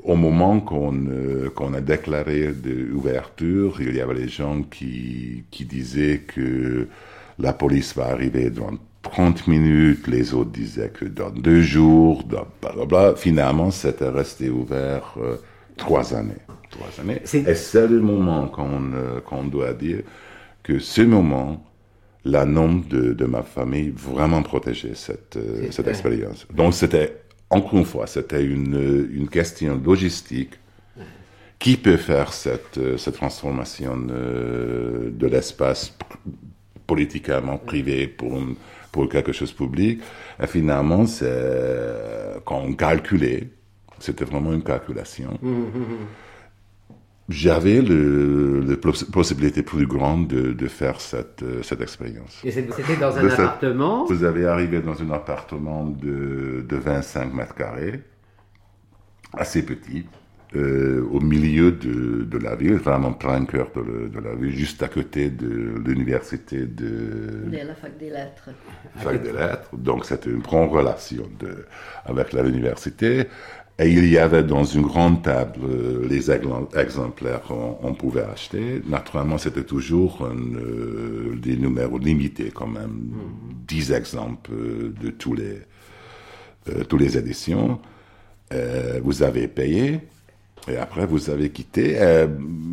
au 0.05 0.15
moment 0.15 0.61
qu'on 0.61 0.95
euh, 1.09 1.51
qu'on 1.51 1.75
a 1.75 1.81
déclaré 1.81 2.55
l'ouverture, 2.65 3.81
il 3.81 3.97
y 3.97 4.01
avait 4.01 4.15
les 4.15 4.29
gens 4.29 4.63
qui, 4.63 5.45
qui 5.51 5.65
disaient 5.65 6.21
que 6.21 6.87
la 7.41 7.53
police 7.53 7.97
va 7.97 8.07
arriver 8.07 8.49
dans 8.51 8.71
30 9.03 9.49
minutes, 9.49 10.07
les 10.07 10.35
autres 10.35 10.51
disaient 10.53 10.91
que 10.91 11.05
dans 11.05 11.31
deux 11.31 11.63
jours, 11.63 12.23
dans 12.25 12.47
blablabla. 12.63 13.15
Finalement, 13.17 13.73
c'était 13.73 14.09
resté 14.09 14.51
ouvert 14.51 15.15
euh, 15.19 15.37
trois 15.77 16.15
années. 16.15 16.45
Trois 16.79 17.01
années. 17.03 17.21
C'est 17.25 17.89
le 17.89 18.01
moment 18.01 18.47
qu'on 18.49 18.93
euh, 18.95 19.21
qu'on 19.21 19.45
doit 19.45 19.73
dire 19.75 20.03
que 20.63 20.79
ce 20.79 21.03
moment, 21.03 21.65
la 22.25 22.45
nom 22.45 22.75
de, 22.75 23.13
de 23.15 23.25
ma 23.25 23.43
famille 23.43 23.91
vraiment 23.91 24.43
protégeait 24.43 24.95
cette, 24.95 25.37
euh, 25.37 25.71
cette 25.71 25.87
expérience. 25.89 26.47
Donc 26.55 26.75
c'était, 26.75 27.23
encore 27.51 27.79
une 27.79 27.85
fois, 27.85 28.07
c'était 28.07 28.45
une, 28.45 29.09
une 29.13 29.29
question 29.29 29.81
logistique. 29.85 30.55
Qui 31.59 31.77
peut 31.77 31.97
faire 31.97 32.33
cette, 32.33 32.79
euh, 32.79 32.97
cette 32.97 33.15
transformation 33.17 33.99
euh, 34.11 35.11
de 35.11 35.27
l'espace 35.27 35.93
politiquement 36.87 37.59
privé 37.59 38.07
pour, 38.07 38.33
une- 38.39 38.55
pour 38.93 39.09
quelque 39.09 39.33
chose 39.33 39.51
de 39.53 39.57
public 39.57 40.01
Et 40.41 40.47
finalement, 40.47 41.05
c'est 41.07 42.39
quand 42.45 42.61
on 42.65 42.75
calculait, 42.75 43.49
c'était 43.99 44.25
vraiment 44.25 44.53
une 44.53 44.63
calculation. 44.63 45.37
J'avais 47.29 47.83
le, 47.83 48.61
le 48.61 48.77
poss- 48.77 49.05
possibilité 49.11 49.63
plus 49.63 49.87
grande 49.87 50.29
de, 50.29 50.53
de 50.53 50.67
faire 50.67 50.99
cette, 51.01 51.43
euh, 51.43 51.63
cette 51.63 51.83
expérience. 51.83 52.41
Et 52.43 52.51
c'était 52.51 52.97
dans 52.99 53.17
un 53.19 53.23
De 53.23 53.29
cette- 53.29 53.41
appartement? 53.41 54.07
Vous 54.07 54.25
avez 54.25 54.47
arrivé 54.47 54.81
dans 54.81 55.01
un 55.03 55.11
appartement 55.11 55.85
de, 55.85 56.65
de 56.67 56.77
25 56.77 57.35
mètres 57.35 57.55
carrés, 57.55 58.03
assez 59.35 59.63
petit, 59.63 60.07
euh, 60.57 61.07
au 61.13 61.21
milieu 61.21 61.73
de, 61.73 62.25
de 62.25 62.39
la 62.39 62.57
ville, 62.57 62.77
vraiment 62.77 63.13
plein 63.13 63.45
cœur 63.45 63.69
de, 63.77 64.19
la 64.19 64.35
ville, 64.35 64.51
juste 64.57 64.83
à 64.83 64.89
côté 64.89 65.29
de 65.29 65.75
l'université 65.85 66.61
de, 66.65 67.45
De 67.51 67.57
la 67.67 67.75
fac 67.75 67.99
des 67.99 68.09
lettres. 68.09 68.49
fac 68.97 69.23
des 69.23 69.33
lettres. 69.33 69.69
Donc 69.77 70.07
c'était 70.07 70.31
une 70.31 70.41
grande 70.41 70.71
relation 70.71 71.25
de, 71.39 71.67
avec 72.07 72.33
l'université. 72.33 73.27
Et 73.81 73.91
il 73.91 74.09
y 74.09 74.19
avait 74.19 74.43
dans 74.43 74.65
une 74.65 74.83
grande 74.83 75.23
table 75.23 75.61
euh, 75.63 76.09
les 76.09 76.33
exemplaires 76.33 77.43
qu'on 77.43 77.79
on 77.81 77.95
pouvait 77.95 78.25
acheter. 78.25 78.83
Naturellement, 78.85 79.39
c'était 79.39 79.63
toujours 79.63 80.27
euh, 80.27 81.37
des 81.37 81.57
numéros 81.57 81.99
limités 81.99 82.51
quand 82.53 82.67
même, 82.67 83.13
10 83.69 83.93
exemples 83.93 84.51
euh, 84.53 84.95
de 85.01 85.11
tous 85.11 85.35
les, 85.35 85.61
euh, 86.71 86.83
tous 86.89 86.99
les 86.99 87.17
éditions. 87.17 87.79
Euh, 88.53 89.01
vous 89.05 89.23
avez 89.23 89.47
payé. 89.47 90.01
Et 90.67 90.77
après, 90.77 91.07
vous 91.07 91.31
avez 91.31 91.51
quitté. 91.51 91.97
Euh, 91.99 92.27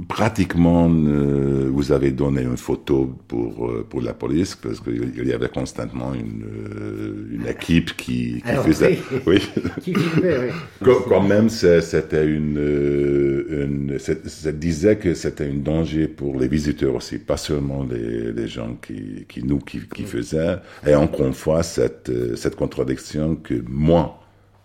pratiquement, 0.10 0.90
euh, 0.90 1.70
vous 1.72 1.92
avez 1.92 2.12
donné 2.12 2.42
une 2.44 2.58
photo 2.58 3.16
pour, 3.28 3.70
euh, 3.70 3.86
pour 3.90 4.02
la 4.02 4.14
police, 4.14 4.56
parce 4.56 4.80
qu'il 4.82 5.14
il 5.18 5.28
y 5.28 5.34
avait 5.34 5.50
constamment 5.50 6.14
une, 6.14 6.44
euh, 6.44 7.28
une 7.32 7.48
équipe 7.48 7.96
qui, 7.96 8.42
qui 8.42 8.50
Alors, 8.50 8.66
faisait. 8.66 9.00
oui. 9.26 9.40
Oui. 9.68 9.82
Qui 9.82 9.94
filmait, 9.96 10.38
oui. 10.40 10.94
Quand, 11.10 11.22
même, 11.22 11.50
c'était 11.50 12.26
une. 12.26 12.58
euh, 12.58 13.66
une 13.66 13.98
ça 14.00 14.52
disait 14.52 14.98
que 14.98 15.14
c'était 15.14 15.46
un 15.46 15.56
danger 15.56 16.08
pour 16.08 16.38
les 16.40 16.48
visiteurs 16.48 16.96
aussi, 16.96 17.18
pas 17.20 17.38
seulement 17.38 17.84
les, 17.84 18.32
les 18.32 18.48
gens 18.48 18.76
qui, 18.86 19.26
qui 19.28 19.44
nous 19.44 19.60
qui, 19.60 19.80
qui 19.94 20.04
faisaient. 20.04 20.58
Et 20.86 20.96
encore 20.96 21.28
une 21.28 21.34
fois, 21.34 21.64
cette, 21.64 22.12
cette 22.36 22.56
contradiction 22.56 23.36
que 23.36 23.56
moi, 23.68 24.20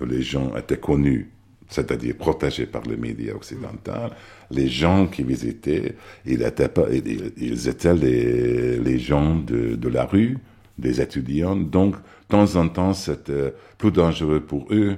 les 0.07 0.23
gens 0.23 0.55
étaient 0.57 0.79
connus, 0.79 1.31
c'est-à-dire 1.71 2.16
protégés 2.16 2.66
par 2.66 2.83
les 2.83 2.97
médias 2.97 3.35
occidentaux, 3.35 3.93
les 4.51 4.68
gens 4.68 5.07
qui 5.07 5.23
visitaient, 5.23 5.95
ils 6.27 6.43
étaient, 6.43 6.68
pas, 6.68 6.87
ils, 6.93 7.68
étaient 7.68 7.95
les, 7.95 8.79
les 8.79 8.99
gens 8.99 9.37
de, 9.37 9.77
de 9.77 9.89
la 9.89 10.05
rue, 10.05 10.39
des 10.79 11.01
étudiants. 11.01 11.57
Donc, 11.57 11.95
de 11.95 12.01
temps 12.29 12.57
en 12.57 12.68
temps, 12.68 12.95
c'était 12.95 13.55
plus 13.79 13.93
dangereux 13.93 14.41
pour 14.41 14.66
eux 14.71 14.97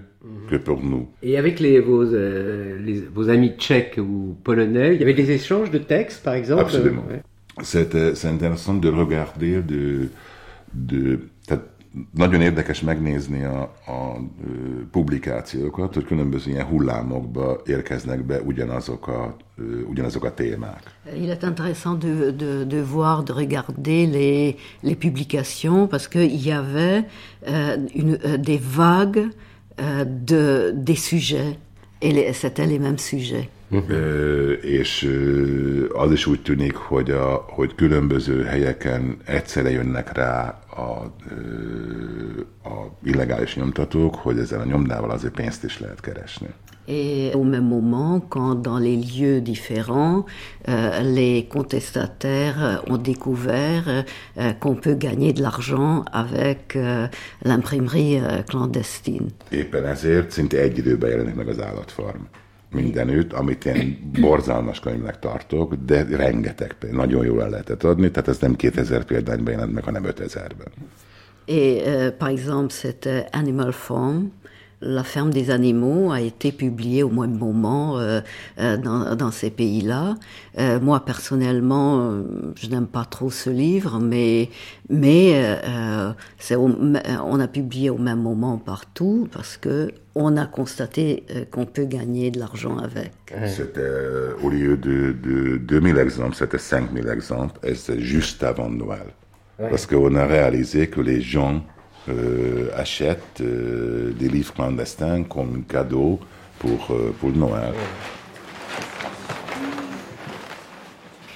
que 0.49 0.57
pour 0.57 0.83
nous. 0.83 1.09
Et 1.23 1.37
avec 1.37 1.61
les, 1.61 1.81
vos, 1.81 2.03
euh, 2.05 2.79
les- 2.81 3.01
vos 3.01 3.29
amis 3.29 3.53
tchèques 3.59 3.99
ou 3.99 4.37
polonais, 4.45 4.95
il 4.95 5.01
y 5.01 5.03
avait 5.03 5.15
des 5.15 5.31
échanges 5.33 5.71
de 5.71 5.79
textes, 5.79 6.23
par 6.23 6.35
exemple? 6.35 6.63
Absolument. 6.63 7.05
Ouais. 7.11 7.23
C'est, 7.63 7.95
intéressant 8.25 8.75
de 8.75 8.89
regarder, 8.89 9.61
de, 9.63 10.09
nagyon 12.15 12.41
érdekes 12.41 12.81
megnézni 12.81 13.45
a, 13.45 13.61
a 13.87 14.17
publikációkat, 14.91 15.95
hogy 15.95 16.05
különböző 16.05 16.51
ilyen 16.51 16.67
hullámokba 16.67 17.61
érkeznek 17.67 18.25
be 18.25 18.41
ugyanazok 18.41 19.07
a, 19.09 19.37
ugyanazok 19.91 20.25
a 20.25 20.35
témák. 20.35 20.83
Il 21.17 21.31
est 21.31 21.43
intéressant 21.43 22.05
de, 22.05 22.31
de, 22.31 22.65
de 22.65 22.83
voir, 22.83 23.23
de 23.23 23.33
regarder 23.33 24.07
les, 24.07 24.57
les 24.81 24.97
publications 24.99 25.87
parce 25.89 26.09
qu'il 26.09 26.47
y 26.47 26.51
avait 26.53 27.05
euh, 27.49 27.77
une, 27.95 28.19
euh, 28.25 28.37
des 28.41 28.61
vagues 28.77 29.25
euh, 29.81 30.05
de, 30.25 30.73
des 30.85 30.99
sujets 30.99 31.57
et 32.01 32.13
les- 32.13 32.33
c'était 32.33 32.67
les 32.67 32.79
mêmes 32.79 32.99
sujets. 33.11 33.49
Ö, 33.89 34.53
és 34.53 35.03
ö, 35.03 35.87
az 35.95 36.13
is 36.13 36.27
úgy 36.27 36.43
tűnik, 36.43 36.75
hogy, 36.75 37.11
a, 37.11 37.45
hogy 37.49 37.75
különböző 37.75 38.43
helyeken 38.43 39.17
egyszerre 39.25 39.71
jönnek 39.71 40.13
rá 40.13 40.62
a, 40.77 41.05
a 42.69 42.97
illegális 43.05 43.57
nyomtatók, 43.57 44.15
hogy 44.15 44.39
ezzel 44.39 44.61
a 44.61 44.65
nyomdával 44.65 45.11
azért 45.11 45.35
pénzt 45.35 45.65
is 45.65 45.81
lehet 45.81 46.01
keresni. 46.01 46.49
Et 46.89 47.33
au 47.35 47.45
même 47.45 47.69
moment, 47.69 48.21
quand 48.29 48.57
dans 48.57 48.79
les 48.79 48.97
lieux 48.97 49.41
différents, 49.41 50.25
euh, 50.69 51.01
les 51.01 51.47
contestataires 51.47 52.83
ont 52.89 52.97
découvert 52.97 53.85
euh, 53.89 54.53
qu'on 54.61 54.75
peut 54.75 54.97
gagner 54.97 55.33
de 55.33 55.43
l'argent 55.43 56.05
avec 56.13 56.75
euh, 56.75 57.07
l'imprimerie 57.43 58.19
euh, 58.19 58.43
clandestine. 58.43 59.27
Éppen 59.51 59.87
ezért 59.87 60.31
szinte 60.31 60.59
egy 60.59 60.79
időben 60.79 61.11
jelenik 61.11 61.35
meg 61.35 61.49
az 61.49 61.61
állatfarm. 61.61 62.23
Mindenütt, 62.73 63.33
amit 63.33 63.65
én 63.65 64.13
borzalmas 64.21 64.81
könyvnek 64.81 65.19
tartok, 65.19 65.75
de 65.75 66.07
rengeteg 66.17 66.77
nagyon 66.91 67.25
jól 67.25 67.43
el 67.43 67.51
lehetett 67.51 67.85
adni, 67.85 68.11
tehát 68.11 68.29
ez 68.29 68.39
nem 68.39 68.57
2000 68.57 69.05
példányban 69.05 69.53
jelent 69.53 69.73
meg, 69.73 69.85
hanem 69.85 70.05
5000-ben. 70.05 70.73
Et 71.45 71.87
euh, 71.87 72.11
par 72.11 72.29
exemple, 72.29 72.75
cette 72.75 73.29
Animal 73.33 73.73
Farm, 73.73 74.33
la 74.83 75.05
ferme 75.05 75.31
des 75.31 75.51
animaux, 75.51 76.11
a 76.13 76.21
été 76.21 76.53
publiée 76.53 77.03
au 77.03 77.11
même 77.11 77.39
moment 77.39 77.99
euh, 77.99 78.21
euh, 78.59 78.77
dans, 78.77 79.15
dans 79.15 79.31
ces 79.31 79.51
pays-là. 79.51 80.17
Euh, 80.59 80.81
moi, 80.81 81.05
personnellement, 81.05 82.23
je 82.57 82.67
n'aime 82.69 82.87
pas 82.87 83.05
trop 83.05 83.31
ce 83.31 83.49
livre, 83.51 83.99
mais, 84.01 84.51
mais 84.91 85.33
euh, 85.65 86.11
au- 86.57 86.71
on 87.25 87.41
a 87.41 87.49
publié 87.49 87.91
au 87.91 87.99
même 87.99 88.21
moment 88.23 88.59
partout 88.59 89.29
parce 89.33 89.57
que 89.57 89.93
on 90.15 90.37
a 90.37 90.45
constaté 90.45 91.25
euh, 91.35 91.45
qu'on 91.51 91.65
peut 91.65 91.85
gagner 91.87 92.31
de 92.31 92.39
l'argent 92.39 92.77
avec. 92.79 93.13
C'était, 93.47 93.81
euh, 93.81 94.33
au 94.43 94.51
lieu 94.51 94.77
de, 94.77 95.13
de 95.13 95.57
2000 95.57 95.97
exemples, 95.99 96.35
c'était 96.37 96.59
5000 96.59 97.09
exemples, 97.09 97.59
et 97.67 97.75
c'est 97.75 98.01
juste 98.01 98.43
avant 98.43 98.69
Noël. 98.69 99.07
Ouais. 99.59 99.71
Parce 99.71 99.87
qu'on 99.87 100.15
a 100.15 100.27
réalisé 100.27 100.89
que 100.89 101.01
les 101.01 101.21
gens 101.23 101.63
euh, 102.09 102.71
achètent 102.77 103.41
euh, 103.41 104.13
des 104.13 104.29
livres 104.29 104.53
clandestins 104.53 105.23
comme 105.25 105.65
cadeau 105.65 106.19
pour, 106.59 106.91
euh, 106.91 107.15
pour 107.21 107.31
Noël. 107.31 107.75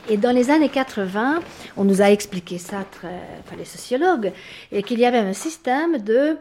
Et 0.09 0.17
dans 0.17 0.31
les 0.31 0.51
années 0.51 0.69
80, 0.69 1.41
on 1.77 1.85
nous 1.85 2.01
a 2.01 2.11
expliqué 2.11 2.59
ça, 2.59 2.85
très, 2.91 3.21
enfin, 3.41 3.57
les 3.59 3.64
sociologues, 3.64 4.33
qu'il 4.87 5.01
y 5.01 5.05
avait 5.05 5.19
un 5.19 5.33
système 5.33 5.99
de, 5.99 6.37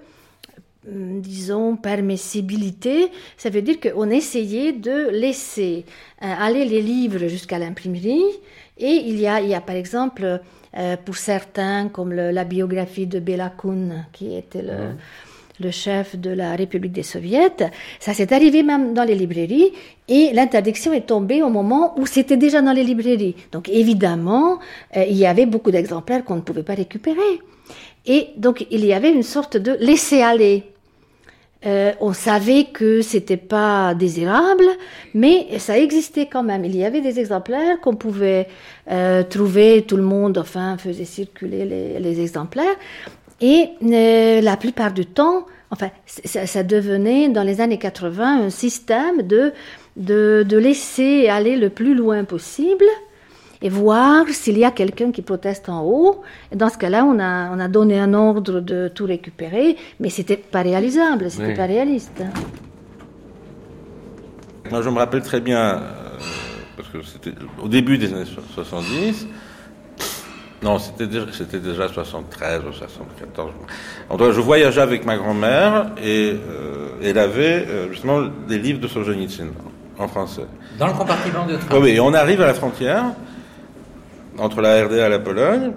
hum, 0.88 1.20
disons, 1.20 1.76
permissibilité. 1.76 3.12
Ça 3.38 3.50
veut 3.50 3.64
dire 3.64 3.80
qu'on 3.80 4.12
essayait 4.12 4.72
de 4.72 5.10
laisser 5.10 5.86
euh, 6.22 6.34
aller 6.40 6.66
les 6.66 6.82
livres 6.82 7.28
jusqu'à 7.28 7.58
l'imprimerie. 7.58 8.24
Et 8.78 9.04
il 9.08 9.20
y 9.20 9.26
a, 9.26 9.42
il 9.42 9.50
y 9.50 9.56
a 9.56 9.62
par 9.62 9.76
exemple, 9.76 10.42
euh, 10.78 10.98
pour 11.04 11.16
certains, 11.16 11.90
comme 11.90 12.12
le- 12.14 12.32
la 12.32 12.44
biographie 12.44 13.08
de 13.08 13.20
Bela 13.20 13.52
Kun, 13.58 14.06
qui 14.12 14.36
était 14.36 14.62
le, 14.62 14.96
le 15.60 15.72
chef 15.72 16.16
de 16.18 16.32
la 16.32 16.56
République 16.56 16.92
des 16.92 17.04
Soviets. 17.04 17.72
Ça 18.00 18.14
s'est 18.14 18.34
arrivé 18.34 18.62
même 18.64 18.94
dans 18.94 19.04
les 19.06 19.16
librairies 19.16 19.72
et 20.08 20.32
l'interdiction 20.34 20.92
est 20.94 21.08
tombée 21.08 21.42
au 21.42 21.50
moment 21.50 21.98
où 21.98 22.06
c'était 22.06 22.38
déjà 22.38 22.62
dans 22.62 22.74
les 22.74 22.84
librairies. 22.84 23.36
Donc 23.54 23.70
évidemment, 23.70 24.60
euh, 24.98 25.06
il 25.08 25.16
y 25.16 25.26
avait 25.26 25.46
beaucoup 25.46 25.72
d'exemplaires 25.72 26.24
qu'on 26.26 26.36
ne 26.36 26.42
pouvait 26.42 26.64
pas 26.64 26.76
récupérer. 26.76 27.40
Et 28.06 28.28
donc 28.38 28.68
il 28.70 28.86
y 28.86 28.94
avait 28.94 29.12
une 29.12 29.24
sorte 29.24 29.58
de 29.58 29.78
laisser-aller. 29.80 30.64
Euh, 31.66 31.94
on 32.00 32.14
savait 32.14 32.66
que 32.66 33.02
c'était 33.02 33.38
pas 33.38 33.96
désirable, 33.96 34.66
mais 35.14 35.58
ça 35.58 35.78
existait 35.80 36.28
quand 36.28 36.44
même. 36.44 36.64
Il 36.64 36.76
y 36.76 36.86
avait 36.86 37.02
des 37.02 37.20
exemplaires 37.20 37.80
qu'on 37.82 37.96
pouvait 37.96 38.48
euh, 38.92 39.24
trouver, 39.24 39.84
tout 39.88 39.98
le 39.98 40.04
monde, 40.04 40.38
enfin, 40.38 40.78
faisait 40.78 41.06
circuler 41.06 41.66
les, 41.66 42.00
les 42.00 42.22
exemplaires. 42.22 42.76
Et 43.42 43.70
euh, 43.84 44.42
la 44.42 44.58
plupart 44.58 44.94
du 44.94 45.06
temps, 45.06 45.46
enfin, 45.72 45.90
ça, 46.06 46.46
ça, 46.46 46.64
devenait 46.64 47.30
dans 47.30 47.44
les 47.44 47.62
années 47.62 47.80
80 47.80 48.46
un 48.46 48.50
système 48.50 49.24
de, 49.24 49.52
de, 49.98 50.46
de 50.48 50.58
laisser 50.58 51.28
aller 51.28 51.58
le 51.58 51.70
plus 51.70 51.96
loin 51.96 52.24
possible 52.24 52.86
et 53.66 53.70
voir 53.70 54.28
s'il 54.30 54.60
y 54.60 54.64
a 54.64 54.70
quelqu'un 54.70 55.12
qui 55.12 55.24
proteste 55.24 55.70
en 55.70 55.82
haut. 55.84 56.22
Et 56.52 56.56
dans 56.56 56.70
ce 56.70 56.78
cas-là, 56.78 57.04
on 57.04 57.18
a, 57.20 57.50
on 57.52 57.60
a 57.60 57.68
donné 57.68 58.00
un 58.00 58.14
ordre 58.14 58.60
de 58.60 58.90
tout 58.94 59.06
récupérer, 59.06 59.76
mais 60.00 60.10
c'était 60.10 60.38
pas 60.38 60.62
réalisable, 60.62 61.32
c'était 61.32 61.48
Oui. 61.48 61.56
pas 61.56 61.66
réaliste. 61.66 62.22
Moi, 64.70 64.82
je 64.84 64.90
me 64.90 64.98
rappelle 65.00 65.24
très 65.24 65.42
bien, 65.42 65.60
euh, 65.60 65.80
parce 66.78 66.90
que 66.90 67.02
c'était 67.04 67.34
au 67.64 67.68
début 67.68 67.98
des 67.98 68.14
années 68.14 68.26
so- 68.26 68.42
70, 68.54 69.28
non, 70.62 70.78
c'était 70.78 71.08
déjà, 71.08 71.26
c'était 71.32 71.60
déjà 71.60 71.88
73 71.88 72.62
ou 72.70 72.72
74. 72.74 73.52
En 74.10 74.18
tout 74.18 74.24
cas, 74.26 74.32
je 74.32 74.42
voyageais 74.42 74.82
avec 74.82 75.06
ma 75.06 75.18
grand-mère 75.18 75.92
et 76.04 76.34
euh, 76.36 76.90
elle 77.04 77.18
avait 77.18 77.66
euh, 77.68 77.92
justement 77.92 78.22
des 78.48 78.60
livres 78.60 78.80
de 78.80 78.88
Solzhenitsyn 78.88 79.48
en 79.98 80.08
français. 80.08 80.46
Dans 80.78 80.88
le 80.88 80.94
compartiment 80.94 81.46
de 81.48 81.56
train. 81.56 81.76
Oui, 81.78 81.80
oui, 81.84 81.90
et 81.92 82.00
on 82.00 82.14
arrive 82.14 82.42
à 82.42 82.48
la 82.48 82.54
frontière, 82.54 83.06
entre 84.38 84.62
la 84.62 84.86
RDA 84.86 85.08
et 85.08 85.10
la 85.10 85.20
Pologne, 85.20 85.72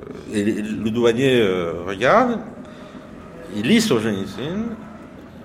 euh, 0.00 0.34
et 0.34 0.44
le 0.44 0.90
douanier 0.90 1.40
euh, 1.40 1.84
regarde, 1.86 2.38
il 3.54 3.66
lit 3.66 3.80
Solzhenitsyn, 3.80 4.64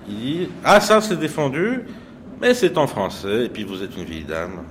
il 0.08 0.14
dit 0.14 0.48
Ah, 0.64 0.80
ça 0.80 1.00
c'est 1.00 1.18
défendu, 1.18 1.84
mais 2.40 2.54
c'est 2.54 2.78
en 2.78 2.86
français, 2.86 3.46
et 3.46 3.48
puis 3.48 3.64
vous 3.64 3.82
êtes 3.82 3.96
une 3.96 4.04
vieille 4.04 4.24
dame. 4.24 4.62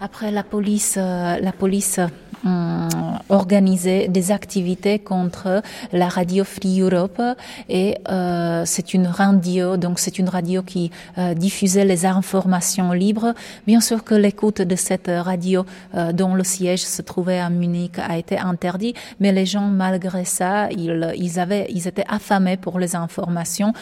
Après, 0.00 0.30
la 0.30 0.44
police, 0.44 0.94
euh, 0.96 1.38
la 1.40 1.52
police 1.52 1.98
hum, 2.44 2.88
organisait 3.28 4.08
des 4.08 4.32
activités 4.32 4.98
contre 4.98 5.62
la 5.92 6.08
radio 6.08 6.44
Free 6.44 6.80
Europe 6.80 7.20
et 7.68 7.96
euh, 8.08 8.62
c'est 8.64 8.94
une 8.94 9.06
radio, 9.06 9.76
donc 9.76 9.98
c'est 9.98 10.18
une 10.18 10.28
radio 10.28 10.62
qui 10.62 10.90
euh, 11.18 11.34
diffusait 11.34 11.84
les 11.84 12.06
informations 12.06 12.92
libres. 12.92 13.34
Bien 13.66 13.80
sûr 13.80 14.04
que 14.04 14.14
l'écoute 14.14 14.62
de 14.62 14.76
cette 14.76 15.10
radio 15.10 15.64
euh, 15.94 16.12
dont 16.12 16.34
le 16.34 16.44
siège 16.44 16.84
se 16.84 17.02
trouvait 17.02 17.40
à 17.40 17.50
Munich 17.50 17.98
a 17.98 18.16
été 18.18 18.38
interdit, 18.38 18.94
mais 19.20 19.32
les 19.32 19.46
gens 19.46 19.68
malgré 19.68 20.24
ça, 20.24 20.70
ils, 20.70 21.14
ils 21.16 21.40
avaient, 21.40 21.66
ils 21.70 21.86
étaient 21.88 22.06
affamés 22.08 22.56
pour 22.56 22.78
les 22.78 22.96
informations. 22.96 23.72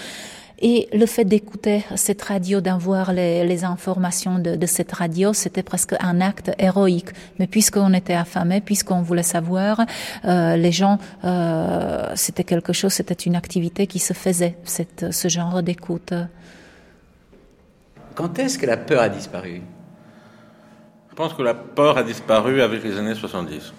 Et 0.59 0.88
le 0.94 1.04
fait 1.04 1.24
d'écouter 1.24 1.84
cette 1.96 2.22
radio, 2.22 2.62
d'avoir 2.62 3.12
les, 3.12 3.44
les 3.46 3.64
informations 3.64 4.38
de, 4.38 4.57
de 4.57 4.66
cette 4.66 4.90
radio, 4.90 5.34
c'était 5.34 5.62
presque 5.62 5.94
un 6.00 6.22
acte 6.22 6.50
héroïque. 6.59 7.11
Mais 7.38 7.46
puisqu'on 7.46 7.92
était 7.92 8.14
affamé, 8.14 8.62
puisqu'on 8.62 9.02
voulait 9.02 9.22
savoir, 9.22 9.82
euh, 10.24 10.57
les 10.57 10.72
gens, 10.72 10.98
euh, 11.24 12.11
c'était 12.14 12.44
quelque 12.44 12.72
chose, 12.72 12.94
c'était 12.94 13.14
une 13.14 13.36
activité 13.36 13.86
qui 13.86 13.98
se 13.98 14.14
faisait, 14.14 14.57
cette, 14.64 15.12
ce 15.12 15.28
genre 15.28 15.62
d'écoute. 15.62 16.14
Quand 18.14 18.38
est-ce 18.38 18.59
que 18.59 18.64
la 18.64 18.78
peur 18.78 19.02
a 19.02 19.11
disparu? 19.11 19.61
Je 21.11 21.14
pense 21.14 21.34
que 21.34 21.42
la 21.42 21.54
peur 21.54 21.98
a 21.98 22.02
disparu 22.02 22.62
avec 22.62 22.82
les 22.82 22.96
années 22.96 23.14
70. 23.14 23.74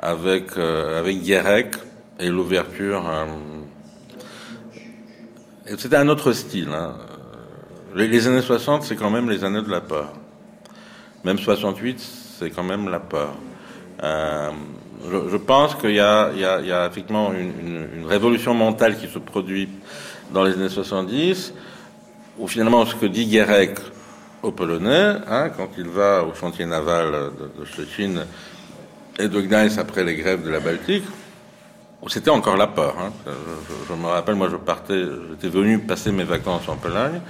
Avec, 0.00 0.56
euh, 0.56 0.98
avec 0.98 1.20
Guérec 1.20 1.74
et 2.18 2.28
l'ouverture. 2.30 3.04
C'était 5.76 5.96
un 5.96 6.08
autre 6.08 6.32
style. 6.32 6.68
hein. 6.72 6.94
Les, 7.94 8.26
années 8.26 8.42
60, 8.42 8.84
c'est 8.84 8.96
quand 8.96 9.10
même 9.10 9.28
les 9.28 9.44
années 9.44 9.62
de 9.62 9.70
la 9.70 9.80
peur. 9.80 10.12
Même 11.24 11.38
68, 11.38 11.98
c'est 12.38 12.50
quand 12.50 12.62
même 12.62 12.88
la 12.88 13.00
peur. 13.00 13.34
Euh, 14.02 14.50
je, 15.30 15.36
pense 15.36 15.74
qu'il 15.74 15.90
y 15.90 15.94
y, 15.94 15.98
y 15.98 16.00
a 16.72 16.86
effectivement 16.86 17.32
une, 17.32 17.52
une- 17.66 17.88
une 18.00 18.06
révolution 18.06 18.54
mentale 18.54 18.96
qui 18.96 19.08
se 19.08 19.18
produit 19.18 19.68
dans 20.32 20.44
les 20.44 20.52
années 20.52 20.68
70, 20.68 21.52
où 22.38 22.46
finalement 22.46 22.84
ce 22.86 22.94
que 22.94 23.06
dit 23.06 23.26
Guérec 23.26 23.78
aux 24.42 24.52
Polonais, 24.52 25.14
hein, 25.28 25.50
quand 25.56 25.70
il 25.76 25.88
va 25.88 26.22
au 26.24 26.34
chantier 26.34 26.66
naval 26.66 27.10
de, 27.10 27.64
de 27.64 28.24
et 29.20 29.28
de 29.28 29.40
Gdańsk 29.40 29.78
après 29.78 30.04
les 30.04 30.14
grèves 30.14 30.44
de 30.44 30.50
la 30.50 30.60
Baltique, 30.60 31.02
c'était 32.06 32.30
encore 32.30 32.56
la 32.56 32.68
peur. 32.68 32.94
hein. 32.98 33.12
Je, 33.88 33.94
me 33.94 34.06
rappelle, 34.06 34.36
moi 34.36 34.48
je 34.50 34.56
partais, 34.56 35.02
j'étais 35.30 35.48
venu 35.48 35.78
passer 35.80 36.12
mes 36.12 36.24
vacances 36.24 36.68
en 36.68 36.76
Pologne, 36.76 37.20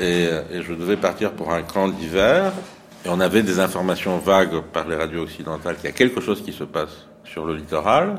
et, 0.00 0.28
et 0.52 0.62
je 0.62 0.72
devais 0.72 0.96
partir 0.96 1.32
pour 1.32 1.52
un 1.52 1.62
camp 1.62 1.88
d'hiver, 1.88 2.52
et 3.04 3.08
on 3.08 3.20
avait 3.20 3.42
des 3.42 3.60
informations 3.60 4.18
vagues 4.18 4.62
par 4.72 4.88
les 4.88 4.96
radios 4.96 5.22
occidentales 5.22 5.76
qu'il 5.76 5.84
y 5.84 5.92
a 5.92 5.92
quelque 5.92 6.20
chose 6.20 6.42
qui 6.42 6.52
se 6.52 6.64
passe 6.64 7.06
sur 7.24 7.44
le 7.44 7.54
littoral, 7.54 8.18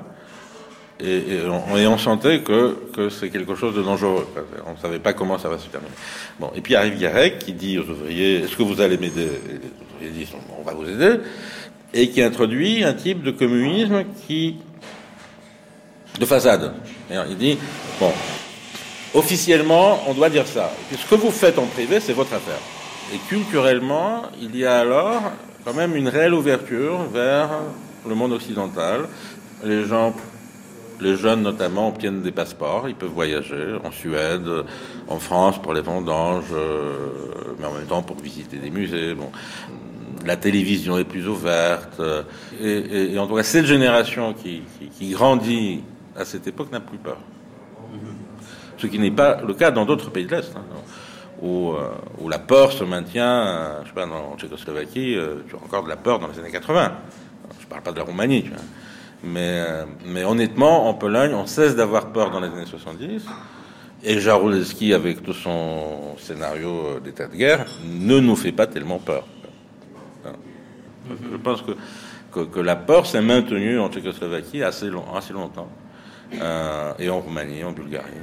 et, 1.01 1.87
on, 1.87 1.97
sentait 1.97 2.41
que, 2.41 2.75
que 2.93 3.09
c'est 3.09 3.29
quelque 3.29 3.55
chose 3.55 3.73
de 3.73 3.81
dangereux. 3.81 4.27
On 4.67 4.73
ne 4.73 4.77
savait 4.77 4.99
pas 4.99 5.13
comment 5.13 5.37
ça 5.37 5.47
va 5.47 5.57
se 5.57 5.67
terminer. 5.69 5.93
Bon, 6.39 6.51
et 6.55 6.59
puis 6.59 6.75
arrive 6.75 6.99
Garek 6.99 7.39
qui 7.39 7.53
dit 7.53 7.79
aux 7.79 7.89
ouvriers 7.89 8.43
Est-ce 8.43 8.57
que 8.57 8.63
vous 8.63 8.81
allez 8.81 8.97
m'aider? 8.97 9.29
Les 9.47 10.07
ouvriers 10.07 10.25
disent 10.25 10.35
On 10.59 10.63
va 10.63 10.73
vous 10.73 10.89
aider. 10.89 11.21
Et 11.93 12.09
qui 12.09 12.21
introduit 12.21 12.83
un 12.83 12.93
type 12.93 13.23
de 13.23 13.31
communisme 13.31 14.03
qui. 14.27 14.57
De 16.19 16.25
façade. 16.25 16.73
Il 17.11 17.37
dit 17.37 17.57
Bon, 17.99 18.11
officiellement, 19.13 19.99
on 20.07 20.13
doit 20.13 20.29
dire 20.29 20.45
ça. 20.47 20.71
Et 20.93 20.97
ce 20.97 21.05
que 21.05 21.15
vous 21.15 21.31
faites 21.31 21.57
en 21.57 21.65
privé, 21.65 21.99
c'est 21.99 22.13
votre 22.13 22.33
affaire. 22.33 22.59
Et 23.13 23.17
culturellement, 23.27 24.23
il 24.39 24.55
y 24.55 24.65
a 24.65 24.79
alors 24.79 25.21
quand 25.65 25.73
même 25.73 25.95
une 25.95 26.07
réelle 26.07 26.33
ouverture 26.33 27.03
vers 27.11 27.49
le 28.07 28.15
monde 28.15 28.33
occidental. 28.33 29.01
Les 29.63 29.83
gens, 29.85 30.13
les 31.01 31.17
jeunes 31.17 31.41
notamment, 31.41 31.89
obtiennent 31.89 32.21
des 32.21 32.31
passeports, 32.31 32.87
ils 32.87 32.95
peuvent 32.95 33.09
voyager 33.09 33.75
en 33.83 33.91
Suède, 33.91 34.47
en 35.07 35.19
France 35.19 35.59
pour 35.61 35.73
les 35.73 35.81
vendanges, 35.81 36.45
euh, 36.53 36.93
mais 37.59 37.65
en 37.65 37.73
même 37.73 37.85
temps 37.87 38.03
pour 38.03 38.17
visiter 38.17 38.57
des 38.57 38.69
musées. 38.69 39.15
Bon. 39.15 39.31
La 40.25 40.35
télévision 40.35 40.97
est 40.99 41.03
plus 41.05 41.27
ouverte. 41.27 42.01
Et, 42.61 42.67
et- 42.69 43.13
et 43.13 43.19
en 43.19 43.25
tout 43.25 43.35
cas, 43.35 43.43
cette 43.43 43.65
génération 43.65 44.33
qui 44.33 44.61
grandit 45.11 45.81
à 46.19 46.25
cette 46.25 46.47
époque 46.47 46.71
n'a 46.71 46.79
plus 46.79 46.97
peur. 46.97 47.17
Ce 48.77 48.87
qui 48.87 48.99
n'est 48.99 49.11
pas 49.11 49.41
le 49.41 49.53
cas 49.53 49.71
dans 49.71 49.85
d'autres 49.85 50.09
pays 50.09 50.25
de 50.25 50.31
l'Est, 50.31 50.55
hein, 50.55 50.63
où, 51.41 51.71
euh, 51.71 51.89
où 52.19 52.29
la 52.29 52.39
peur 52.39 52.71
se 52.71 52.83
maintient, 52.83 53.47
euh, 53.47 53.81
je 53.83 53.89
sais 53.89 53.93
pas, 53.93 54.05
en 54.05 54.37
Tchécoslovaquie, 54.37 55.15
euh, 55.15 55.43
tu 55.47 55.55
as 55.55 55.59
encore 55.59 55.83
de 55.83 55.89
la 55.89 55.97
peur 55.97 56.19
dans 56.19 56.27
les 56.27 56.39
années 56.39 56.51
80. 56.51 56.93
Je 57.59 57.67
parle 57.67 57.81
pas 57.81 57.91
de 57.91 57.97
la 57.97 58.03
Roumanie, 58.03 58.43
tu 58.43 58.49
vois. 58.49 58.59
Mais, 59.23 59.65
euh, 59.67 59.85
mais 60.05 60.23
honnêtement, 60.23 60.87
en 60.87 60.93
Pologne, 60.93 61.33
on 61.33 61.45
cesse 61.45 61.75
d'avoir 61.75 62.11
peur 62.11 62.31
dans 62.31 62.39
les 62.39 62.47
années 62.47 62.65
70. 62.65 63.25
Et 64.03 64.19
Jaruzelski, 64.19 64.93
avec 64.93 65.23
tout 65.23 65.33
son 65.33 66.15
scénario 66.17 66.99
d'état 67.03 67.27
de 67.27 67.35
guerre, 67.35 67.65
ne 67.85 68.19
nous 68.19 68.37
fait 68.37 68.53
pas 68.53 68.65
tellement 68.65 68.99
peur. 68.99 69.25
Hein. 70.25 70.31
Je 71.09 71.37
pense 71.37 71.61
que, 71.61 71.71
que, 72.31 72.45
que 72.45 72.59
la 72.61 72.77
peur 72.77 73.05
s'est 73.05 73.21
maintenue 73.21 73.77
en 73.77 73.89
Tchécoslovaquie 73.89 74.63
assez, 74.63 74.89
long, 74.89 75.03
assez 75.13 75.33
longtemps. 75.33 75.67
Euh, 76.33 76.93
et 76.99 77.09
en 77.09 77.19
Roumanie, 77.19 77.63
en 77.63 77.71
Bulgarie. 77.71 78.13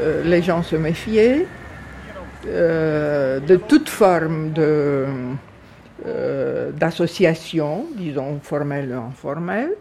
Euh, 0.00 0.22
les 0.24 0.42
gens 0.42 0.62
se 0.62 0.76
méfiaient 0.76 1.46
euh, 2.46 3.38
de 3.40 3.56
toute 3.56 3.88
forme 3.88 4.52
de, 4.52 5.06
euh, 6.06 6.70
d'association, 6.72 7.86
disons 7.96 8.40
formelle 8.42 8.92
ou 8.94 9.08
informelle. 9.08 9.72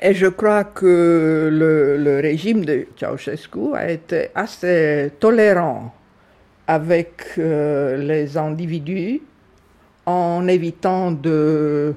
Et 0.00 0.14
je 0.14 0.26
crois 0.26 0.64
que 0.64 1.48
le, 1.50 2.20
régime 2.20 2.64
de 2.64 2.86
Ceausescu 2.96 3.74
a 3.74 3.90
été 3.90 4.28
assez 4.34 5.10
tolérant 5.18 5.92
avec 6.66 7.24
euh, 7.38 7.96
les 7.96 8.36
individus 8.36 9.20
en 10.06 10.46
évitant 10.46 11.10
de, 11.10 11.94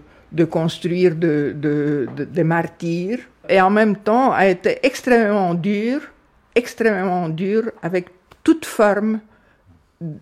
construire 0.50 1.16
des 1.16 1.54
de, 1.54 2.08
de, 2.18 2.44
martyrs, 2.44 3.20
et 3.48 3.62
en 3.62 3.70
même 3.70 3.96
temps 3.98 4.32
a 4.32 4.48
été 4.48 4.80
extrêmement 4.84 5.54
dur, 5.54 6.02
extrêmement 6.56 7.30
dur 7.30 7.72
avec 7.84 8.10
toute 8.44 8.66
forme 8.66 9.20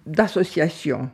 d'association. 0.05 1.09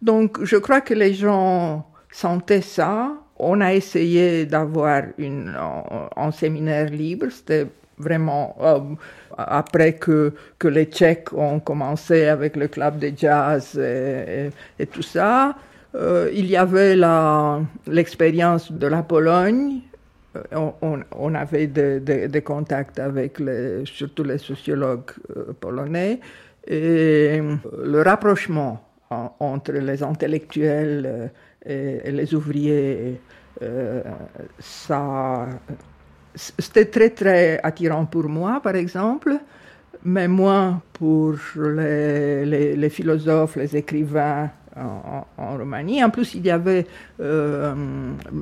Donc 0.00 0.42
je 0.42 0.56
crois 0.56 0.80
que 0.80 0.94
les 0.94 1.14
gens 1.14 1.86
sentaient 2.10 2.62
ça. 2.62 3.12
On 3.42 3.60
a 3.62 3.72
essayé 3.72 4.44
d'avoir 4.44 5.02
un, 6.16 6.30
séminaire 6.30 6.90
libre, 6.90 7.26
c'était 7.30 7.66
vraiment 7.96 8.54
euh, 8.60 8.80
après 9.38 9.94
que, 9.94 10.34
que 10.58 10.68
les 10.68 10.84
Tchèques 10.84 11.32
ont 11.32 11.58
commencé 11.60 12.26
avec 12.26 12.56
le 12.56 12.68
club 12.68 12.98
de 12.98 13.10
jazz 13.16 13.78
et, 13.78 14.50
et, 14.78 14.86
tout 14.86 15.02
ça. 15.02 15.54
Euh, 15.94 16.30
il 16.34 16.46
y 16.46 16.56
avait 16.56 16.96
l'expérience 17.86 18.70
de 18.70 18.86
la 18.86 19.02
Pologne. 19.02 19.80
Euh, 20.36 20.70
on, 21.16 21.34
avait 21.34 21.66
des 21.66 21.98
de, 21.98 22.26
de 22.26 22.40
contacts 22.40 22.98
avec 22.98 23.38
surtout 23.84 24.24
les 24.24 24.38
sociologues 24.38 25.12
polonais 25.60 26.20
et 26.66 27.40
le 27.82 28.02
rapprochement 28.02 28.84
entre 29.10 29.72
les 29.72 30.02
intellectuels 30.02 31.30
et, 31.66 32.10
les 32.10 32.34
ouvriers, 32.34 33.20
ça 34.58 35.48
c'était 36.34 36.86
très 36.86 37.10
très 37.10 37.60
attirant 37.62 38.06
pour 38.06 38.28
moi, 38.28 38.60
par 38.62 38.76
exemple, 38.76 39.38
mais 40.04 40.28
moins 40.28 40.80
pour 40.92 41.34
les, 41.56 42.88
philosophes, 42.90 43.56
les 43.56 43.76
écrivains 43.76 44.50
en, 44.76 45.24
Roumanie. 45.56 46.02
En 46.02 46.10
plus, 46.10 46.34
il 46.34 46.46
y 46.46 46.50
avait 46.50 46.86
euh, 47.20 47.74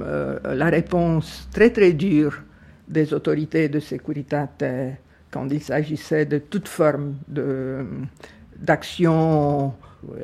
euh, 0.02 0.54
la 0.54 0.66
réponse 0.66 1.48
très 1.52 1.70
très 1.70 1.92
dure 1.92 2.42
des 2.86 3.12
autorités 3.14 3.68
de 3.68 3.80
sécurité 3.80 4.44
quand 5.30 5.48
il 5.50 5.62
s'agissait 5.62 6.26
de 6.26 6.38
toute 6.38 6.68
forme 6.68 7.16
d'action 8.56 9.74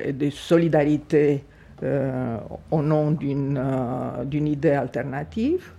et 0.02 0.12
de 0.12 0.30
solidarité 0.30 1.44
euh, 1.44 1.53
au 1.82 2.82
nom 2.82 3.10
d'une 3.10 4.46
idée 4.46 4.70
alternative. 4.70 5.72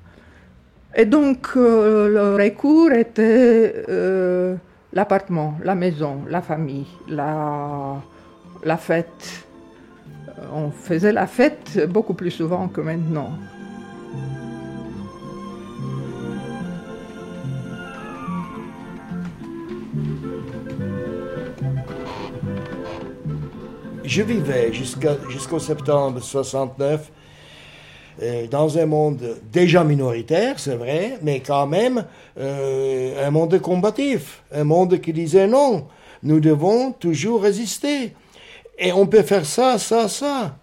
Et 0.98 1.06
donc, 1.06 1.50
euh, 1.58 2.08
le 2.08 2.41
recours 2.41 2.91
était 2.93 3.84
euh, 3.89 4.56
l'appartement, 4.93 5.58
la 5.62 5.76
maison, 5.76 6.22
la 6.30 6.41
famille, 6.41 6.88
la, 7.10 7.98
la 8.64 8.78
fête. 8.78 9.46
On 10.54 10.72
faisait 10.72 11.12
la 11.12 11.28
fête 11.28 11.86
beaucoup 11.89 12.14
plus 12.14 12.32
souvent 12.32 12.70
que 12.70 12.80
maintenant. 12.80 13.32
Je 24.08 24.22
vivais 24.22 24.72
jusqu'au 24.72 25.58
septembre 25.60 26.22
69 26.22 27.12
euh, 28.22 28.47
dans 28.47 28.78
un 28.78 28.86
monde 28.86 29.38
déjà 29.51 29.84
minoritaire, 29.84 30.60
c'est 30.60 30.76
vrai, 30.76 31.18
mais 31.24 31.39
quand 31.39 31.66
même 31.66 32.06
euh, 32.39 33.28
un 33.28 33.32
monde 33.32 33.60
combatif, 33.60 34.43
un 34.53 34.64
monde 34.64 35.01
qui 35.01 35.12
disait 35.12 35.47
non, 35.47 35.88
nous 36.22 36.39
devons 36.39 36.91
toujours 36.91 37.41
résister. 37.41 38.14
Et 38.78 38.93
on 38.93 39.08
peut 39.08 39.24
faire 39.24 39.45
ça, 39.45 39.80
ça, 39.80 40.08
ça. 40.08 40.56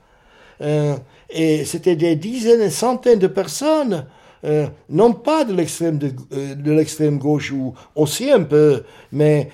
Euh, 0.61 0.95
et 1.29 1.65
c'était 1.65 1.97
des 1.97 2.15
dizaines 2.15 2.63
et 2.63 2.71
centaines 2.71 3.19
de 3.19 3.27
personnes, 3.27 4.07
non 4.89 5.13
pas 5.13 5.45
de 5.45 5.55
de 5.55 6.73
l'extrême 6.73 7.19
gauche 7.19 7.53
ou 7.53 7.75
aussi 7.95 8.31
un 8.31 8.43
peu, 8.43 8.83
mais 9.13 9.51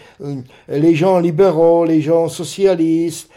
les 0.67 0.95
gens 0.95 1.19
libéraux, 1.19 1.85
les 1.85 2.01
gens 2.01 2.29
socialistes, 2.29 3.29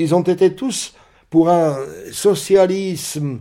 ils 0.00 0.14
ont 0.14 0.22
été 0.22 0.54
tous 0.54 0.94
pour 1.28 1.50
un 1.50 1.76
socialisme 2.10 3.40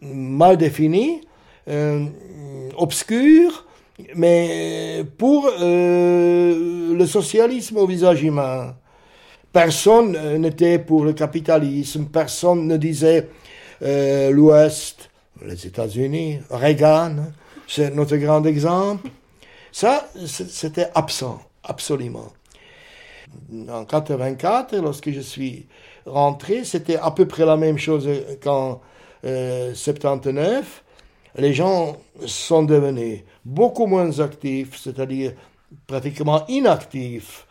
mal 0.00 0.56
défini, 0.56 1.20
euh, 1.68 2.06
obscur, 2.76 3.66
mais 4.14 5.04
pour 5.18 5.48
euh, 5.60 6.94
le 6.94 7.06
socialisme 7.06 7.76
au 7.76 7.86
visage 7.86 8.22
humain. 8.22 8.74
Personne 9.52 10.16
euh, 10.16 10.38
n'était 10.38 10.78
pour 10.78 11.04
le 11.04 11.12
capitalisme, 11.12 12.06
personne 12.06 12.66
ne 12.66 12.76
disait 12.76 13.28
l'Ouest, 13.82 15.08
les 15.42 15.66
États-Unis, 15.66 16.40
Reagan, 16.50 17.16
c'est 17.66 17.94
notre 17.94 18.16
grand 18.16 18.44
exemple. 18.44 19.08
Ça, 19.72 20.06
c'était 20.26 20.88
absent, 20.94 21.40
absolument. 21.64 22.30
En 23.70 23.86
84, 23.86 24.76
lorsque 24.76 25.10
je 25.10 25.20
suis 25.20 25.66
rentré, 26.06 26.64
c'était 26.64 26.96
à 26.96 27.10
peu 27.10 27.26
près 27.26 27.44
la 27.44 27.56
même 27.56 27.78
chose 27.78 28.08
qu'en 28.42 28.80
79, 29.22 30.82
euh, 31.36 31.40
les 31.40 31.52
gens 31.52 31.96
sont 32.26 32.62
devenus 32.62 33.20
beaucoup 33.44 33.86
moins 33.86 34.18
actifs, 34.20 34.78
c'est-à-dire 34.78 35.32
pratiquement 35.86 36.46
inactifs. 36.48 37.46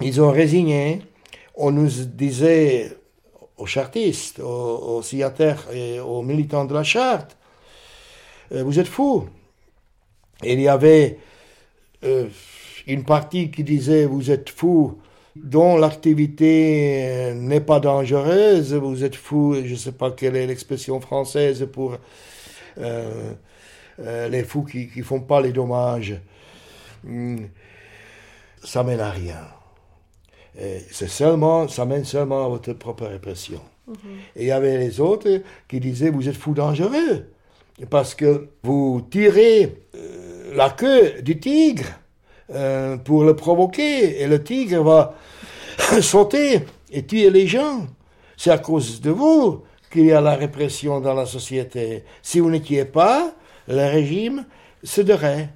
Ils 0.00 0.20
ont 0.20 0.30
résigné. 0.30 1.02
On 1.54 1.70
nous 1.70 1.88
disait 1.88 2.96
aux 3.56 3.66
chartistes, 3.66 4.40
aux, 4.40 5.02
signataires 5.02 5.66
et 5.72 6.00
aux 6.00 6.22
militants 6.22 6.64
de 6.64 6.72
la 6.72 6.82
charte, 6.82 7.36
euh, 8.52 8.62
vous 8.62 8.78
êtes 8.78 8.88
fous. 8.88 9.28
il 10.42 10.60
y 10.60 10.68
avait 10.68 11.18
euh, 12.04 12.28
une 12.86 13.04
partie 13.04 13.50
qui 13.50 13.62
disait, 13.62 14.06
vous 14.06 14.30
êtes 14.30 14.48
fous 14.48 14.98
dont 15.42 15.76
l'activité 15.76 17.02
euh, 17.04 17.34
n'est 17.34 17.60
pas 17.60 17.80
dangereuse, 17.80 18.74
vous 18.74 19.04
êtes 19.04 19.16
fou, 19.16 19.54
je 19.54 19.72
ne 19.72 19.76
sais 19.76 19.92
pas 19.92 20.10
quelle 20.10 20.36
est 20.36 20.46
l'expression 20.46 21.00
française 21.00 21.68
pour 21.72 21.96
euh, 22.78 23.32
euh, 24.00 24.28
les 24.28 24.44
fous 24.44 24.64
qui 24.64 24.90
ne 24.94 25.02
font 25.02 25.20
pas 25.20 25.40
les 25.40 25.52
dommages, 25.52 26.20
hmm. 27.04 27.38
ça 28.62 28.82
mène 28.82 29.00
à 29.00 29.10
rien. 29.10 29.40
C'est 30.90 31.08
seulement, 31.08 31.68
ça 31.68 31.86
mène 31.86 32.04
seulement 32.04 32.44
à 32.44 32.48
votre 32.48 32.72
propre 32.74 33.06
répression. 33.06 33.60
Mhm. 33.86 33.94
Et 34.36 34.42
il 34.42 34.46
y 34.48 34.50
avait 34.50 34.76
les 34.76 35.00
autres 35.00 35.40
qui 35.68 35.80
disaient, 35.80 36.10
vous 36.10 36.28
êtes 36.28 36.36
fous 36.36 36.52
dangereux, 36.52 37.28
parce 37.88 38.14
que 38.14 38.48
vous 38.62 39.06
tirez 39.10 39.72
la 40.54 40.68
queue 40.68 41.22
du 41.22 41.38
tigre 41.38 41.86
euh, 42.52 42.96
pour 42.96 43.24
le 43.24 43.34
provoquer. 43.34 44.22
Et 44.22 44.26
le 44.26 44.42
tigre 44.42 44.82
va 44.82 45.14
sauter 46.00 46.60
et 46.90 47.04
tuer 47.04 47.30
les 47.30 47.46
gens. 47.46 47.86
C'est 48.36 48.50
à 48.50 48.58
cause 48.58 49.00
de 49.00 49.10
vous 49.10 49.62
qu'il 49.90 50.06
y 50.06 50.12
a 50.12 50.20
la 50.20 50.34
répression 50.34 51.00
dans 51.00 51.14
la 51.14 51.26
société. 51.26 52.04
Si 52.22 52.40
vous 52.40 52.50
n'étiez 52.50 52.84
pas, 52.84 53.32
le 53.68 53.90
régime 53.90 54.44
céderait. 54.82 55.50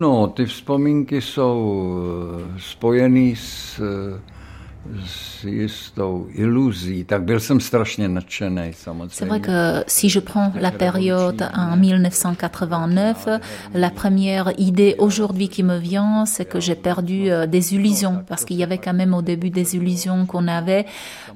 No, 0.00 0.26
ty 0.28 0.44
vzpomínky 0.46 1.20
jsou 1.20 1.58
eh, 2.54 2.60
spojený 2.60 3.36
s 3.36 3.80
eh, 3.80 4.20
C'est 9.10 9.24
vrai 9.26 9.40
que 9.40 9.84
si 9.86 10.08
je 10.08 10.20
prends 10.20 10.52
la 10.60 10.70
période 10.70 11.48
en 11.54 11.76
1989, 11.76 13.28
la 13.74 13.90
première 13.90 14.52
idée 14.58 14.96
aujourd'hui 14.98 15.48
qui 15.48 15.62
me 15.62 15.78
vient, 15.78 16.24
c'est 16.26 16.44
que 16.44 16.60
j'ai 16.60 16.74
perdu 16.74 17.30
euh, 17.30 17.46
des 17.46 17.74
illusions. 17.74 18.24
Parce 18.28 18.44
qu'il 18.44 18.56
y 18.56 18.62
avait 18.62 18.78
quand 18.78 18.94
même 18.94 19.14
au 19.14 19.22
début 19.22 19.50
des 19.50 19.76
illusions 19.76 20.26
qu'on 20.26 20.48
avait. 20.48 20.86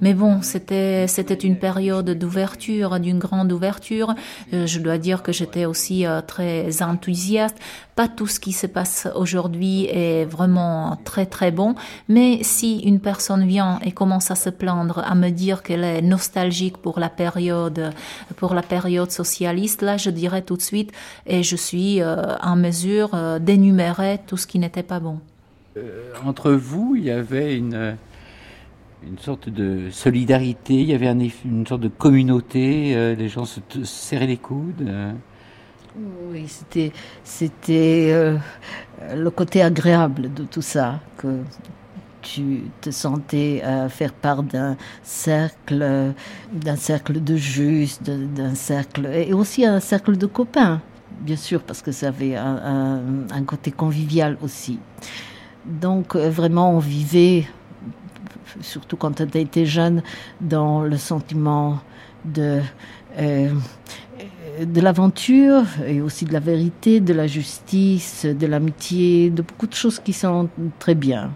Mais 0.02 0.14
bon, 0.14 0.42
c'était 0.42 1.06
c'était 1.06 1.34
une 1.34 1.56
période 1.56 2.10
d'ouverture, 2.10 2.98
d'une 2.98 3.20
grande 3.20 3.52
ouverture. 3.52 4.14
Euh, 4.52 4.66
je 4.66 4.80
dois 4.80 4.98
dire 4.98 5.22
que 5.22 5.30
j'étais 5.30 5.64
aussi 5.64 6.04
euh, 6.04 6.20
très 6.20 6.82
enthousiaste. 6.82 7.56
Pas 7.94 8.08
tout 8.08 8.26
ce 8.26 8.40
qui 8.40 8.52
se 8.52 8.66
passe 8.66 9.06
aujourd'hui 9.14 9.84
est 9.84 10.24
vraiment 10.24 10.98
très 11.04 11.24
très 11.24 11.52
bon, 11.52 11.76
mais 12.08 12.42
si 12.42 12.80
une 12.80 12.98
personne 12.98 13.46
vient 13.46 13.78
et 13.84 13.92
commence 13.92 14.32
à 14.32 14.34
se 14.34 14.50
plaindre, 14.50 15.04
à 15.06 15.14
me 15.14 15.30
dire 15.30 15.62
qu'elle 15.62 15.84
est 15.84 16.02
nostalgique 16.02 16.78
pour 16.78 16.98
la 16.98 17.08
période, 17.08 17.92
pour 18.36 18.54
la 18.54 18.62
période 18.62 19.12
socialiste, 19.12 19.82
là, 19.82 19.98
je 19.98 20.10
dirais 20.10 20.42
tout 20.42 20.56
de 20.56 20.62
suite, 20.62 20.90
et 21.26 21.44
je 21.44 21.54
suis 21.54 22.02
euh, 22.02 22.34
en 22.42 22.56
mesure 22.56 23.10
d'énumérer 23.40 24.18
tout 24.26 24.36
ce 24.36 24.48
qui 24.48 24.58
n'était 24.58 24.82
pas 24.82 24.98
bon. 24.98 25.20
Entre 26.24 26.50
vous, 26.50 26.96
il 26.96 27.04
y 27.04 27.10
avait 27.10 27.56
une, 27.56 27.96
une 29.06 29.18
sorte 29.18 29.48
de 29.48 29.90
solidarité, 29.90 30.74
il 30.74 30.88
y 30.88 30.94
avait 30.94 31.10
une 31.44 31.66
sorte 31.66 31.82
de 31.82 31.88
communauté, 31.88 33.14
les 33.16 33.28
gens 33.28 33.44
se 33.44 33.60
serraient 33.84 34.26
les 34.26 34.36
coudes. 34.36 34.90
Oui, 36.30 36.44
c'était, 36.46 36.92
c'était 37.22 38.38
le 39.14 39.30
côté 39.30 39.62
agréable 39.62 40.32
de 40.32 40.44
tout 40.44 40.62
ça 40.62 41.00
que 41.18 41.40
tu 42.22 42.62
te 42.80 42.90
sentais 42.90 43.62
faire 43.88 44.12
part 44.12 44.42
d'un 44.42 44.76
cercle, 45.02 46.14
d'un 46.52 46.76
cercle 46.76 47.22
de 47.22 47.36
justes, 47.36 48.08
d'un 48.08 48.54
cercle, 48.54 49.06
et 49.06 49.32
aussi 49.32 49.66
un 49.66 49.80
cercle 49.80 50.16
de 50.16 50.26
copains, 50.26 50.80
bien 51.20 51.36
sûr, 51.36 51.62
parce 51.62 51.82
que 51.82 51.92
ça 51.92 52.08
avait 52.08 52.36
un, 52.36 53.00
un 53.30 53.44
côté 53.44 53.70
convivial 53.72 54.38
aussi. 54.42 54.78
Donc 55.66 56.16
vraiment, 56.16 56.74
on 56.74 56.78
vivait, 56.78 57.46
surtout 58.60 58.96
quand 58.96 59.20
on 59.20 59.24
était 59.24 59.66
jeune, 59.66 60.02
dans 60.40 60.82
le 60.82 60.96
sentiment 60.96 61.80
de 62.24 62.60
de 64.60 64.80
l'aventure 64.80 65.64
et 65.86 66.00
aussi 66.00 66.24
de 66.24 66.32
la 66.32 66.40
vérité, 66.40 67.00
de 67.00 67.14
la 67.14 67.26
justice, 67.26 68.26
de 68.26 68.46
l'amitié, 68.46 69.30
de 69.30 69.42
beaucoup 69.42 69.66
de 69.66 69.74
choses 69.74 69.98
qui 69.98 70.12
sont 70.12 70.48
très 70.78 70.94
bien. 70.94 71.30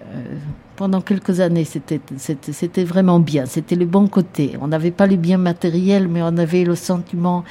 Euh, 0.00 0.36
pendant 0.76 1.00
quelques 1.00 1.40
années, 1.40 1.64
c'était 1.64 2.84
vraiment 2.84 3.20
bien, 3.20 3.46
c'était 3.46 3.76
le 3.76 3.86
bon 3.86 4.08
côté. 4.08 4.56
On 4.60 4.68
n'avait 4.68 4.90
pas 4.90 5.06
les 5.06 5.16
biens 5.16 5.38
matériels, 5.38 6.08
mais 6.08 6.20
on 6.22 6.36
avait 6.36 6.64
le 6.64 6.74
sentiment 6.74 7.44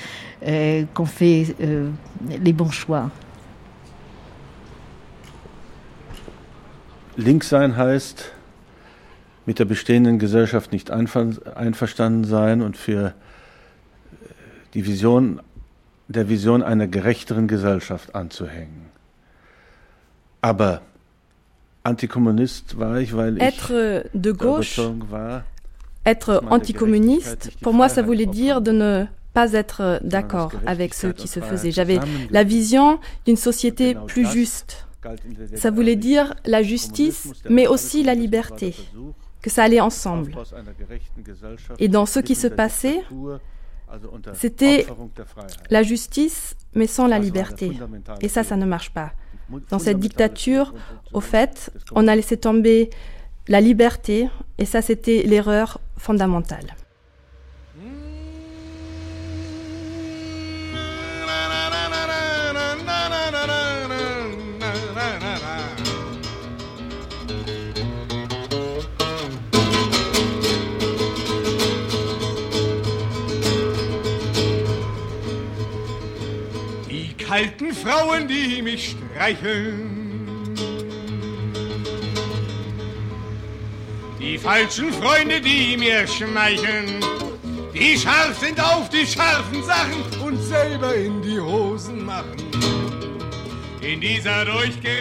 euh, 0.45 0.84
qu'on 0.93 1.05
fait 1.05 1.55
euh, 1.61 1.89
les 2.43 2.53
bons 2.53 2.71
choix. 2.71 3.09
Links 7.15 7.43
sein 7.43 7.71
heißt, 7.78 8.34
mit 9.45 9.59
der 9.59 9.65
bestehenden 9.65 10.19
Gesellschaft 10.19 10.71
nicht 10.71 10.91
einverstanden 10.91 12.23
sein 12.23 12.61
und 12.61 12.77
für 12.77 13.13
die 14.73 14.85
Vision, 14.85 15.41
der 16.07 16.29
Vision 16.29 16.63
einer 16.63 16.87
gerechteren 16.87 17.47
Gesellschaft 17.47 18.15
anzuhängen. 18.15 18.85
Aber 20.41 20.81
Antikommunist 21.83 22.79
war 22.79 22.97
ich, 22.99 23.15
weil 23.15 23.41
être 23.41 24.05
de 24.13 24.31
gauche, 24.31 24.79
être 26.05 26.43
anticommuniste, 26.49 27.51
pour 27.61 27.73
moi, 27.73 27.89
ça 27.89 28.01
voulait 28.01 28.25
dire 28.25 28.61
de 28.61 28.71
ne 28.71 29.05
pas 29.33 29.53
être 29.53 29.99
d'accord 30.03 30.53
avec 30.65 30.93
ce 30.93 31.07
qui 31.07 31.27
se 31.27 31.39
faisait. 31.39 31.71
J'avais 31.71 31.99
la 32.29 32.43
vision 32.43 32.99
d'une 33.25 33.37
société 33.37 33.95
plus 34.07 34.25
juste. 34.25 34.87
Ça 35.55 35.71
voulait 35.71 35.97
dire 35.97 36.33
la 36.45 36.63
justice, 36.63 37.33
mais 37.49 37.67
aussi 37.67 38.03
la 38.03 38.15
liberté, 38.15 38.75
que 39.43 39.49
ça 39.51 39.63
allait 39.63 39.81
ensemble. 39.81 40.33
Et 41.77 41.89
dans 41.89 42.07
ce 42.07 42.19
qui 42.19 42.33
se 42.33 42.47
passait, 42.47 43.03
c'était 44.33 44.87
la 45.69 45.83
justice, 45.83 46.55
mais 46.73 46.87
sans 46.87 47.07
la 47.07 47.19
liberté. 47.19 47.71
Et 48.21 48.29
ça, 48.29 48.43
ça 48.43 48.55
ne 48.55 48.65
marche 48.65 48.91
pas. 48.91 49.11
Dans 49.69 49.77
cette 49.77 49.99
dictature, 49.99 50.73
au 51.11 51.21
fait, 51.21 51.71
on 51.91 52.07
a 52.07 52.15
laissé 52.15 52.37
tomber 52.37 52.89
la 53.49 53.59
liberté, 53.59 54.29
et 54.57 54.65
ça, 54.65 54.81
c'était 54.81 55.23
l'erreur 55.23 55.81
fondamentale. 55.97 56.75
Alten 77.34 77.73
Frauen, 77.73 78.27
die 78.27 78.61
mich 78.61 78.95
streicheln. 78.95 80.53
Die 84.19 84.38
falschen 84.38 84.93
Freunde, 84.93 85.41
die 85.41 85.75
mir 85.77 86.05
schmeicheln. 86.07 86.89
Die 87.73 87.97
scharf 87.97 88.36
sind 88.39 88.59
auf 88.59 88.88
die 88.89 89.05
scharfen 89.13 89.63
Sachen 89.63 90.01
und 90.25 90.38
selber 90.43 90.93
in 90.93 91.21
die 91.23 91.39
Hosen 91.39 92.05
machen. 92.05 92.38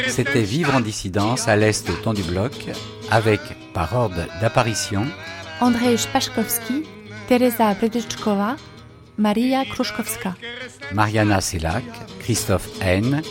C'était 0.08 0.42
Vivre 0.42 0.74
en 0.74 0.80
dissidence 0.80 1.46
à 1.46 1.54
l'est 1.54 1.88
au 1.88 1.96
temps 2.02 2.14
du 2.14 2.22
bloc, 2.22 2.52
avec, 3.10 3.40
par 3.74 3.94
ordre 3.94 4.26
d'apparition, 4.40 5.06
Andrzej 5.60 6.08
Paszkowski, 6.12 6.82
Teresa 7.28 7.74
Bredyczkova, 7.74 8.56
Maria 9.18 9.64
Kruszkowska, 9.64 10.34
Mariana 10.94 11.40
Selak, 11.40 11.82
Christophe 12.18 12.68
N., 12.80 13.22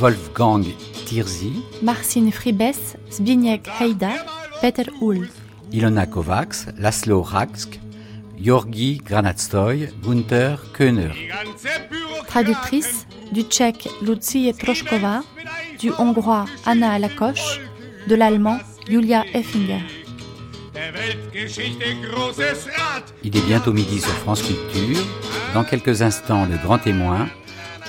Wolfgang 0.00 0.64
Tirzi, 1.06 1.52
Marcin 1.82 2.30
Fribes, 2.30 2.96
Zbigniew 3.10 3.60
Heida, 3.80 4.12
Peter 4.60 4.86
Ull, 5.00 5.28
Ilona 5.72 6.06
Kovacs, 6.06 6.66
Laszlo 6.78 7.22
Raksk, 7.22 7.78
Georgi 8.38 8.98
Granatstoy, 8.98 9.88
Gunther 10.02 10.58
Köhner. 10.72 11.12
Traductrice 12.26 13.06
du 13.32 13.42
tchèque 13.42 13.88
Lucie 14.02 14.52
Troszkova, 14.54 15.22
du 15.80 15.90
hongrois 15.98 16.46
Anna 16.64 16.92
Alakosh, 16.92 17.60
de 18.08 18.14
l'allemand 18.14 18.58
Julia 18.88 19.24
Effinger. 19.34 19.82
Il 23.24 23.36
est 23.36 23.46
bientôt 23.46 23.72
midi 23.72 24.00
sur 24.00 24.12
France 24.12 24.42
Culture. 24.42 25.02
Dans 25.54 25.64
quelques 25.64 26.02
instants, 26.02 26.46
le 26.46 26.56
grand 26.58 26.78
témoin. 26.78 27.28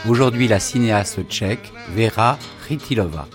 Aujourd'hui, 0.08 0.48
la 0.48 0.60
cinéaste 0.60 1.28
tchèque 1.28 1.72
Vera 1.90 2.38
Ritilova. 2.68 3.28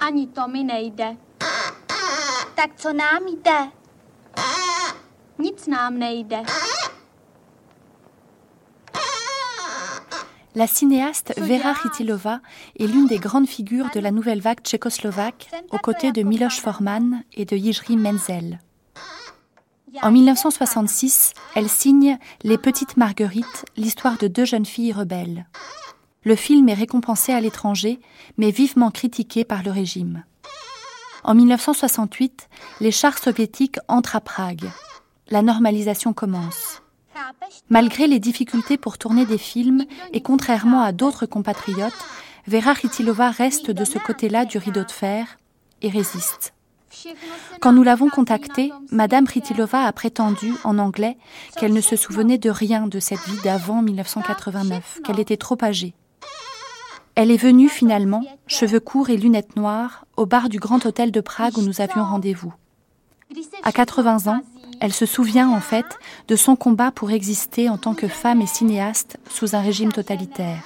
Ani 0.00 0.26
to 0.28 0.48
mi. 0.48 0.66
Tak 2.54 2.70
co 2.76 2.92
nám? 2.92 3.22
La 10.54 10.66
cinéaste 10.66 11.32
Vera 11.38 11.74
Chytilova 11.74 12.40
est 12.78 12.86
l'une 12.86 13.06
des 13.06 13.18
grandes 13.18 13.46
figures 13.46 13.88
de 13.94 14.00
la 14.00 14.10
nouvelle 14.10 14.40
vague 14.40 14.60
tchécoslovaque 14.60 15.48
aux 15.70 15.78
côtés 15.78 16.10
de 16.10 16.22
Miloš 16.22 16.60
Forman 16.60 17.22
et 17.34 17.44
de 17.44 17.56
Jiří 17.56 17.96
Menzel. 17.96 18.58
En 20.02 20.10
1966, 20.10 21.34
elle 21.54 21.68
signe 21.68 22.18
Les 22.42 22.58
Petites 22.58 22.96
Marguerites, 22.96 23.64
l'histoire 23.76 24.18
de 24.18 24.28
deux 24.28 24.44
jeunes 24.44 24.66
filles 24.66 24.92
rebelles. 24.92 25.46
Le 26.24 26.36
film 26.36 26.68
est 26.68 26.74
récompensé 26.74 27.32
à 27.32 27.40
l'étranger, 27.40 28.00
mais 28.36 28.50
vivement 28.50 28.90
critiqué 28.90 29.44
par 29.44 29.62
le 29.62 29.70
régime. 29.70 30.24
En 31.24 31.34
1968, 31.34 32.48
les 32.80 32.90
chars 32.90 33.18
soviétiques 33.18 33.78
entrent 33.88 34.16
à 34.16 34.20
Prague. 34.20 34.70
La 35.28 35.42
normalisation 35.42 36.12
commence. 36.12 36.82
Malgré 37.68 38.06
les 38.06 38.18
difficultés 38.18 38.78
pour 38.78 38.98
tourner 38.98 39.26
des 39.26 39.38
films 39.38 39.84
et 40.12 40.20
contrairement 40.20 40.82
à 40.82 40.92
d'autres 40.92 41.26
compatriotes, 41.26 41.92
Vera 42.46 42.74
Khitilova 42.74 43.30
reste 43.30 43.70
de 43.70 43.84
ce 43.84 43.98
côté-là 43.98 44.44
du 44.44 44.58
rideau 44.58 44.84
de 44.84 44.90
fer 44.90 45.36
et 45.82 45.88
résiste. 45.88 46.54
Quand 47.60 47.72
nous 47.72 47.82
l'avons 47.82 48.08
contactée, 48.08 48.72
Madame 48.90 49.28
Khitilova 49.28 49.84
a 49.84 49.92
prétendu 49.92 50.52
en 50.64 50.78
anglais 50.78 51.16
qu'elle 51.56 51.72
ne 51.72 51.80
se 51.80 51.96
souvenait 51.96 52.38
de 52.38 52.50
rien 52.50 52.86
de 52.86 52.98
cette 52.98 53.26
vie 53.28 53.40
d'avant 53.44 53.82
1989, 53.82 55.00
qu'elle 55.04 55.20
était 55.20 55.36
trop 55.36 55.58
âgée. 55.62 55.94
Elle 57.14 57.30
est 57.30 57.36
venue 57.36 57.68
finalement, 57.68 58.24
cheveux 58.46 58.80
courts 58.80 59.10
et 59.10 59.16
lunettes 59.16 59.56
noires, 59.56 60.06
au 60.16 60.26
bar 60.26 60.48
du 60.48 60.58
Grand 60.58 60.84
Hôtel 60.86 61.10
de 61.10 61.20
Prague 61.20 61.58
où 61.58 61.62
nous 61.62 61.80
avions 61.80 62.04
rendez-vous. 62.04 62.52
À 63.62 63.72
80 63.72 64.32
ans, 64.32 64.42
elle 64.80 64.92
se 64.92 65.06
souvient 65.06 65.50
en 65.50 65.60
fait 65.60 65.86
de 66.28 66.36
son 66.36 66.56
combat 66.56 66.90
pour 66.90 67.10
exister 67.10 67.68
en 67.68 67.76
tant 67.76 67.94
que 67.94 68.08
femme 68.08 68.40
et 68.40 68.46
cinéaste 68.46 69.18
sous 69.28 69.54
un 69.54 69.60
régime 69.60 69.92
totalitaire. 69.92 70.62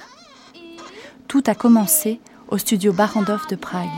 Tout 1.27 1.43
a 1.47 1.55
commencé 1.55 2.19
au 2.47 2.57
studio 2.57 2.93
Barandov 2.93 3.47
de 3.49 3.55
Prague. 3.55 3.89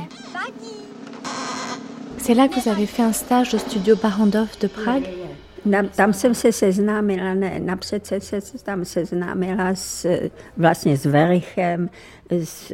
C'est 2.18 2.34
là 2.34 2.48
que 2.48 2.60
vous 2.60 2.70
avez 2.70 2.88
fait 2.88 3.04
un 3.04 3.14
stage 3.14 3.54
au 3.54 3.58
studio 3.58 3.96
Barandov 3.96 4.58
de 4.60 4.68
Prague? 4.68 5.08
Tam 5.96 6.14
jsem 6.14 6.36
se 6.36 6.52
seznámila, 6.52 7.34
ne, 7.34 7.60
napřed 7.60 8.06
se, 8.06 8.22
se 8.22 8.64
tam 8.64 8.86
seznámila 8.86 9.76
s, 9.76 10.06
vlastně 10.58 10.98
s 10.98 11.06
Verichem, 11.06 11.90
s 12.32 12.74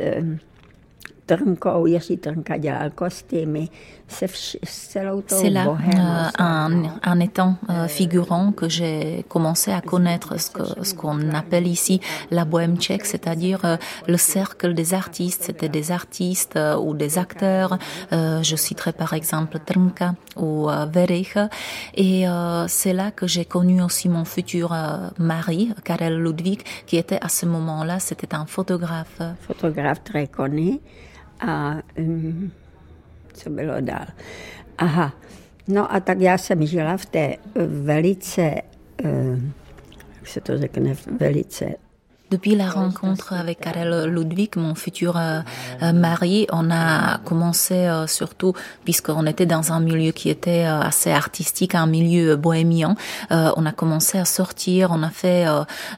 Trnkou, 1.26 1.86
Jiří 1.86 2.18
Trnka 2.18 2.58
dělal 2.58 2.89
kostýmy, 2.89 3.70
C'est 4.14 5.49
là, 5.49 5.68
euh, 5.68 6.88
en, 7.05 7.20
étant 7.20 7.55
euh, 7.70 7.88
figurant, 7.88 8.51
que 8.51 8.70
j'ai 8.70 9.26
commencé 9.28 9.72
à 9.72 9.82
connaître 9.82 10.39
ce 10.39 10.51
qu'on 10.93 11.20
ce 11.20 11.36
appelle 11.36 11.68
ici 11.68 11.99
la 12.32 12.45
bohème 12.45 12.78
tchèque, 12.78 13.05
c'est-à-dire 13.05 13.66
euh, 13.66 13.78
le 14.07 14.18
cercle 14.18 14.74
des 14.74 14.93
artistes. 14.93 15.43
C'était 15.43 15.70
des 15.70 15.91
artistes 15.91 16.59
ou 16.80 16.93
des 16.93 17.18
acteurs. 17.18 17.78
je 18.11 18.55
citerai 18.55 18.93
par 18.93 19.14
exemple 19.14 19.59
Trnka 19.59 20.16
ou 20.38 20.68
Verich. 20.91 21.38
Et 21.95 22.26
c'est 22.68 22.93
là 22.93 23.11
que 23.11 23.28
j'ai 23.28 23.45
connu 23.45 23.82
aussi 23.82 24.09
mon 24.09 24.26
futur 24.26 24.76
mari, 25.18 25.74
Karel 25.84 26.18
Ludwig, 26.18 26.61
qui 26.86 26.97
était 26.97 27.20
à 27.22 27.30
ce 27.30 27.45
moment-là, 27.45 27.99
c'était 27.99 28.36
un 28.36 28.45
photographe. 28.45 29.22
Photographe 29.41 30.03
très 30.03 30.28
connu. 30.28 30.80
À, 31.39 31.78
co 33.34 33.50
bylo 33.50 33.82
dál. 33.82 34.06
Aha, 34.78 35.14
no 35.68 35.94
a 35.94 36.00
tak 36.00 36.20
já 36.20 36.38
jsem 36.38 36.66
žila 36.66 36.98
v 36.98 37.06
té 37.06 37.36
velice, 37.68 38.62
eh, 39.04 39.40
jak 40.16 40.28
se 40.28 40.42
to 40.42 40.58
řekne, 40.58 40.96
velice 41.20 41.66
Depuis 42.34 42.56
la 42.56 42.68
rencontre 42.68 43.34
avec 43.34 43.60
Karel 43.60 44.06
Ludwig, 44.06 44.56
mon 44.56 44.74
futur 44.74 45.18
euh, 45.18 45.42
euh, 45.84 45.94
mari, 45.94 46.48
on 46.52 46.72
a 46.72 47.20
commencé 47.20 47.76
euh, 47.76 48.08
surtout, 48.08 48.54
puisqu'on 48.86 49.28
était 49.28 49.46
dans 49.46 49.72
un 49.72 49.80
milieu 49.80 50.12
qui 50.12 50.32
était 50.32 50.64
assez 50.64 51.12
artistique, 51.12 51.76
un 51.76 51.86
milieu 51.86 52.36
bohémien, 52.36 52.96
on 53.30 53.66
a 53.68 53.72
commencé 53.72 54.18
à 54.18 54.26
sortir, 54.26 54.90
on 54.92 55.04
a 55.04 55.12
fait 55.12 55.46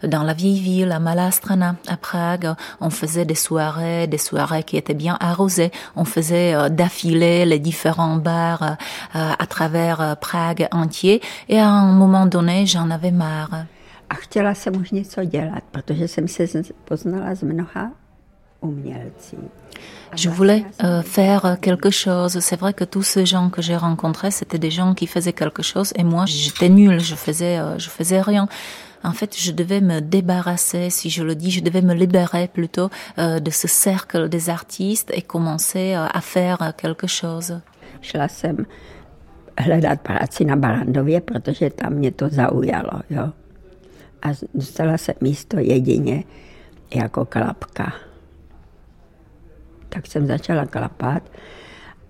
dans 0.04 0.24
la 0.24 0.34
vieille 0.34 0.60
ville, 0.60 0.92
à 0.92 1.00
Malastrana, 1.00 1.78
à 1.88 1.96
Prague, 1.96 2.54
on 2.82 2.90
faisait 2.90 3.24
des 3.24 3.36
soirées, 3.36 4.08
des 4.08 4.18
soirées 4.18 4.64
qui 4.64 4.76
étaient 4.76 4.94
bien 4.94 5.18
arrosées, 5.22 5.72
on 5.96 6.04
faisait 6.04 6.70
d'affilée 6.70 7.46
les 7.46 7.60
différents 7.60 8.18
bars 8.18 8.76
à 9.14 9.48
travers 9.48 10.18
Prague 10.20 10.68
entier, 10.74 11.22
et 11.48 11.60
à 11.60 11.70
un 11.70 11.94
moment 11.94 12.26
donné, 12.26 12.66
j'en 12.66 12.92
avais 12.92 13.12
marre. 13.12 13.66
A 14.10 14.14
chtěla 14.14 14.54
jsem 14.54 14.76
už 14.76 14.92
něco 14.92 15.24
dělat, 15.24 15.64
protože 15.72 16.08
jsem 16.08 16.28
se 16.28 16.46
poznala 16.86 17.36
s 17.36 17.44
mnoha. 17.44 17.92
Je 20.16 20.30
voulais 20.30 20.66
euh, 20.84 21.02
faire 21.02 21.58
quelque 21.62 21.92
chose. 21.92 22.40
C'est 22.40 22.60
vrai 22.60 22.74
que 22.74 22.86
tous 22.86 23.04
ces 23.04 23.26
gens 23.26 23.50
que 23.50 23.62
j'ai 23.62 23.76
rencontrés, 23.76 24.32
c'était 24.32 24.58
des 24.58 24.72
gens 24.72 24.94
qui 24.94 25.08
faisaient 25.08 25.34
quelque 25.34 25.62
chose 25.62 25.92
et 25.96 26.04
moi, 26.04 26.26
j'étais 26.26 26.70
nulle, 26.70 27.00
je 27.00 27.16
faisais, 27.16 27.60
euh, 27.60 27.78
je 27.78 27.90
faisais 27.90 28.22
rien. 28.22 28.48
En 29.04 29.12
fait, 29.12 29.38
je 29.38 29.52
devais 29.52 29.82
me 29.82 30.00
débarrasser, 30.00 30.90
si 30.90 31.10
je 31.10 31.24
le 31.24 31.36
dis, 31.36 31.52
je 31.52 31.62
devais 31.62 31.82
me 31.82 31.94
libérer 31.94 32.48
plutôt 32.48 32.90
euh, 33.20 33.40
de 33.40 33.52
ce 33.52 33.68
cercle 33.68 34.30
des 34.30 34.50
artistes 34.50 35.12
et 35.14 35.22
commencer 35.22 35.94
à 35.94 36.22
faire 36.22 36.74
quelque 36.78 37.08
chose. 37.08 37.62
Šla 38.02 38.28
jsem 38.28 38.66
hledat 39.58 40.02
práci 40.02 40.46
na 40.46 40.56
Barandově, 40.56 41.22
protože 41.22 41.70
tam 41.70 41.94
mě 41.94 42.12
to 42.12 42.30
zaujalo. 42.30 43.02
Jo. 43.10 43.32
A 44.22 44.28
dostala 44.54 44.98
se 44.98 45.14
místo 45.22 45.60
jedině 45.60 46.24
jako 46.96 47.26
klapka. 47.26 47.94
Tak 49.90 50.08
jsem 50.08 50.28
začala 50.28 50.66
klapat 50.66 51.24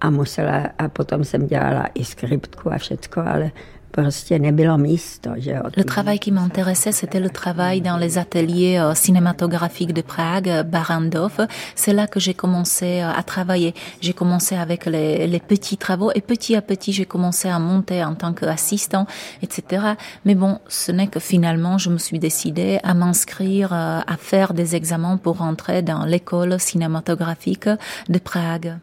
a 0.02 0.10
musela, 0.10 0.70
a 0.78 0.90
potom 0.90 1.24
jsem 1.24 1.48
dělala 1.48 1.86
i 1.94 2.06
skriptku 2.06 2.74
a 2.74 2.78
všecko, 2.78 3.22
ale 3.22 3.52
Le 3.98 5.84
travail 5.84 6.20
qui 6.20 6.32
m'intéressait, 6.32 6.92
c'était 6.92 7.20
le 7.20 7.30
travail 7.30 7.82
dans 7.82 7.98
les 7.98 8.18
ateliers 8.18 8.78
euh, 8.78 8.94
cinématographiques 8.94 9.94
de 9.94 10.02
Prague, 10.02 10.50
euh, 10.50 10.64
Barandov. 10.64 11.48
C'est 11.76 11.94
là 11.94 12.08
que 12.08 12.20
j'ai 12.20 12.34
commencé 12.34 13.02
euh, 13.02 13.10
à 13.10 13.24
travailler. 13.24 13.74
J'ai 14.02 14.14
commencé 14.14 14.56
avec 14.56 14.86
les, 14.86 15.42
petits 15.48 15.78
travaux 15.78 16.12
et 16.14 16.22
petit 16.22 16.56
à 16.56 16.62
petit, 16.62 16.92
j'ai 16.92 17.06
commencé 17.06 17.48
à 17.48 17.60
monter 17.60 18.04
en 18.04 18.16
tant 18.16 18.34
qu'assistant, 18.34 19.06
etc. 19.42 19.84
Mais 20.26 20.36
bon, 20.36 20.60
ce 20.68 20.92
n'est 20.92 21.08
que 21.08 21.20
finalement, 21.20 21.78
je 21.78 21.90
me 21.90 21.98
suis 21.98 22.20
décidée 22.20 22.80
à 22.84 22.94
m'inscrire, 22.94 23.74
à 23.74 24.18
faire 24.18 24.54
des 24.54 24.76
examens 24.76 25.18
pour 25.18 25.38
rentrer 25.38 25.82
dans 25.82 26.06
l'école 26.06 26.60
cinématographique 26.60 27.70
de 28.10 28.20
Prague. 28.20 28.78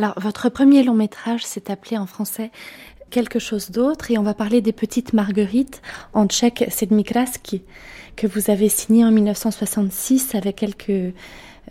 Alors, 0.00 0.18
votre 0.18 0.48
premier 0.48 0.82
long 0.82 0.94
métrage 0.94 1.44
s'est 1.44 1.70
appelé 1.70 1.98
en 1.98 2.06
français 2.06 2.50
quelque 3.10 3.38
chose 3.38 3.70
d'autre 3.70 4.10
et 4.10 4.16
on 4.16 4.22
va 4.22 4.32
parler 4.32 4.62
des 4.62 4.72
petites 4.72 5.12
marguerites 5.12 5.82
en 6.14 6.26
tchèque 6.26 6.64
Sedmikraski 6.70 7.60
que 8.16 8.26
vous 8.26 8.50
avez 8.50 8.70
signé 8.70 9.04
en 9.04 9.10
1966 9.10 10.34
avec 10.34 10.56
quelques 10.56 11.12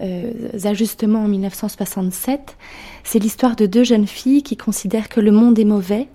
euh, 0.01 0.31
ajustements 0.63 1.23
en 1.23 1.27
1967. 1.27 2.55
C'est 3.03 3.17
l'histoire 3.17 3.55
de 3.55 3.65
deux 3.65 3.83
jeunes 3.83 4.05
filles 4.05 4.43
qui 4.43 4.57
considèrent 4.57 5.09
que 5.09 5.21
le 5.21 5.31
monde 5.31 5.57
est 5.57 5.65
mauvais 5.65 6.07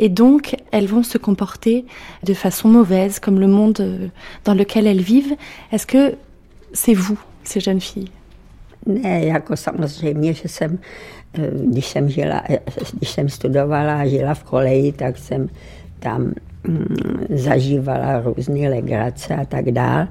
et 0.00 0.08
donc 0.08 0.56
elles 0.72 0.88
vont 0.88 1.04
se 1.04 1.18
comporter 1.18 1.84
de 2.24 2.34
façon 2.34 2.68
mauvaise 2.68 3.20
comme 3.20 3.38
le 3.38 3.46
monde 3.46 3.78
euh, 3.78 4.08
dans 4.44 4.54
lequel 4.54 4.88
elles 4.88 5.02
vivent. 5.02 5.36
Est-ce 5.70 5.86
que 5.86 6.16
c'est 6.72 6.94
vous, 6.94 7.20
ces 7.44 7.60
jeunes 7.60 7.80
filles? 7.80 8.10
Když 11.66 11.86
jsem, 11.86 12.10
žila, 12.10 12.42
když 12.92 13.10
jsem 13.10 13.28
studovala 13.28 14.00
a 14.00 14.06
žila 14.06 14.34
v 14.34 14.44
koleji, 14.44 14.92
tak 14.92 15.18
jsem 15.18 15.48
tam 15.98 16.32
mm, 16.64 16.96
zažívala 17.30 18.20
různé 18.20 18.68
legrace 18.68 19.34
a 19.34 19.44
tak 19.44 19.70
dál. 19.70 20.06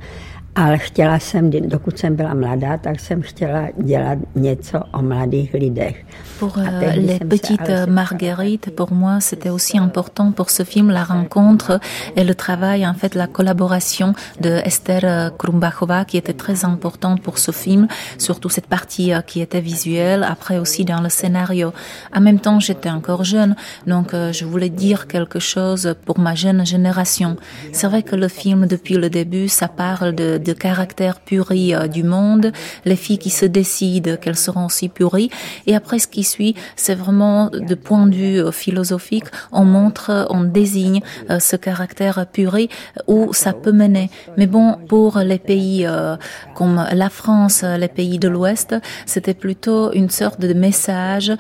Ale 0.56 0.78
chtěla 0.78 1.20
jsem, 1.20 1.50
dokud 1.50 2.00
jsem 2.00 2.16
byla 2.16 2.34
mladá, 2.34 2.78
tak 2.78 3.00
jsem 3.00 3.22
chtěla 3.22 3.68
dělat 3.84 4.18
něco 4.36 4.80
o 4.94 5.02
mladých 5.02 5.54
lidech. 5.54 6.06
Pour 6.40 6.54
euh, 6.58 6.96
les 6.96 7.20
petites 7.20 7.88
marguerites, 7.88 8.70
pour 8.76 8.94
moi, 8.94 9.20
c'était 9.20 9.50
aussi 9.50 9.78
important 9.78 10.32
pour 10.32 10.50
ce 10.50 10.64
film 10.64 10.90
la 10.90 11.04
rencontre 11.04 11.80
et 12.16 12.24
le 12.24 12.34
travail, 12.34 12.88
en 12.88 12.94
fait, 12.94 13.16
la 13.16 13.28
collaboration 13.28 14.14
de 14.40 14.50
Esther 14.64 15.02
euh, 15.04 15.30
Krumbachova 15.38 16.06
qui 16.06 16.18
était 16.18 16.34
très 16.34 16.64
importante 16.64 17.22
pour 17.22 17.38
ce 17.38 17.52
film, 17.52 17.88
surtout 18.18 18.50
cette 18.50 18.68
partie 18.68 19.14
euh, 19.14 19.22
qui 19.22 19.42
était 19.42 19.62
visuelle, 19.62 20.24
après 20.24 20.60
aussi 20.60 20.86
dans 20.86 21.02
le 21.02 21.10
scénario. 21.10 21.74
En 22.16 22.22
même 22.22 22.40
temps, 22.40 22.60
j'étais 22.60 22.90
encore 22.90 23.24
jeune, 23.24 23.56
donc 23.86 24.14
je 24.14 24.46
voulais 24.46 24.70
dire 24.70 25.08
quelque 25.08 25.40
chose 25.40 25.96
pour 26.06 26.20
ma 26.20 26.36
jeune 26.36 26.66
génération. 26.66 27.38
C'est 27.74 27.88
vrai 27.88 28.04
que 28.04 28.16
le 28.16 28.28
film, 28.28 28.66
depuis 28.66 28.96
le 28.96 29.10
début, 29.10 29.50
ça 29.50 29.68
parle 29.68 30.16
de, 30.16 30.38
de 30.38 30.49
caractère 30.54 31.20
puri 31.20 31.74
du 31.92 32.04
monde, 32.04 32.52
les 32.86 32.96
filles 32.96 33.18
qui 33.18 33.30
se 33.30 33.46
décident 33.46 34.16
qu'elles 34.18 34.38
seront 34.38 34.66
aussi 34.66 34.90
puries, 34.90 35.30
et 35.68 35.76
après 35.76 36.00
ce 36.00 36.08
qui 36.08 36.24
suit, 36.24 36.56
c'est 36.76 36.96
vraiment 36.96 37.50
de 37.52 37.76
point 37.76 38.08
de 38.08 38.16
vue 38.16 38.40
euh, 38.42 38.52
philosophique, 38.52 39.26
on 39.52 39.66
montre, 39.66 40.28
on 40.30 40.44
désigne 40.44 41.02
euh, 41.30 41.40
ce 41.40 41.56
caractère 41.56 42.26
puré 42.28 42.70
où 43.08 43.34
ça 43.34 43.54
peut 43.54 43.72
mener. 43.72 44.10
Mais 44.38 44.48
bon, 44.48 44.76
pour 44.88 45.20
les 45.20 45.40
pays 45.40 45.86
euh, 45.86 46.16
comme 46.56 46.86
la 46.92 47.10
France, 47.10 47.64
les 47.64 47.88
pays 47.88 48.20
de 48.20 48.28
l'Ouest, 48.28 48.76
c'était 49.06 49.34
plutôt 49.34 49.92
une 49.94 50.10
sorte 50.10 50.40
de 50.40 50.54
message. 50.54 51.32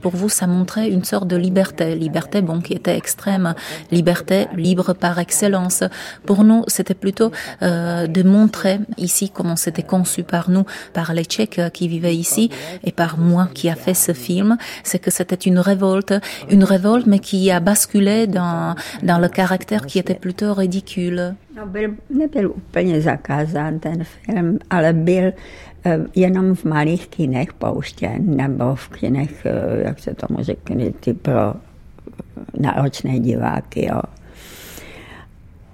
Pour 0.00 0.12
vous, 0.16 0.28
ça 0.28 0.46
montrait 0.46 0.88
une 0.88 1.04
sorte 1.04 1.28
de 1.28 1.36
liberté, 1.36 1.94
liberté 1.94 2.42
bon 2.42 2.60
qui 2.60 2.72
était 2.72 2.96
extrême, 2.96 3.54
liberté 3.90 4.46
libre 4.56 4.92
par 4.94 5.18
excellence. 5.18 5.84
Pour 6.26 6.44
nous, 6.44 6.64
c'était 6.66 6.94
plutôt 6.94 7.30
de 8.12 8.22
montrer 8.22 8.78
ici 8.98 9.30
comment 9.30 9.56
c'était 9.56 9.82
conçu 9.82 10.22
par 10.22 10.50
nous, 10.50 10.64
par 10.92 11.12
les 11.14 11.24
Tchèques 11.24 11.60
qui 11.72 11.88
vivaient 11.88 12.14
ici 12.14 12.50
et 12.84 12.92
par 12.92 13.18
moi 13.18 13.48
qui 13.52 13.68
a 13.68 13.74
fait 13.74 13.94
ce 13.94 14.12
film, 14.12 14.56
c'est 14.84 14.98
que 14.98 15.10
c'était 15.10 15.34
une 15.34 15.58
révolte, 15.58 16.14
une 16.50 16.64
révolte 16.64 17.06
mais 17.06 17.18
qui 17.18 17.50
a 17.50 17.60
basculé 17.60 18.26
dans, 18.26 18.74
le 19.02 19.28
caractère 19.28 19.86
qui 19.86 19.98
était 19.98 20.14
plutôt 20.14 20.54
ridicule. 20.54 21.34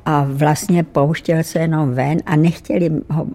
A 0.08 0.24
vlastně 0.28 0.84
pouštěl 0.84 1.42
se 1.42 1.58
jenom 1.58 1.94
ven 1.94 2.18
a 2.26 2.36
nechtěli 2.36 2.90
ho 3.10 3.26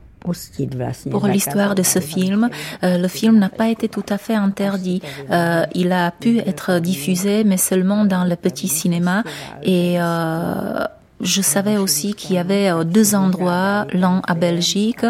Pour 1.11 1.25
l'histoire 1.25 1.75
de 1.75 1.83
ce 1.83 1.99
film, 1.99 2.49
euh, 2.83 2.97
le 2.97 3.07
film 3.09 3.39
n'a 3.39 3.49
pas 3.49 3.67
été 3.67 3.89
tout 3.89 4.05
à 4.09 4.17
fait 4.17 4.35
interdit. 4.35 5.01
Euh, 5.29 5.65
il 5.75 5.91
a 5.91 6.11
pu 6.11 6.39
être 6.39 6.79
diffusé, 6.79 7.43
mais 7.43 7.57
seulement 7.57 8.05
dans 8.05 8.23
le 8.23 8.37
petit 8.37 8.69
cinéma. 8.69 9.23
Et 9.63 9.95
euh, 9.99 10.85
je 11.23 11.41
savais 11.41 11.77
aussi 11.77 12.13
qu'il 12.13 12.35
y 12.35 12.37
avait 12.37 12.69
deux 12.85 13.15
endroits, 13.15 13.87
l'un 13.93 14.21
à 14.27 14.35
Belgique 14.35 15.05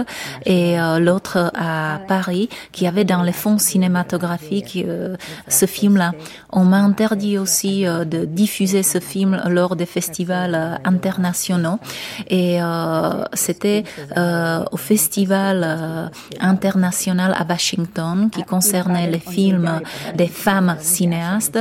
et 0.46 0.78
l'autre 1.00 1.52
à 1.56 2.00
Paris, 2.08 2.50
qui 2.72 2.88
avaient 2.88 3.04
dans 3.04 3.24
les 3.24 3.32
fonds 3.32 3.58
cinématographiques 3.58 4.86
ce 5.48 5.66
film-là. 5.66 6.14
On 6.52 6.64
m'a 6.64 6.78
interdit 6.78 7.38
aussi 7.38 7.84
de 7.84 8.26
diffuser 8.26 8.84
ce 8.84 9.00
film 9.00 9.42
lors 9.50 9.76
des 9.76 9.86
festivals 9.86 10.80
internationaux 10.86 11.80
et 12.30 12.60
c'était 13.34 13.84
au 14.72 14.78
festival 14.78 16.12
international 16.40 17.36
à 17.38 17.46
Washington 17.48 18.30
qui 18.32 18.44
concernait 18.44 19.10
les 19.10 19.20
films 19.20 19.82
des 20.16 20.28
femmes 20.28 20.76
cinéastes. 20.80 21.60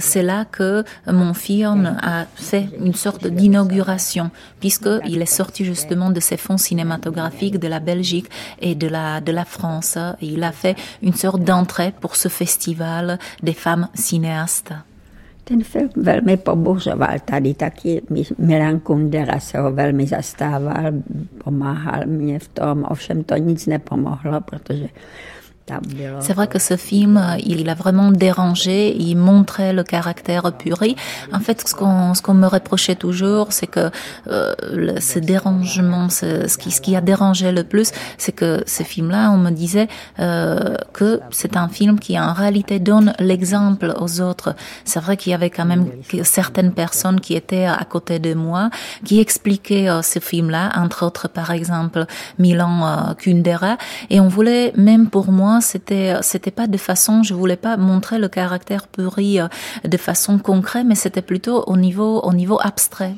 C'est 0.00 0.22
là 0.22 0.44
que 0.44 0.84
mon 1.06 1.34
film 1.34 1.96
a 2.02 2.26
fait 2.34 2.68
une 2.80 2.94
sorte 2.94 3.26
d'inauguration, 3.46 4.30
puisqu'il 4.60 5.22
est 5.22 5.34
sorti 5.40 5.64
justement 5.64 6.10
de 6.10 6.20
ces 6.20 6.36
fonds 6.36 6.58
cinématographiques 6.58 7.58
de 7.58 7.68
la 7.68 7.78
Belgique 7.78 8.28
et 8.60 8.74
de 8.74 8.88
la, 8.88 9.44
France. 9.44 9.98
Il 10.20 10.42
a 10.42 10.52
fait 10.52 10.76
une 11.02 11.14
sorte 11.14 11.42
d'entrée 11.42 11.92
pour 12.00 12.16
ce 12.16 12.28
festival 12.28 13.18
des 13.42 13.52
femmes 13.52 13.88
cinéastes. 13.94 14.72
Velmi 15.96 16.38
velmi 19.70 20.06
zastával, 20.06 20.94
pomáhal 21.44 22.06
mě 22.06 22.38
v 22.38 22.48
tom, 22.48 22.84
to 23.26 23.36
nic 23.36 23.66
nepomohlo, 23.66 24.40
protože 24.40 24.88
C'est 26.20 26.32
vrai 26.32 26.46
que 26.46 26.58
ce 26.58 26.76
film, 26.76 27.20
il 27.44 27.68
a 27.68 27.74
vraiment 27.74 28.12
dérangé, 28.12 28.94
il 28.96 29.16
montrait 29.16 29.72
le 29.72 29.82
caractère 29.82 30.52
puri. 30.52 30.96
En 31.32 31.40
fait, 31.40 31.66
ce 31.66 31.74
qu'on 31.74 32.12
qu'on 32.22 32.34
me 32.34 32.46
reprochait 32.46 32.94
toujours, 32.94 33.52
c'est 33.52 33.66
que 33.66 33.90
euh, 34.28 34.54
ce 35.00 35.18
dérangement, 35.18 36.08
ce, 36.08 36.48
ce, 36.48 36.56
qui, 36.56 36.70
ce 36.70 36.80
qui 36.80 36.94
a 36.96 37.00
dérangé 37.00 37.52
le 37.52 37.64
plus, 37.64 37.90
c'est 38.16 38.32
que 38.32 38.62
ce 38.66 38.82
film-là, 38.82 39.30
on 39.32 39.38
me 39.38 39.50
disait 39.50 39.88
euh, 40.20 40.76
que 40.92 41.20
c'est 41.30 41.56
un 41.56 41.68
film 41.68 41.98
qui 41.98 42.18
en 42.18 42.32
réalité 42.32 42.78
donne 42.78 43.12
l'exemple 43.18 43.94
aux 43.98 44.20
autres. 44.20 44.54
C'est 44.84 45.00
vrai 45.00 45.16
qu'il 45.16 45.32
y 45.32 45.34
avait 45.34 45.50
quand 45.50 45.64
même 45.64 45.86
certaines 46.22 46.72
personnes 46.72 47.20
qui 47.20 47.34
étaient 47.34 47.66
à 47.66 47.84
côté 47.88 48.18
de 48.18 48.34
moi, 48.34 48.70
qui 49.04 49.20
expliquaient 49.20 49.88
euh, 49.88 50.02
ce 50.02 50.18
film-là, 50.18 50.70
entre 50.76 51.04
autres 51.04 51.28
par 51.28 51.50
exemple 51.50 52.06
Milan 52.38 52.86
euh, 52.86 53.14
Kundera, 53.14 53.76
et 54.10 54.20
on 54.20 54.28
voulait 54.28 54.72
même 54.76 55.08
pour 55.08 55.32
moi 55.32 55.55
c'était 55.60 56.16
c'était 56.22 56.50
pas 56.50 56.66
de 56.66 56.76
façon, 56.78 57.22
je 57.22 57.34
voulais 57.34 57.56
pas 57.56 57.76
montrer 57.76 58.18
le 58.18 58.28
caractère 58.28 58.88
puri 58.88 59.40
euh, 59.40 59.48
de 59.84 59.96
façon 59.96 60.38
concrète, 60.38 60.86
mais 60.86 60.94
c'était 60.94 61.22
plutôt 61.22 61.64
au 61.66 61.76
niveau 61.76 62.20
au 62.20 62.32
niveau 62.32 62.58
abstrait. 62.60 63.14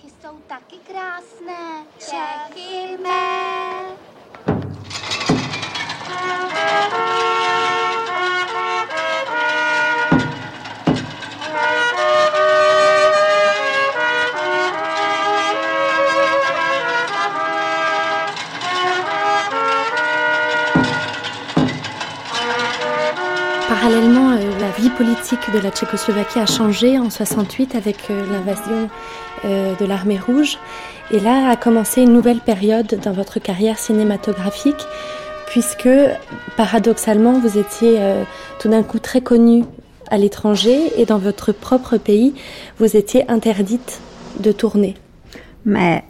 Parallèlement, 23.88 24.32
euh, 24.32 24.60
la 24.60 24.70
vie 24.72 24.90
politique 24.90 25.50
de 25.54 25.60
la 25.60 25.70
Tchécoslovaquie 25.70 26.38
a 26.40 26.44
changé 26.44 26.98
en 26.98 27.08
68 27.08 27.74
avec 27.74 27.96
euh, 28.10 28.22
l'invasion 28.30 28.90
euh, 29.46 29.74
de 29.76 29.86
l'armée 29.86 30.18
rouge. 30.18 30.58
Et 31.10 31.18
là 31.18 31.48
a 31.48 31.56
commencé 31.56 32.02
une 32.02 32.12
nouvelle 32.12 32.40
période 32.40 33.00
dans 33.02 33.12
votre 33.12 33.38
carrière 33.38 33.78
cinématographique, 33.78 34.84
puisque 35.46 35.88
paradoxalement, 36.58 37.40
vous 37.40 37.56
étiez 37.56 37.98
tout 38.58 38.68
d'un 38.68 38.82
coup 38.82 38.98
très 38.98 39.22
connu 39.22 39.64
à 40.10 40.18
l'étranger 40.18 40.92
et 41.00 41.06
dans 41.06 41.16
votre 41.16 41.52
propre 41.52 41.96
pays, 41.96 42.34
vous 42.78 42.94
étiez 42.94 43.26
interdite 43.30 44.02
de 44.38 44.52
tourner. 44.52 44.96
Mais 45.64 46.04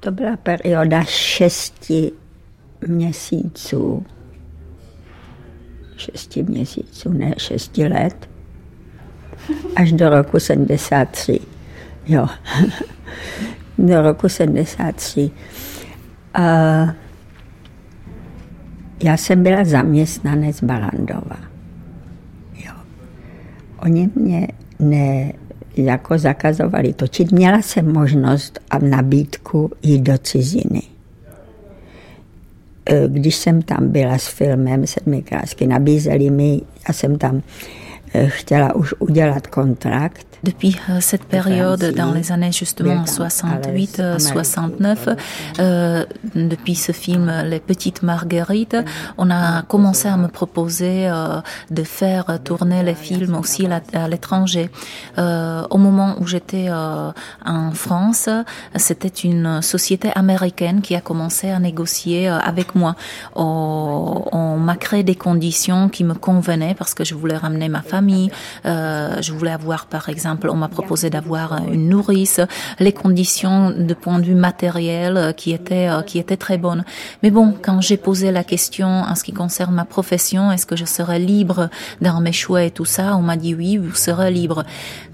to 0.00 0.10
byla 0.10 0.36
perioda 0.36 1.04
šesti 1.04 2.12
měsíců 2.86 4.04
šesti 5.96 6.42
měsíců, 6.42 7.12
ne 7.12 7.34
šesti 7.38 7.88
let, 7.88 8.28
až 9.76 9.92
do 9.92 10.10
roku 10.10 10.40
73. 10.40 11.40
Jo, 12.06 12.26
do 13.78 14.02
roku 14.02 14.28
73. 14.28 15.30
A 16.34 16.42
já 19.02 19.16
jsem 19.16 19.42
byla 19.42 19.64
zaměstnanec 19.64 20.62
Balandova. 20.62 21.36
Jo. 22.54 22.72
Oni 23.82 24.10
mě 24.14 24.48
ne, 24.78 25.32
jako 25.76 26.18
zakazovali 26.18 26.92
točit. 26.92 27.32
Měla 27.32 27.62
jsem 27.62 27.92
možnost 27.92 28.58
a 28.70 28.78
nabídku 28.78 29.70
jít 29.82 30.02
do 30.02 30.18
ciziny. 30.18 30.82
Eh, 32.90 33.04
když 33.08 33.36
jsem 33.36 33.62
tam 33.62 33.88
byla 33.88 34.18
s 34.18 34.28
filmem 34.28 34.86
Sedmi 34.86 35.22
krásky, 35.22 35.66
nabízeli 35.66 36.30
mi, 36.30 36.60
já 36.88 36.94
jsem 36.94 37.18
tam 37.18 37.42
eh, 38.14 38.26
chtěla 38.26 38.74
už 38.74 38.94
udělat 38.98 39.46
kontrakt, 39.46 40.25
Depuis 40.42 40.76
euh, 40.90 40.98
cette 41.00 41.24
période, 41.24 41.94
dans 41.96 42.12
les 42.12 42.32
années 42.32 42.52
justement 42.52 43.04
68-69, 43.04 45.16
euh, 45.58 46.04
depuis 46.34 46.74
ce 46.74 46.92
film 46.92 47.32
Les 47.44 47.60
Petites 47.60 48.02
Marguerites, 48.02 48.76
on 49.18 49.30
a 49.30 49.62
commencé 49.62 50.08
à 50.08 50.16
me 50.16 50.28
proposer 50.28 51.08
euh, 51.08 51.40
de 51.70 51.82
faire 51.82 52.38
tourner 52.44 52.82
les 52.82 52.94
films 52.94 53.34
aussi 53.34 53.68
à 53.92 54.08
l'étranger. 54.08 54.70
au 55.16 55.78
moment 55.78 56.16
où 56.20 56.26
j'étais 56.26 56.68
en 56.70 57.70
France, 57.72 58.28
c'était 58.76 59.08
une 59.08 59.62
société 59.62 60.10
américaine 60.14 60.80
qui 60.80 60.94
a 60.94 61.00
commencé 61.00 61.50
à 61.50 61.58
négocier 61.58 62.28
avec 62.28 62.74
moi. 62.74 62.94
on 63.34 64.56
m'a 64.58 64.76
créé 64.76 65.02
des 65.02 65.14
conditions 65.14 65.88
qui 65.88 66.04
me 66.04 66.14
convenaient 66.14 66.74
parce 66.74 66.94
que 66.94 67.04
je 67.04 67.14
voulais 67.14 67.36
ramener 67.36 67.68
ma 67.68 67.82
famille, 67.82 68.30
je 68.64 69.32
voulais 69.32 69.52
avoir 69.52 69.86
par 69.86 70.08
exemple 70.08 70.25
on 70.48 70.56
m'a 70.56 70.68
proposé 70.68 71.10
d'avoir 71.10 71.58
une 71.72 71.88
nourrice, 71.88 72.40
les 72.78 72.92
conditions 72.92 73.70
de 73.70 73.94
point 73.94 74.18
de 74.18 74.24
vue 74.24 74.34
matériel 74.34 75.16
euh, 75.16 75.32
qui 75.32 75.52
étaient 75.52 75.88
euh, 75.88 76.02
qui 76.02 76.18
étaient 76.18 76.36
très 76.36 76.58
bonnes. 76.58 76.84
Mais 77.22 77.30
bon, 77.30 77.54
quand 77.60 77.80
j'ai 77.80 77.96
posé 77.96 78.30
la 78.30 78.44
question 78.44 78.88
en 78.88 79.14
ce 79.14 79.24
qui 79.24 79.32
concerne 79.32 79.74
ma 79.74 79.84
profession, 79.84 80.52
est-ce 80.52 80.66
que 80.66 80.76
je 80.76 80.84
serais 80.84 81.18
libre 81.18 81.68
dans 82.00 82.20
mes 82.20 82.32
choix 82.32 82.64
et 82.64 82.70
tout 82.70 82.84
ça, 82.84 83.16
on 83.16 83.22
m'a 83.22 83.36
dit 83.36 83.54
oui, 83.54 83.76
vous 83.76 83.94
serez 83.94 84.30
libre. 84.30 84.64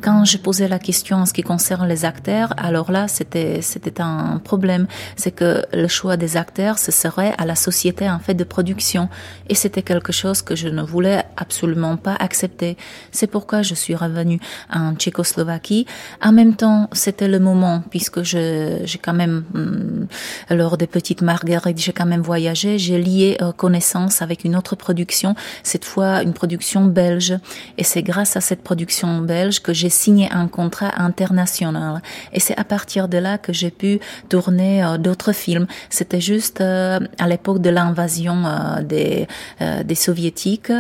Quand 0.01 0.24
j'ai 0.24 0.39
posé 0.39 0.68
la 0.68 0.78
question 0.78 1.18
en 1.18 1.26
ce 1.26 1.32
qui 1.32 1.43
concerne 1.43 1.86
les 1.89 2.05
acteurs, 2.05 2.55
alors 2.56 2.90
là, 2.90 3.09
c'était 3.09 3.60
c'était 3.62 4.01
un 4.01 4.40
problème, 4.43 4.86
c'est 5.16 5.30
que 5.30 5.64
le 5.72 5.89
choix 5.89 6.16
des 6.16 6.36
acteurs, 6.36 6.78
ce 6.78 6.93
serait 6.93 7.34
à 7.39 7.47
la 7.47 7.55
société 7.55 8.09
en 8.09 8.18
fait 8.18 8.34
de 8.34 8.44
production, 8.44 9.09
et 9.48 9.55
c'était 9.55 9.82
quelque 9.82 10.12
chose 10.12 10.43
que 10.43 10.56
je 10.56 10.68
ne 10.68 10.82
voulais 10.82 11.24
absolument 11.36 11.97
pas 11.97 12.16
accepter. 12.18 12.76
C'est 13.10 13.26
pourquoi 13.26 13.62
je 13.62 13.74
suis 13.74 13.94
revenue 13.94 14.40
en 14.72 14.94
Tchécoslovaquie. 15.03 15.87
En 16.23 16.33
même 16.33 16.55
temps, 16.55 16.89
c'était 16.93 17.27
le 17.27 17.41
moment, 17.41 17.83
puisque 17.91 18.23
j'ai 18.23 19.01
quand 19.03 19.12
même, 19.12 19.45
hum, 19.55 20.07
lors 20.51 20.77
des 20.77 20.87
petites 20.87 21.23
marguerites, 21.23 21.79
j'ai 21.79 21.93
quand 21.93 22.07
même 22.07 22.20
voyagé, 22.20 22.79
j'ai 22.79 22.99
lié 22.99 23.37
euh, 23.43 23.51
connaissance 23.53 24.23
avec 24.23 24.45
une 24.45 24.55
autre 24.55 24.77
production, 24.77 25.35
cette 25.65 25.85
fois 25.85 26.23
une 26.23 26.33
production 26.33 26.85
belge. 26.85 27.35
Et 27.79 27.85
c'est 27.85 28.03
grâce 28.03 28.37
à 28.37 28.41
cette 28.41 28.62
production 28.62 29.19
belge 29.19 29.61
que 29.61 29.73
j'ai 29.73 29.91
signé 29.91 30.31
un 30.31 30.47
contrat 30.47 30.93
international. 30.97 32.01
Et 32.33 32.39
c'est 32.39 32.57
à 32.57 32.65
partir 32.65 33.09
de 33.09 33.19
là 33.19 33.39
que 33.39 33.53
j'ai 33.53 33.73
pu 33.73 33.99
tourner 34.29 34.85
euh, 34.85 34.99
d'autres 34.99 35.33
films. 35.33 35.66
C'était 35.91 36.20
juste 36.20 36.61
euh, 36.61 37.01
à 37.19 37.27
l'époque 37.27 37.61
de 37.61 37.70
l'invasion 37.70 38.45
des, 38.83 39.27
des 39.61 39.95
soviétiques, 39.95 40.73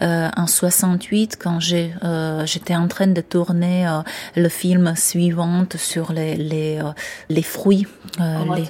en 0.00 0.46
68, 0.46 1.38
quand 1.42 1.60
j'étais 1.60 2.76
en 2.76 2.88
train 2.88 3.06
de 3.06 3.20
tourner 3.20 3.69
euh, 3.70 4.02
le 4.36 4.48
film 4.48 4.94
suivant 4.96 5.66
sur 5.76 6.12
les, 6.12 6.36
les, 6.36 6.78
euh, 6.78 6.90
les 7.28 7.42
fruits. 7.42 7.86
Euh, 8.20 8.44
les, 8.56 8.64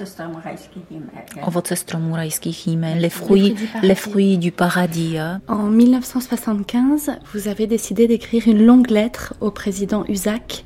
les 2.95 3.09
fruits, 3.09 3.55
les 3.81 3.95
fruits 3.95 4.37
du 4.37 4.51
paradis. 4.51 5.17
Hein. 5.17 5.41
En 5.47 5.63
1975, 5.63 7.11
vous 7.33 7.47
avez 7.47 7.67
décidé 7.67 8.07
d'écrire 8.07 8.47
une 8.47 8.65
longue 8.65 8.89
lettre 8.89 9.33
au 9.41 9.51
président 9.51 10.05
Usac 10.07 10.65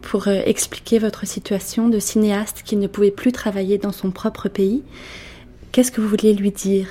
pour 0.00 0.26
expliquer 0.26 0.98
votre 0.98 1.24
situation 1.24 1.88
de 1.88 2.00
cinéaste 2.00 2.62
qui 2.64 2.74
ne 2.74 2.88
pouvait 2.88 3.12
plus 3.12 3.30
travailler 3.30 3.78
dans 3.78 3.92
son 3.92 4.10
propre 4.10 4.48
pays. 4.48 4.82
Qu'est-ce 5.70 5.92
que 5.92 6.00
vous 6.00 6.08
vouliez 6.08 6.34
lui 6.34 6.50
dire? 6.50 6.88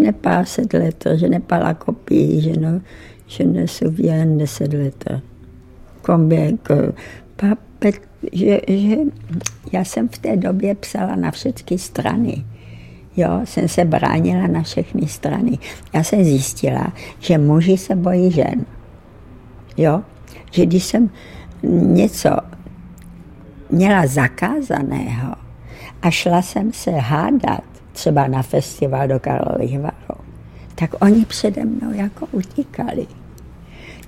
N'ai 0.00 0.12
pas 0.12 0.44
cette 0.44 0.74
lettre, 0.74 1.16
je 1.16 1.26
n'ai 1.26 1.40
pas 1.40 1.58
la 1.58 1.74
copie, 1.74 2.40
je 2.40 2.58
ne, 2.58 2.80
Je 3.28 3.44
ne 3.44 3.66
souviens 3.66 4.26
de 4.26 4.46
cette 4.46 4.74
lettre. 4.74 5.20
Combien 6.02 6.56
que... 6.58 6.92
Papet, 7.36 8.00
že, 8.32 8.60
že 8.68 8.96
já 9.72 9.84
jsem 9.84 10.08
v 10.08 10.18
té 10.18 10.36
době 10.36 10.74
psala 10.74 11.16
na 11.16 11.30
všechny 11.30 11.78
strany. 11.78 12.44
Jo, 13.16 13.40
jsem 13.44 13.68
se 13.68 13.84
bránila 13.84 14.46
na 14.46 14.62
všechny 14.62 15.06
strany. 15.08 15.58
Já 15.92 16.02
jsem 16.02 16.24
zjistila, 16.24 16.92
že 17.18 17.38
muži 17.38 17.76
se 17.76 17.96
bojí 17.96 18.30
žen. 18.30 18.66
Jo, 19.76 20.02
že 20.50 20.66
když 20.66 20.84
jsem 20.84 21.10
něco 21.72 22.30
měla 23.70 24.06
zakázaného 24.06 25.41
a 26.02 26.10
šla 26.10 26.42
jsem 26.42 26.72
se 26.72 26.90
hádat 26.90 27.64
třeba 27.92 28.26
na 28.26 28.42
festival 28.42 29.08
do 29.08 29.20
Karlových 29.20 29.80
Varů, 29.80 30.20
tak 30.74 30.90
oni 31.00 31.24
přede 31.24 31.64
mnou 31.64 31.92
jako 31.92 32.26
utíkali. 32.32 33.06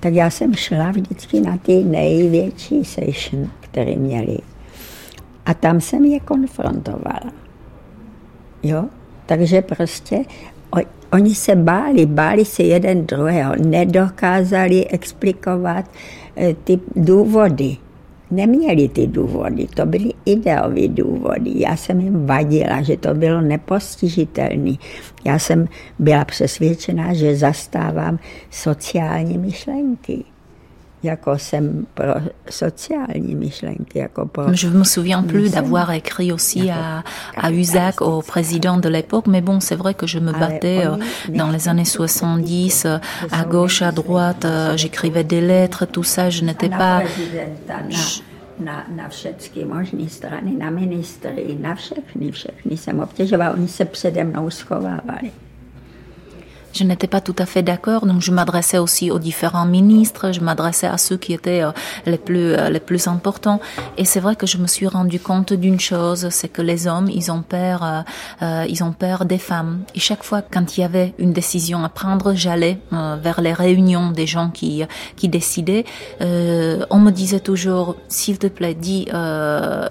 Tak 0.01 0.15
já 0.15 0.31
jsem 0.31 0.55
šla 0.55 0.91
vždycky 0.91 1.41
na 1.41 1.57
ty 1.57 1.85
největší 1.85 2.85
session, 2.85 3.51
které 3.61 3.97
měli. 3.97 4.39
A 5.47 5.55
tam 5.55 5.81
jsem 5.81 6.05
je 6.05 6.21
konfrontovala. 6.21 7.33
Jo? 8.63 8.85
Takže 9.27 9.63
prostě 9.63 10.25
oni 11.13 11.35
se 11.35 11.57
báli, 11.57 12.07
báli 12.07 12.45
se 12.45 12.63
jeden 12.63 13.07
druhého, 13.07 13.55
nedokázali 13.57 14.87
explikovat 14.87 15.85
e, 16.37 16.55
ty 16.55 16.81
důvody. 16.97 17.77
Neměli 18.35 18.89
ty 18.89 19.07
důvody, 19.07 19.67
to 19.75 19.87
byly 19.87 20.11
ideové 20.25 20.89
důvody. 20.89 21.51
Já 21.55 21.77
jsem 21.77 22.01
jim 22.01 22.27
vadila, 22.27 22.83
že 22.83 22.97
to 22.97 23.15
bylo 23.15 23.41
nepostižitelné. 23.41 24.73
Já 25.25 25.39
jsem 25.39 25.69
byla 25.99 26.25
přesvědčená, 26.25 27.15
že 27.15 27.37
zastávám 27.37 28.19
sociální 28.51 29.39
myšlenky 29.39 30.25
jako 31.05 31.39
jsem 31.39 31.87
pro 31.95 32.15
sociální 32.51 33.35
myšlenky, 33.35 33.99
jako 33.99 34.27
pro... 34.27 34.53
Je 34.53 34.71
me 34.71 34.85
souviens 34.85 35.23
plus 35.23 35.51
d'avoir 35.51 35.91
écrit 35.91 36.33
aussi 36.33 36.71
à, 36.71 37.05
à 37.37 37.51
Usac, 37.51 38.01
au 38.01 38.23
président 38.23 38.79
de 38.79 38.89
l'époque, 38.89 39.27
mais 39.27 39.43
bon, 39.43 39.61
c'est 39.61 39.77
vrai 39.77 39.95
que 39.95 40.07
je 40.07 40.19
me 40.19 40.33
battais 40.33 40.87
euh, 40.87 40.97
dans 41.29 41.51
les 41.51 41.69
années 41.69 41.85
70, 41.85 42.87
euh, 42.87 42.99
à 43.31 43.45
gauche, 43.45 43.83
à 43.83 43.93
droite, 43.93 44.45
euh, 44.45 44.77
j'écrivais 44.77 45.25
des 45.25 45.41
lettres, 45.41 45.87
tout 45.87 46.05
ça, 46.05 46.31
je 46.31 46.45
n'étais 46.45 46.71
pas... 46.71 47.03
Na, 48.61 48.85
na 48.97 49.09
všechny 49.09 49.65
možné 49.65 50.09
strany, 50.09 50.55
na 50.57 50.71
ministry, 50.71 51.59
na 51.61 51.75
všechny, 51.75 52.31
všechny 52.31 52.77
jsem 52.77 53.01
obtěžovala, 53.01 53.51
oni 53.51 53.69
se 53.69 53.85
přede 53.85 54.25
mnou 54.25 54.51
schovávali. 54.51 55.31
Je 56.75 56.85
n'étais 56.85 57.07
pas 57.07 57.21
tout 57.21 57.37
à 57.39 57.47
fait 57.47 57.63
d'accord. 57.63 58.07
Donc 58.07 58.21
je 58.21 58.31
m'adressais 58.31 58.79
aussi 58.79 59.11
aux 59.11 59.19
différents 59.19 59.67
ministres, 59.67 60.33
je 60.33 60.41
m'adressais 60.41 60.87
à 60.87 60.99
ceux 60.99 61.17
qui 61.17 61.33
étaient 61.33 61.63
euh, 61.63 61.71
les 62.07 62.19
plus 62.19 62.53
euh, 62.53 62.69
les 62.69 62.81
plus 62.81 63.07
importants. 63.07 63.61
Et 63.97 64.05
c'est 64.05 64.21
vrai 64.21 64.37
que 64.37 64.47
je 64.47 64.59
me 64.59 64.67
suis 64.67 64.89
rendu 64.89 65.21
compte 65.21 65.53
d'une 65.53 65.81
chose, 65.81 66.29
c'est 66.31 66.49
que 66.49 66.63
les 66.63 66.87
hommes, 66.87 67.09
ils 67.09 67.31
ont 67.31 67.43
peur, 67.43 68.05
euh, 68.43 68.67
ils 68.69 68.83
ont 68.83 68.93
peur 68.93 69.25
des 69.25 69.39
femmes. 69.39 69.83
Et 69.95 70.01
chaque 70.01 70.25
fois 70.25 70.43
quand 70.43 70.77
il 70.77 70.81
y 70.81 70.85
avait 70.85 71.15
une 71.19 71.33
décision 71.33 71.85
à 71.85 71.89
prendre, 71.89 72.35
j'allais 72.35 72.79
vers 72.91 73.41
les 73.41 73.53
réunions 73.53 74.11
des 74.11 74.27
gens 74.27 74.51
qui 74.51 74.83
qui 75.17 75.29
décidaient. 75.29 75.85
on 76.21 76.99
me 76.99 77.11
disait 77.11 77.41
toujours, 77.41 77.97
s'il 78.09 78.39
te 78.39 78.49
plaît, 78.49 78.75
dis 78.75 79.07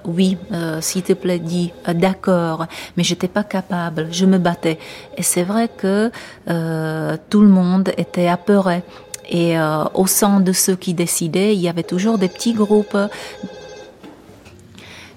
oui, 0.05 0.37
s'il 0.81 1.03
te 1.03 1.13
plaît, 1.13 1.39
dis 1.39 1.71
d'accord. 1.93 2.65
Mais 2.97 3.03
j'étais 3.03 3.27
pas 3.27 3.43
capable, 3.43 4.07
je 4.11 4.25
me 4.25 4.37
battais. 4.37 4.79
Et 5.17 5.23
c'est 5.23 5.43
vrai 5.43 5.69
que 5.69 6.11
euh, 6.49 6.72
tout 7.29 7.41
le 7.41 7.47
monde 7.47 7.91
était 7.97 8.27
apeuré. 8.27 8.83
Et 9.29 9.57
euh, 9.57 9.83
au 9.93 10.07
sein 10.07 10.39
de 10.39 10.51
ceux 10.51 10.75
qui 10.75 10.93
décidaient, 10.93 11.55
il 11.55 11.61
y 11.61 11.69
avait 11.69 11.83
toujours 11.83 12.17
des 12.17 12.27
petits 12.27 12.53
groupes 12.53 12.97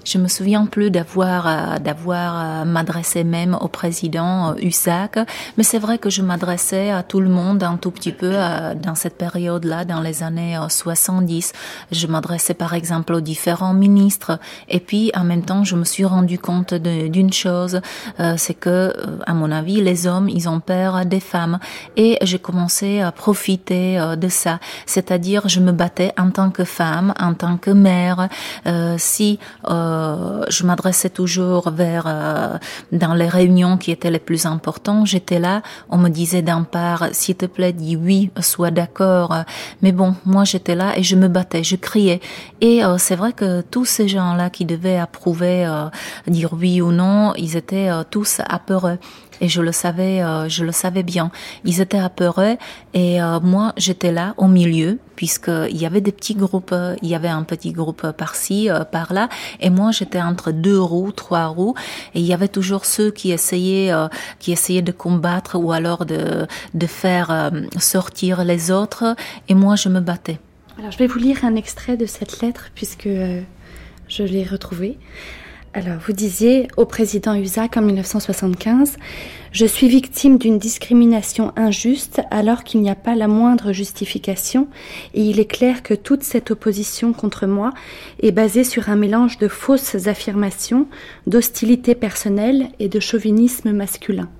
je 0.07 0.19
me 0.19 0.28
souviens 0.28 0.66
plus 0.66 0.91
d'avoir 0.91 1.47
euh, 1.47 1.78
d'avoir 1.78 2.62
euh, 2.62 2.65
m'adressé 2.65 3.24
même 3.24 3.57
au 3.61 3.69
président 3.69 4.55
USAC, 4.57 5.19
mais 5.57 5.65
c'est 5.65 5.78
vrai 5.78 5.99
que 5.99 6.11
je 6.11 6.23
m'adressais 6.23 6.91
à 6.91 7.03
tout 7.03 7.20
le 7.20 7.28
monde 7.28 7.62
un 7.62 7.77
tout 7.77 7.91
petit 7.91 8.12
peu 8.12 8.35
dans 8.83 8.95
cette 8.95 9.19
période-là, 9.19 9.85
dans 9.85 10.01
les 10.01 10.23
années 10.23 10.59
70. 10.69 11.53
Je 11.91 12.07
m'adressais 12.07 12.55
par 12.55 12.74
exemple 12.74 13.15
aux 13.15 13.20
différents 13.20 13.74
ministres, 13.74 14.39
et 14.69 14.81
puis 14.81 15.11
en 15.15 15.24
même 15.24 15.43
temps, 15.43 15.65
je 15.65 15.74
me 15.74 15.85
suis 15.85 16.05
rendu 16.05 16.39
compte 16.39 16.74
d'une 16.74 17.33
chose, 17.33 17.81
euh, 18.20 18.35
c'est 18.37 18.55
que, 18.55 18.95
à 19.27 19.35
mon 19.35 19.51
avis, 19.51 19.83
les 19.83 20.07
hommes, 20.07 20.28
ils 20.28 20.49
ont 20.49 20.61
peur 20.61 21.05
des 21.05 21.20
femmes, 21.20 21.59
et 21.97 22.19
j'ai 22.23 22.39
commencé 22.39 23.01
à 23.01 23.11
profiter 23.11 23.99
de 24.16 24.28
ça, 24.28 24.61
c'est-à-dire 24.87 25.49
je 25.49 25.61
me 25.61 25.73
battais 25.73 26.12
en 26.16 26.31
tant 26.31 26.51
que 26.51 26.65
femme, 26.65 27.12
en 27.19 27.35
tant 27.35 27.57
que 27.57 27.70
mère, 27.70 28.28
si 28.99 29.39
euh, 29.69 29.95
je 30.48 30.64
m'adressais 30.64 31.10
toujours 31.10 31.70
vers 31.70 32.05
euh, 32.06 32.59
dans 32.93 33.14
les 33.14 33.28
réunions 33.28 33.77
qui 33.77 33.90
étaient 33.90 34.10
les 34.10 34.18
plus 34.18 34.47
importantes. 34.47 35.06
J'étais 35.06 35.39
là, 35.39 35.62
on 35.90 35.97
me 35.97 36.09
disait 36.09 36.43
d'un 36.43 36.62
part, 36.62 37.09
s'il 37.12 37.36
te 37.36 37.47
plaît, 37.47 37.73
dis 37.73 37.97
oui, 37.97 38.31
sois 38.40 38.70
d'accord. 38.70 39.35
Mais 39.82 39.93
bon, 39.93 40.14
moi 40.24 40.44
j'étais 40.44 40.74
là 40.74 40.97
et 40.97 41.02
je 41.02 41.16
me 41.16 41.28
battais, 41.28 41.64
je 41.64 41.77
criais. 41.77 42.20
Et 42.60 42.85
euh, 42.85 42.98
c'est 42.98 43.16
vrai 43.16 43.32
que 43.32 43.60
tous 43.60 43.85
ces 43.85 44.09
gens-là 44.09 44.51
qui 44.51 44.64
devaient 44.64 44.98
approuver, 44.98 45.66
dire 46.27 46.51
oui 46.52 46.81
ou 46.81 46.93
non, 46.93 47.35
ils 47.36 47.56
étaient 47.56 47.90
tous 48.10 48.40
apeureux. 48.48 48.98
Et 49.41 49.49
je 49.49 49.61
le 49.61 49.73
savais, 49.73 50.23
euh, 50.23 50.49
je 50.49 50.65
le 50.65 50.73
savais 50.73 51.03
bien. 51.03 51.31
Ils 51.65 51.81
étaient 51.81 51.99
apeurés 51.99 52.59
et 52.95 53.21
euh, 53.21 53.41
moi 53.41 53.73
j'étais 53.77 54.13
là 54.13 54.35
au 54.37 54.47
milieu 54.47 54.99
puisqu'il 55.15 55.77
y 55.77 55.87
avait 55.87 56.03
des 56.03 56.13
petits 56.13 56.35
groupes, 56.35 56.75
il 57.01 57.09
y 57.09 57.15
avait 57.15 57.29
un 57.29 57.43
petit 57.43 57.73
groupe 57.73 58.13
par-ci, 58.13 58.69
euh, 58.69 58.85
par-là, 58.85 59.31
et 59.61 59.71
moi 59.71 59.91
j'étais 59.91 60.21
entre 60.21 60.53
deux 60.53 60.79
roues, 60.79 61.11
trois 61.11 61.47
roues, 61.47 61.75
et 62.15 62.21
il 62.21 62.27
y 62.27 62.35
avait 62.35 62.49
toujours 62.49 62.85
ceux 62.85 63.11
qui 63.11 63.33
essayaient, 63.33 63.91
qui 64.39 64.53
essayaient 64.53 64.83
de 64.83 64.93
combattre 64.93 65.59
ou 65.59 65.73
alors 65.73 66.05
de, 66.05 66.47
de 66.75 66.87
faire 66.87 67.51
sortir 67.79 68.45
les 68.45 68.71
autres, 68.71 69.17
et 69.49 69.55
moi 69.55 69.75
je 69.75 69.89
me 69.89 70.01
battais. 70.01 70.39
Alors 70.79 70.91
je 70.91 70.99
vais 70.99 71.07
vous 71.07 71.19
lire 71.19 71.47
un 71.47 71.55
extrait 71.55 71.97
de 71.97 72.05
cette 72.05 72.43
lettre 72.43 72.71
puisque 72.75 73.09
je 73.09 74.23
l'ai 74.23 74.45
retrouvée. 74.45 74.99
Alors, 75.77 75.98
vous 75.98 76.15
disiez 76.15 76.69
au 76.78 76.86
président 76.86 77.35
Usac 77.35 77.77
en 77.77 77.82
1975, 77.82 78.97
je 79.53 79.66
suis 79.66 79.89
victime 79.89 80.39
d'une 80.39 80.59
discrimination 80.59 81.53
injuste 81.55 82.23
alors 82.31 82.65
qu'il 82.65 82.81
n'y 82.81 82.89
a 82.89 82.94
pas 82.94 83.15
la 83.15 83.28
moindre 83.28 83.73
justification 83.73 84.69
et 85.12 85.20
il 85.20 85.39
est 85.39 85.44
clair 85.44 85.82
que 85.82 85.93
toute 85.93 86.23
cette 86.23 86.51
opposition 86.51 87.12
contre 87.12 87.47
moi 87.47 87.74
est 88.23 88.32
basée 88.32 88.65
sur 88.65 88.89
un 88.89 88.97
mélange 88.97 89.36
de 89.36 89.48
fausses 89.48 90.07
affirmations, 90.07 90.89
d'hostilité 91.27 91.94
personnelle 91.94 92.70
et 92.78 92.89
de 92.89 92.98
chauvinisme 92.98 93.70
masculin. 93.73 94.31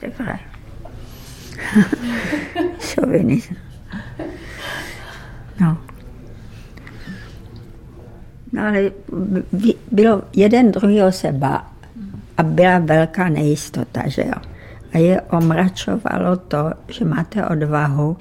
C'est 0.00 0.12
vrai. 0.12 0.40
chauvinisme. 2.96 3.54
Non. 5.60 5.76
No 8.52 8.62
ale 8.66 8.90
bylo 9.92 10.22
jeden 10.36 10.72
druhého 10.72 11.12
se 11.12 11.32
bá 11.32 11.66
a 12.36 12.42
byla 12.42 12.78
velká 12.78 13.28
nejistota, 13.28 14.02
že 14.06 14.22
jo? 14.22 14.52
A 14.92 14.98
je 14.98 15.20
omračovalo 15.20 16.36
to, 16.36 16.70
že 16.88 17.04
máte 17.04 17.46
odvahu 17.46 18.16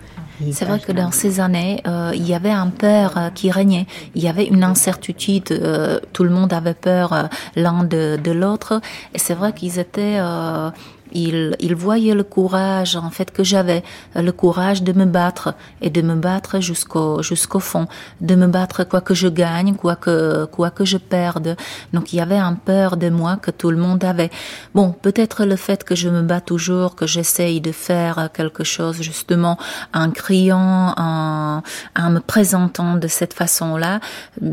C'est 0.52 0.66
vrai 0.66 0.80
que 0.80 0.92
dans 0.92 1.12
ces 1.12 1.40
années, 1.40 1.82
euh, 1.88 2.12
il 2.16 2.28
y 2.28 2.34
avait 2.34 2.52
un 2.52 2.70
peur 2.70 3.32
qui 3.36 3.52
régnait. 3.52 3.86
Il 4.16 4.24
y 4.24 4.28
avait 4.28 4.46
une 4.46 4.64
incertitude. 4.64 5.52
Euh, 5.52 6.00
tout 6.14 6.24
le 6.24 6.32
monde 6.32 6.52
avait 6.54 6.74
peur 6.74 7.14
euh, 7.14 7.24
l'un 7.56 7.84
de, 7.84 8.18
de 8.22 8.32
l'autre. 8.32 8.82
Et 9.14 9.20
c'est 9.20 9.36
vrai 9.36 9.54
qu'ils 9.54 9.78
étaient 9.78 10.18
euh, 10.20 10.72
il, 11.12 11.56
il 11.60 11.76
voyait 11.76 12.14
le 12.14 12.24
courage 12.24 12.96
en 12.96 13.10
fait 13.10 13.32
que 13.32 13.44
j'avais, 13.44 13.84
le 14.16 14.32
courage 14.32 14.84
de 14.84 14.94
me 14.94 15.06
battre 15.06 15.56
et 15.82 15.90
de 15.90 16.02
me 16.02 16.16
battre 16.16 16.60
jusqu'au 16.60 17.22
jusqu'au 17.22 17.60
fond, 17.60 17.88
de 18.22 18.36
me 18.36 18.48
battre 18.48 18.84
quoi 18.84 19.02
que 19.02 19.14
je 19.14 19.28
gagne, 19.28 19.76
quoi 19.76 19.96
que 19.96 20.46
quoi 20.46 20.70
que 20.72 20.86
je 20.86 20.98
perde. 20.98 21.56
Donc 21.94 22.14
il 22.14 22.18
y 22.18 22.22
avait 22.22 22.38
un 22.38 22.54
peur 22.54 22.98
de 22.98 23.10
moi 23.10 23.38
que 23.38 23.52
tout 23.52 23.72
le 23.72 23.78
monde 23.78 24.04
avait. 24.04 24.32
Bon, 24.76 24.92
peut-être 24.92 25.46
le 25.46 25.56
fait 25.56 25.84
que 25.84 25.96
je 25.96 26.10
me 26.10 26.22
bats 26.22 26.42
toujours, 26.42 26.96
que 26.96 27.08
j'essaye 27.08 27.62
de 27.62 27.72
faire 27.72 28.30
quelque 28.34 28.64
chose 28.64 29.02
justement 29.02 29.58
en 29.94 30.12
criant, 30.12 30.94
en, 30.98 31.62
en 31.98 32.10
me 32.10 32.20
présentant 32.20 32.96
de 32.96 33.08
cette 33.08 33.34
façon-là, 33.34 34.00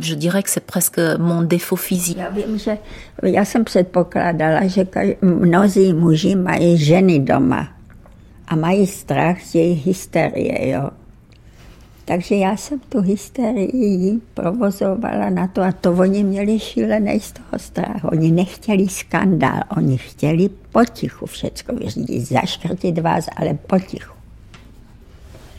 je 0.01 0.15
dirais 0.15 0.43
que 0.43 0.51
c'est 0.51 0.67
presque 0.67 0.99
mon 0.99 1.43
défaut 1.43 1.77
physique. 1.77 2.19
Mají 6.49 6.79
ženy 6.79 7.19
doma 7.19 7.69
a 8.49 8.57
mají 8.57 8.87
strach 8.87 9.43
z 9.43 9.55
jejich 9.55 9.87
hysterie, 9.87 10.69
jo. 10.69 10.91
Takže 12.05 12.35
já 12.35 12.57
jsem 12.57 12.79
tu 12.89 13.01
hysterii 13.01 14.21
provozovala 14.35 15.31
na 15.31 15.47
to 15.47 15.63
a 15.63 15.73
to 15.73 15.93
oni 15.93 16.25
měli 16.25 16.59
šílený 16.59 17.21
z 17.21 17.33
toho 17.33 17.59
strach. 17.59 18.05
Oni 18.05 18.33
nechtěli 18.33 18.89
skandál, 18.89 19.61
oni 19.77 19.99
chtěli 19.99 20.49
potichu 20.73 21.27
všecko 21.27 21.75
vyřídit, 21.75 22.21
zaškrtit 22.21 22.99
vás, 22.99 23.27
ale 23.37 23.55
potichu. 23.55 24.18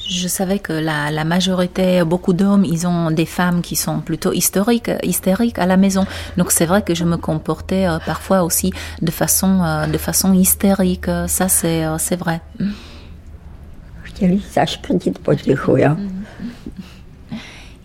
Je 0.10 0.27
savais 0.27 0.57
que 0.57 0.73
la, 0.73 1.11
la 1.11 1.23
majorité, 1.23 2.03
beaucoup 2.03 2.34
d'hommes, 2.34 2.65
ils 2.65 2.88
ont 2.88 3.11
des 3.11 3.27
femmes 3.27 3.61
qui 3.61 3.76
sont 3.76 3.99
plutôt 3.99 4.34
historiques, 4.34 4.90
hystériques 5.03 5.60
à 5.60 5.68
la 5.68 5.77
maison. 5.77 6.06
Donc 6.36 6.52
c'est 6.52 6.65
vrai 6.65 6.81
que 6.81 6.95
je 6.95 7.03
me 7.03 7.15
comportais 7.15 7.86
euh, 7.86 7.99
parfois 8.03 8.44
aussi 8.44 8.73
de 9.03 9.11
façon, 9.11 9.61
euh, 9.64 9.86
de 9.86 9.99
façon 9.99 10.34
hystérique. 10.34 11.06
Ça, 11.27 11.48
c'est, 11.48 11.86
euh, 11.86 11.99
c'est 11.99 12.15
vrai. 12.15 12.41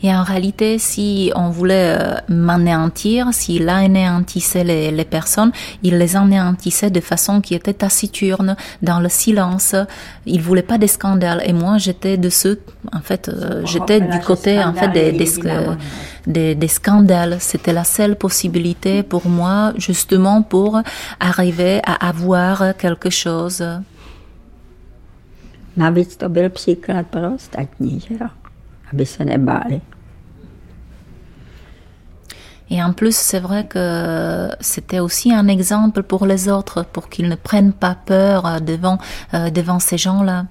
Et 0.04 0.14
en 0.14 0.22
réalité, 0.22 0.78
si 0.78 1.32
on 1.34 1.48
voulait 1.48 1.96
euh, 1.98 2.14
m'anéantir, 2.28 3.32
s'il 3.32 3.70
anéantissait 3.70 4.62
les, 4.62 4.90
les, 4.90 5.04
personnes, 5.06 5.50
il 5.82 5.96
les 5.96 6.14
anéantissait 6.14 6.90
de 6.90 7.00
façon 7.00 7.40
qui 7.40 7.54
était 7.54 7.72
taciturne, 7.72 8.54
dans 8.82 9.00
le 9.00 9.08
silence. 9.08 9.74
Il 10.26 10.42
voulait 10.42 10.68
pas 10.72 10.76
des 10.76 10.88
scandales. 10.88 11.40
Et 11.46 11.54
moi, 11.54 11.78
j'étais 11.78 12.18
de 12.18 12.28
ceux, 12.28 12.60
en 12.92 13.00
fait, 13.00 13.30
euh, 13.30 13.62
j'étais 13.64 14.02
du 14.02 14.20
côté, 14.20 14.62
en 14.62 14.74
fait, 14.74 14.88
des, 14.88 15.10
des, 15.12 15.30
des, 16.26 16.54
des 16.54 16.68
scandales. 16.68 17.38
C'était 17.40 17.72
la 17.72 17.84
seule 17.84 18.16
possibilité 18.16 19.02
pour 19.02 19.26
moi, 19.26 19.72
justement, 19.78 20.42
pour 20.42 20.82
arriver 21.18 21.80
à 21.82 22.08
avoir 22.08 22.76
quelque 22.76 23.08
chose. 23.08 23.64
Navíc 25.76 26.16
to 26.16 26.28
byl 26.28 26.50
příklad 26.50 27.06
pro 27.06 27.34
ostatní, 27.34 28.00
že 28.00 28.14
jo? 28.14 28.28
Aby 28.92 29.06
se 29.06 29.24
nebáli. 29.24 29.80
Et 32.70 32.82
en 32.82 32.92
plus, 32.92 33.14
c'est 33.14 33.40
vrai 33.40 33.66
que 33.66 34.48
c'était 34.60 35.00
aussi 35.00 35.32
un 35.32 35.48
exemple 35.48 36.02
pour 36.02 36.26
les 36.26 36.48
autres, 36.48 36.84
pour 36.84 37.08
qu'ils 37.08 37.28
ne 37.28 37.34
prennent 37.34 37.72
pas 37.72 37.94
peur 37.94 38.60
devant, 38.60 38.98
euh, 39.34 39.50
devant 39.50 39.78
ces 39.78 39.98
gens-là. 39.98 40.46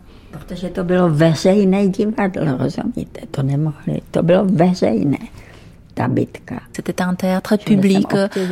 C'était 6.73 7.01
un 7.01 7.13
théâtre 7.13 7.57
public. 7.57 8.07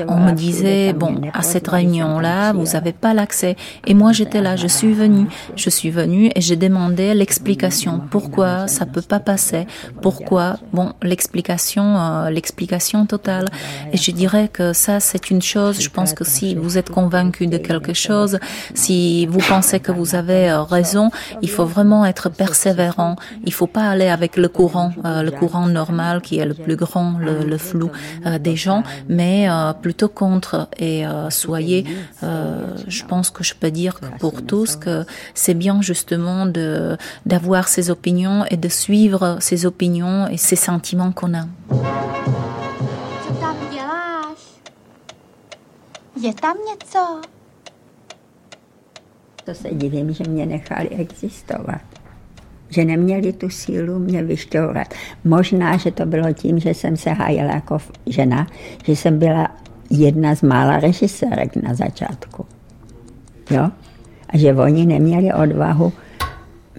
On 0.07 0.19
me 0.19 0.31
disait, 0.31 0.93
bon, 0.93 1.21
à 1.33 1.41
cette 1.41 1.67
réunion-là, 1.67 2.53
vous 2.53 2.73
n'avez 2.73 2.93
pas 2.93 3.13
l'accès. 3.13 3.55
Et 3.87 3.93
moi, 3.93 4.11
j'étais 4.11 4.41
là, 4.41 4.55
je 4.55 4.67
suis 4.67 4.93
venue. 4.93 5.27
Je 5.55 5.69
suis 5.69 5.89
venue 5.89 6.31
et 6.35 6.41
j'ai 6.41 6.55
demandé 6.55 7.13
l'explication. 7.13 8.01
Pourquoi 8.09 8.67
ça 8.67 8.85
peut 8.85 9.01
pas 9.01 9.19
passer? 9.19 9.67
Pourquoi? 10.01 10.57
Bon, 10.73 10.93
l'explication, 11.01 11.97
euh, 11.97 12.29
l'explication 12.29 13.05
totale. 13.05 13.45
Et 13.91 13.97
je 13.97 14.11
dirais 14.11 14.49
que 14.51 14.73
ça, 14.73 14.99
c'est 14.99 15.31
une 15.31 15.41
chose. 15.41 15.81
Je 15.81 15.89
pense 15.89 16.13
que 16.13 16.23
si 16.23 16.55
vous 16.55 16.77
êtes 16.77 16.89
convaincu 16.89 17.47
de 17.47 17.57
quelque 17.57 17.93
chose, 17.93 18.39
si 18.73 19.25
vous 19.25 19.39
pensez 19.39 19.79
que 19.79 19.91
vous 19.91 20.15
avez 20.15 20.49
euh, 20.49 20.61
raison, 20.63 21.09
il 21.41 21.49
faut 21.49 21.65
vraiment 21.65 22.05
être 22.05 22.29
persévérant. 22.29 23.15
Il 23.45 23.53
faut 23.53 23.67
pas 23.67 23.89
aller 23.89 24.07
avec 24.07 24.37
le 24.37 24.47
courant, 24.47 24.91
euh, 25.05 25.23
le 25.23 25.31
courant 25.31 25.67
normal 25.67 26.21
qui 26.21 26.37
est 26.37 26.45
le 26.45 26.53
plus 26.53 26.75
grand, 26.75 27.17
le 27.19 27.30
le, 27.31 27.57
flou 27.57 27.91
euh, 28.25 28.39
des 28.39 28.55
gens, 28.55 28.83
mais 29.09 29.49
euh, 29.49 29.73
plutôt 29.73 30.09
contre. 30.09 30.67
Et 30.77 31.05
euh, 31.05 31.29
soyez, 31.29 31.85
je 32.21 33.03
pense 33.05 33.29
que 33.29 33.43
je 33.43 33.53
peux 33.55 33.71
dire 33.71 33.99
que 33.99 34.05
pour 34.19 34.41
tous 34.41 34.75
que 34.75 35.05
c'est 35.33 35.53
bien 35.53 35.81
justement 35.81 36.45
de 36.45 36.97
d'avoir 37.25 37.67
ses 37.67 37.89
opinions 37.89 38.45
et 38.49 38.57
de 38.57 38.69
suivre 38.69 39.37
ses 39.39 39.65
opinions 39.65 40.27
et 40.27 40.37
ses 40.37 40.55
sentiments 40.55 41.11
qu'on 41.11 41.33
a. 41.33 41.45
Je 46.23 46.33
tam 46.33 46.57
něco? 46.69 47.21
To 49.45 49.53
se 49.53 49.69
divím, 49.71 50.13
že 50.13 50.23
mě 50.23 50.45
nechali 50.45 50.89
existovat. 50.89 52.00
Že 52.71 52.85
neměli 52.85 53.33
tu 53.33 53.49
sílu 53.49 53.99
mě 53.99 54.23
vyšťovat. 54.23 54.87
Možná, 55.23 55.77
že 55.77 55.91
to 55.91 56.05
bylo 56.05 56.33
tím, 56.33 56.59
že 56.59 56.69
jsem 56.73 56.97
se 56.97 57.09
hájela 57.09 57.53
jako 57.53 57.77
žena, 58.05 58.47
že 58.83 58.95
jsem 58.95 59.19
byla 59.19 59.47
jedna 59.89 60.35
z 60.35 60.41
mála 60.41 60.79
režisérek 60.79 61.55
na 61.55 61.73
začátku. 61.73 62.45
Jo? 63.49 63.69
A 64.29 64.37
že 64.37 64.53
oni 64.53 64.85
neměli 64.85 65.33
odvahu 65.33 65.93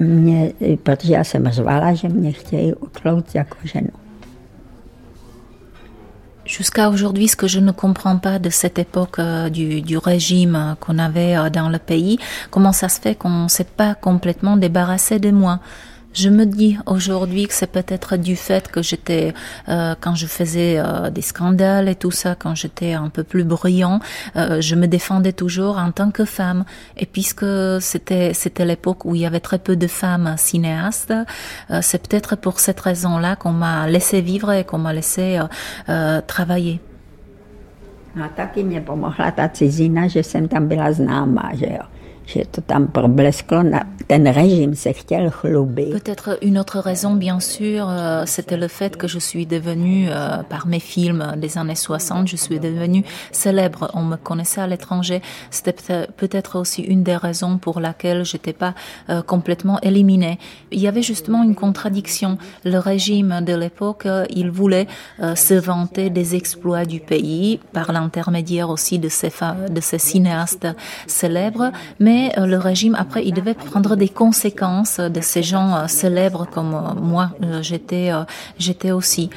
mě, 0.01 0.53
protože 0.83 1.15
já 1.15 1.25
jsem 1.25 1.49
řvala, 1.49 1.95
že 1.95 2.09
mě 2.09 2.33
chtějí 2.33 2.75
utlout 2.75 3.35
jako 3.35 3.57
ženu. 3.65 4.02
Jusqu'à 6.53 6.91
aujourd'hui, 6.91 7.29
ce 7.29 7.37
que 7.37 7.49
je 7.49 7.61
ne 7.61 7.73
comprends 7.73 8.19
pas 8.19 8.39
de 8.39 8.51
cette 8.51 8.79
époque 8.79 9.19
euh, 9.19 9.49
du, 9.49 9.81
du, 9.81 9.97
régime 9.97 10.77
qu'on 10.81 10.99
avait 10.99 11.35
euh, 11.35 11.49
dans 11.49 11.71
le 11.71 11.79
pays, 11.79 12.19
comment 12.51 12.73
ça 12.73 12.91
se 12.91 13.01
fait 13.01 13.15
qu'on 13.15 13.45
ne 13.45 13.49
s'est 13.49 13.65
pas 13.65 13.95
complètement 13.95 14.59
débarrassé 14.59 15.19
de 15.19 15.31
moi? 15.31 15.61
Je 16.15 16.29
me 16.29 16.45
dis 16.45 16.79
aujourd'hui 16.87 17.47
que 17.47 17.55
c'est 17.55 17.71
peut-être 17.71 18.17
du 18.17 18.37
fait 18.37 18.71
que 18.71 18.83
j'étais, 18.83 19.35
euh, 19.69 19.95
quand 20.01 20.15
je 20.15 20.27
faisais 20.27 20.79
euh, 20.79 21.11
des 21.11 21.23
scandales 21.23 21.89
et 21.89 21.95
tout 21.95 22.11
ça, 22.11 22.35
quand 22.35 22.55
j'étais 22.55 22.93
un 22.93 23.09
peu 23.09 23.23
plus 23.23 23.45
bruyant, 23.45 24.01
euh, 24.37 24.61
je 24.61 24.75
me 24.75 24.87
défendais 24.87 25.33
toujours 25.33 25.79
en 25.79 25.91
tant 25.91 26.11
que 26.11 26.25
femme. 26.25 26.65
Et 26.97 27.07
puisque 27.07 27.47
c'était 27.81 28.35
c'était 28.35 28.65
l'époque 28.65 29.05
où 29.05 29.15
il 29.15 29.23
y 29.23 29.27
avait 29.27 29.41
très 29.41 29.59
peu 29.59 29.77
de 29.77 29.87
femmes 29.87 30.35
cinéastes, 30.37 31.15
euh, 31.71 31.79
c'est 31.83 32.07
peut-être 32.07 32.37
pour 32.37 32.61
cette 32.61 32.81
raison-là 32.81 33.37
qu'on 33.37 33.53
m'a 33.53 33.87
laissé 33.87 34.21
vivre 34.21 34.53
et 34.53 34.65
qu'on 34.65 34.79
m'a 34.79 34.93
laissé 34.93 35.41
euh, 35.89 36.21
travailler. 36.27 36.81
Známá, 40.93 41.55
že 41.55 41.67
jo. 41.67 42.02
Že 42.33 42.45
to 42.51 42.61
tam 42.61 42.89
problesklo 42.89 43.63
na 43.63 43.85
régime 44.33 44.77
se 44.77 44.93
chtěl. 44.93 45.31
Peut-être 45.93 46.39
une 46.43 46.59
autre 46.59 46.79
raison, 46.81 47.15
bien 47.15 47.41
sûr, 47.41 47.89
euh, 47.89 48.25
c'était 48.27 48.57
le 48.57 48.69
fait 48.69 48.97
que 48.97 49.09
je 49.09 49.19
suis 49.19 49.47
devenue, 49.47 50.09
euh, 50.11 50.43
par 50.49 50.67
mes 50.67 50.81
films 50.81 51.35
des 51.37 51.59
années 51.59 51.75
60, 51.75 52.29
je 52.29 52.37
suis 52.37 52.59
devenue 52.61 53.05
célèbre. 53.31 53.91
On 53.95 54.03
me 54.03 54.17
connaissait 54.17 54.61
à 54.61 54.67
l'étranger. 54.67 55.23
C'était 55.51 56.07
peut-être 56.17 56.59
aussi 56.59 56.83
une 56.83 57.03
des 57.03 57.17
raisons 57.17 57.59
pour 57.59 57.81
laquelle 57.81 58.25
j'étais 58.25 58.53
pas 58.53 58.75
euh, 59.09 59.23
complètement 59.23 59.79
éliminée. 59.81 60.39
Il 60.71 60.81
y 60.81 60.89
avait 60.89 61.03
justement 61.03 61.43
une 61.43 61.55
contradiction. 61.55 62.39
Le 62.65 62.79
régime 62.79 63.41
de 63.43 63.55
l'époque, 63.55 64.07
il 64.31 64.51
voulait 64.51 64.87
se 65.35 65.55
vanter 65.55 66.11
des 66.11 66.35
exploits 66.35 66.85
du 66.85 67.01
pays 67.01 67.61
par 67.73 67.93
l'intermédiaire 67.93 68.71
aussi 68.71 68.99
de 68.99 69.09
ces, 69.09 69.33
de 69.71 69.81
ces 69.81 69.99
cinéastes 69.99 70.69
célèbres, 71.07 71.73
mais 72.01 72.22
mais 72.23 72.39
euh, 72.39 72.47
le 72.47 72.59
régime, 72.59 72.95
après, 72.95 73.25
il 73.27 73.35
devait 73.35 73.55
prendre 73.55 73.97
des 73.97 74.09
conséquences 74.09 75.01
de 75.01 75.21
ces 75.21 75.43
gens 75.43 75.75
euh, 75.75 75.87
célèbres 75.89 76.47
comme 76.47 76.75
euh, 76.75 76.95
moi, 77.01 77.31
j'étais, 77.63 78.11
j'étais 78.59 78.93
aussi. 78.93 79.31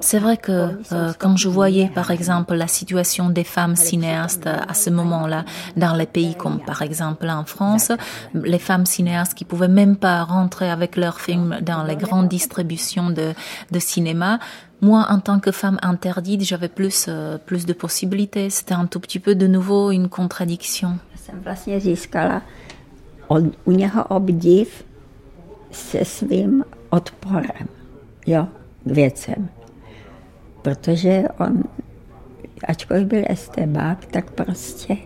C'est 0.00 0.18
vrai 0.18 0.36
que 0.36 0.80
quand 1.20 1.36
je 1.36 1.48
voyais 1.48 1.88
par 1.94 2.10
exemple 2.10 2.54
la 2.54 2.66
situation 2.66 3.30
des 3.30 3.44
femmes 3.44 3.76
cinéastes 3.76 4.48
à 4.48 4.74
ce 4.74 4.90
moment-là 4.90 5.44
dans 5.76 5.94
les 5.94 6.06
pays 6.06 6.34
comme 6.34 6.58
par 6.58 6.82
exemple 6.82 7.28
en 7.28 7.44
France, 7.44 7.92
les 8.34 8.58
femmes 8.58 8.84
cinéastes 8.84 9.34
qui 9.34 9.44
pouvaient 9.44 9.68
même 9.68 9.96
pas 9.96 10.24
rentrer 10.24 10.68
avec 10.70 10.96
leurs 10.96 11.20
films 11.20 11.60
dans 11.62 11.84
les 11.84 11.94
grandes 11.94 12.26
distributions 12.28 13.10
de, 13.10 13.32
cinéma, 13.78 14.40
moi, 14.80 15.06
en 15.08 15.20
tant 15.20 15.38
que 15.38 15.52
femme 15.52 15.78
interdite, 15.82 16.42
j'avais 16.42 16.68
plus, 16.68 17.08
plus 17.46 17.64
de 17.64 17.72
possibilités. 17.72 18.50
C'était 18.50 18.74
un 18.74 18.86
tout 18.86 18.98
petit 18.98 19.20
peu 19.20 19.36
de 19.36 19.46
nouveau 19.46 19.92
une 19.92 20.08
contradiction. 20.08 20.98
Jsem 21.26 21.40
vlastně 21.40 21.80
získala 21.80 22.42
od, 23.28 23.44
u 23.64 23.70
něho 23.70 24.04
obdiv 24.04 24.84
se 25.70 26.04
svým 26.04 26.64
odporem, 26.90 27.68
jo, 28.26 28.48
k 28.84 28.90
věcem. 28.90 29.48
Protože 30.62 31.22
on, 31.38 31.62
ačkoliv 32.68 33.06
byl 33.06 33.22
estebák, 33.26 34.06
tak 34.06 34.30
prostě 34.30 34.96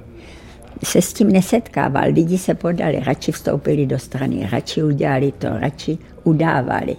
se 0.85 1.03
s 1.03 1.13
tím 1.13 1.33
nesetkával. 1.33 2.05
Lidi 2.13 2.39
se 2.39 2.55
podali, 2.55 3.01
radši 3.01 3.33
vstoupili 3.33 3.87
do 3.87 3.99
strany, 3.99 4.49
radši 4.53 4.83
udělali 4.83 5.33
to, 5.33 5.49
radši 5.59 5.99
udávali. 6.25 6.97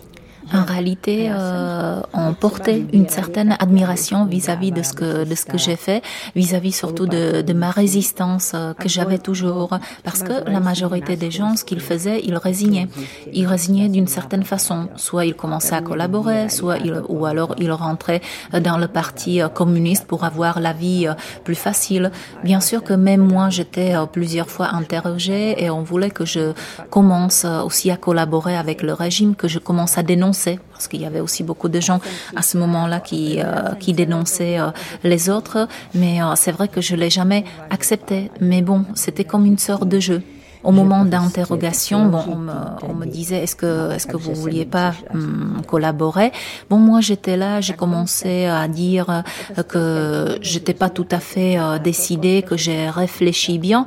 En 0.54 0.64
réalité, 0.64 1.30
euh, 1.30 2.02
on 2.14 2.34
portait 2.34 2.84
une 2.92 3.08
certaine 3.08 3.56
admiration 3.60 4.26
vis-à-vis 4.26 4.72
de 4.72 4.84
ce 4.84 4.94
que 4.94 5.24
de 5.24 5.36
ce 5.36 5.46
que 5.46 5.58
j'ai 5.58 5.78
fait, 5.78 6.02
vis-à-vis 6.36 6.74
surtout 6.74 7.06
de, 7.06 7.42
de, 7.42 7.54
ma 7.54 7.72
résistance 7.72 8.52
euh, 8.54 8.74
que 8.74 8.90
j'avais 8.90 9.18
toujours, 9.18 9.78
parce 10.04 10.24
que 10.24 10.50
la 10.50 10.60
majorité 10.60 11.16
des 11.16 11.32
gens, 11.32 11.56
ce 11.56 11.64
qu'ils 11.64 11.80
faisaient, 11.80 12.22
ils 12.24 12.36
résignaient. 12.36 12.88
Ils 13.32 13.48
résignaient 13.48 13.88
d'une 13.88 14.08
certaine 14.08 14.44
façon. 14.44 14.90
Soit 14.98 15.26
ils 15.26 15.36
commençaient 15.36 15.76
à 15.76 15.82
collaborer, 15.82 16.50
soit 16.50 16.78
ils, 16.80 17.02
ou 17.08 17.26
alors 17.26 17.56
ils 17.58 17.72
rentraient 17.72 18.22
dans 18.60 18.78
le 18.78 18.88
parti 18.88 19.42
euh, 19.42 19.48
communiste 19.48 20.06
pour 20.06 20.26
avoir 20.26 20.60
la 20.60 20.74
vie 20.74 21.08
euh, 21.08 21.14
plus 21.46 21.56
facile. 21.56 22.12
Bien 22.44 22.60
sûr 22.60 22.84
que 22.84 22.94
même 22.94 23.22
moi, 23.22 23.50
j'étais 23.50 23.94
plusieurs 24.12 24.50
fois 24.50 24.70
interrogée 24.74 25.64
et 25.64 25.70
on 25.70 25.84
voulait 25.84 26.10
que 26.10 26.26
je 26.26 26.54
commence 26.90 27.46
aussi 27.46 27.90
à 27.92 27.98
collaborer 27.98 28.58
avec 28.58 28.82
le 28.82 28.94
régime, 28.94 29.36
que 29.36 29.48
je 29.48 29.60
commence 29.60 29.98
à 29.98 30.04
dénoncer 30.04 30.41
parce 30.72 30.88
qu'il 30.88 31.02
y 31.02 31.06
avait 31.06 31.20
aussi 31.20 31.44
beaucoup 31.44 31.70
de 31.70 31.80
gens 31.80 32.00
à 32.36 32.42
ce 32.42 32.58
moment-là 32.58 33.00
qui, 33.00 33.40
euh, 33.40 33.74
dénonçaient 33.88 34.60
euh, 34.60 34.72
les 35.04 35.30
autres. 35.30 35.68
Mais 35.94 36.22
euh, 36.22 36.34
c'est 36.36 36.52
vrai 36.52 36.68
que 36.68 36.82
je 36.82 36.96
l'ai 36.96 37.10
jamais 37.10 37.44
accepté. 37.70 38.32
Mais 38.40 38.62
bon, 38.62 38.86
c'était 38.96 39.26
comme 39.26 39.46
une 39.46 39.58
sorte 39.58 39.88
de 39.88 40.00
jeu. 40.00 40.22
Au 40.64 40.72
moment 40.72 41.06
d'interrogation, 41.06 42.06
bon, 42.06 42.24
on 42.28 42.36
me, 42.36 42.54
on 42.90 42.94
me 42.94 43.06
disait 43.06 43.44
est-ce 43.44 43.56
que 43.56 43.92
est-ce 43.92 44.08
que 44.08 44.18
vous 44.18 44.34
vouliez 44.34 44.66
pas 44.66 44.94
hum, 45.14 45.62
collaborer? 45.68 46.32
Bon, 46.70 46.78
moi 46.78 47.02
j'étais 47.02 47.38
là, 47.38 47.62
j'ai 47.62 47.74
commencé 47.74 48.46
à 48.46 48.68
dire 48.68 49.24
euh, 49.58 49.64
que 49.64 50.38
j'étais 50.42 50.74
pas 50.74 50.90
tout 50.90 51.08
à 51.12 51.20
fait 51.20 51.58
euh, 51.58 51.80
décidée, 51.80 52.44
que 52.48 52.58
j'ai 52.58 52.90
réfléchi 52.90 53.58
bien. 53.58 53.86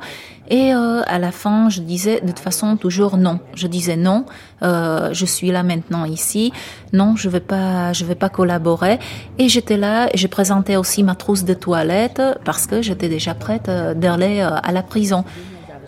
Et 0.49 0.73
euh, 0.73 1.01
à 1.07 1.17
la 1.17 1.31
fin, 1.31 1.69
je 1.69 1.81
disais 1.81 2.21
de 2.21 2.27
toute 2.27 2.39
façon 2.39 2.77
toujours 2.77 3.17
non. 3.17 3.39
Je 3.55 3.67
disais 3.67 3.95
non. 3.95 4.25
Euh, 4.61 5.09
je 5.11 5.25
suis 5.25 5.51
là 5.51 5.63
maintenant 5.63 6.05
ici. 6.05 6.53
Non, 6.93 7.15
je 7.15 7.29
vais 7.29 7.39
pas, 7.39 7.93
je 7.93 8.05
vais 8.05 8.15
pas 8.15 8.29
collaborer. 8.29 8.99
Et 9.39 9.49
j'étais 9.49 9.77
là. 9.77 10.07
et 10.13 10.17
Je 10.17 10.27
présentais 10.27 10.75
aussi 10.75 11.03
ma 11.03 11.15
trousse 11.15 11.45
de 11.45 11.53
toilette 11.53 12.21
parce 12.43 12.67
que 12.67 12.81
j'étais 12.81 13.09
déjà 13.09 13.33
prête 13.33 13.69
euh, 13.69 13.93
d'aller 13.93 14.41
euh, 14.41 14.55
à 14.61 14.71
la 14.71 14.83
prison. 14.83 15.23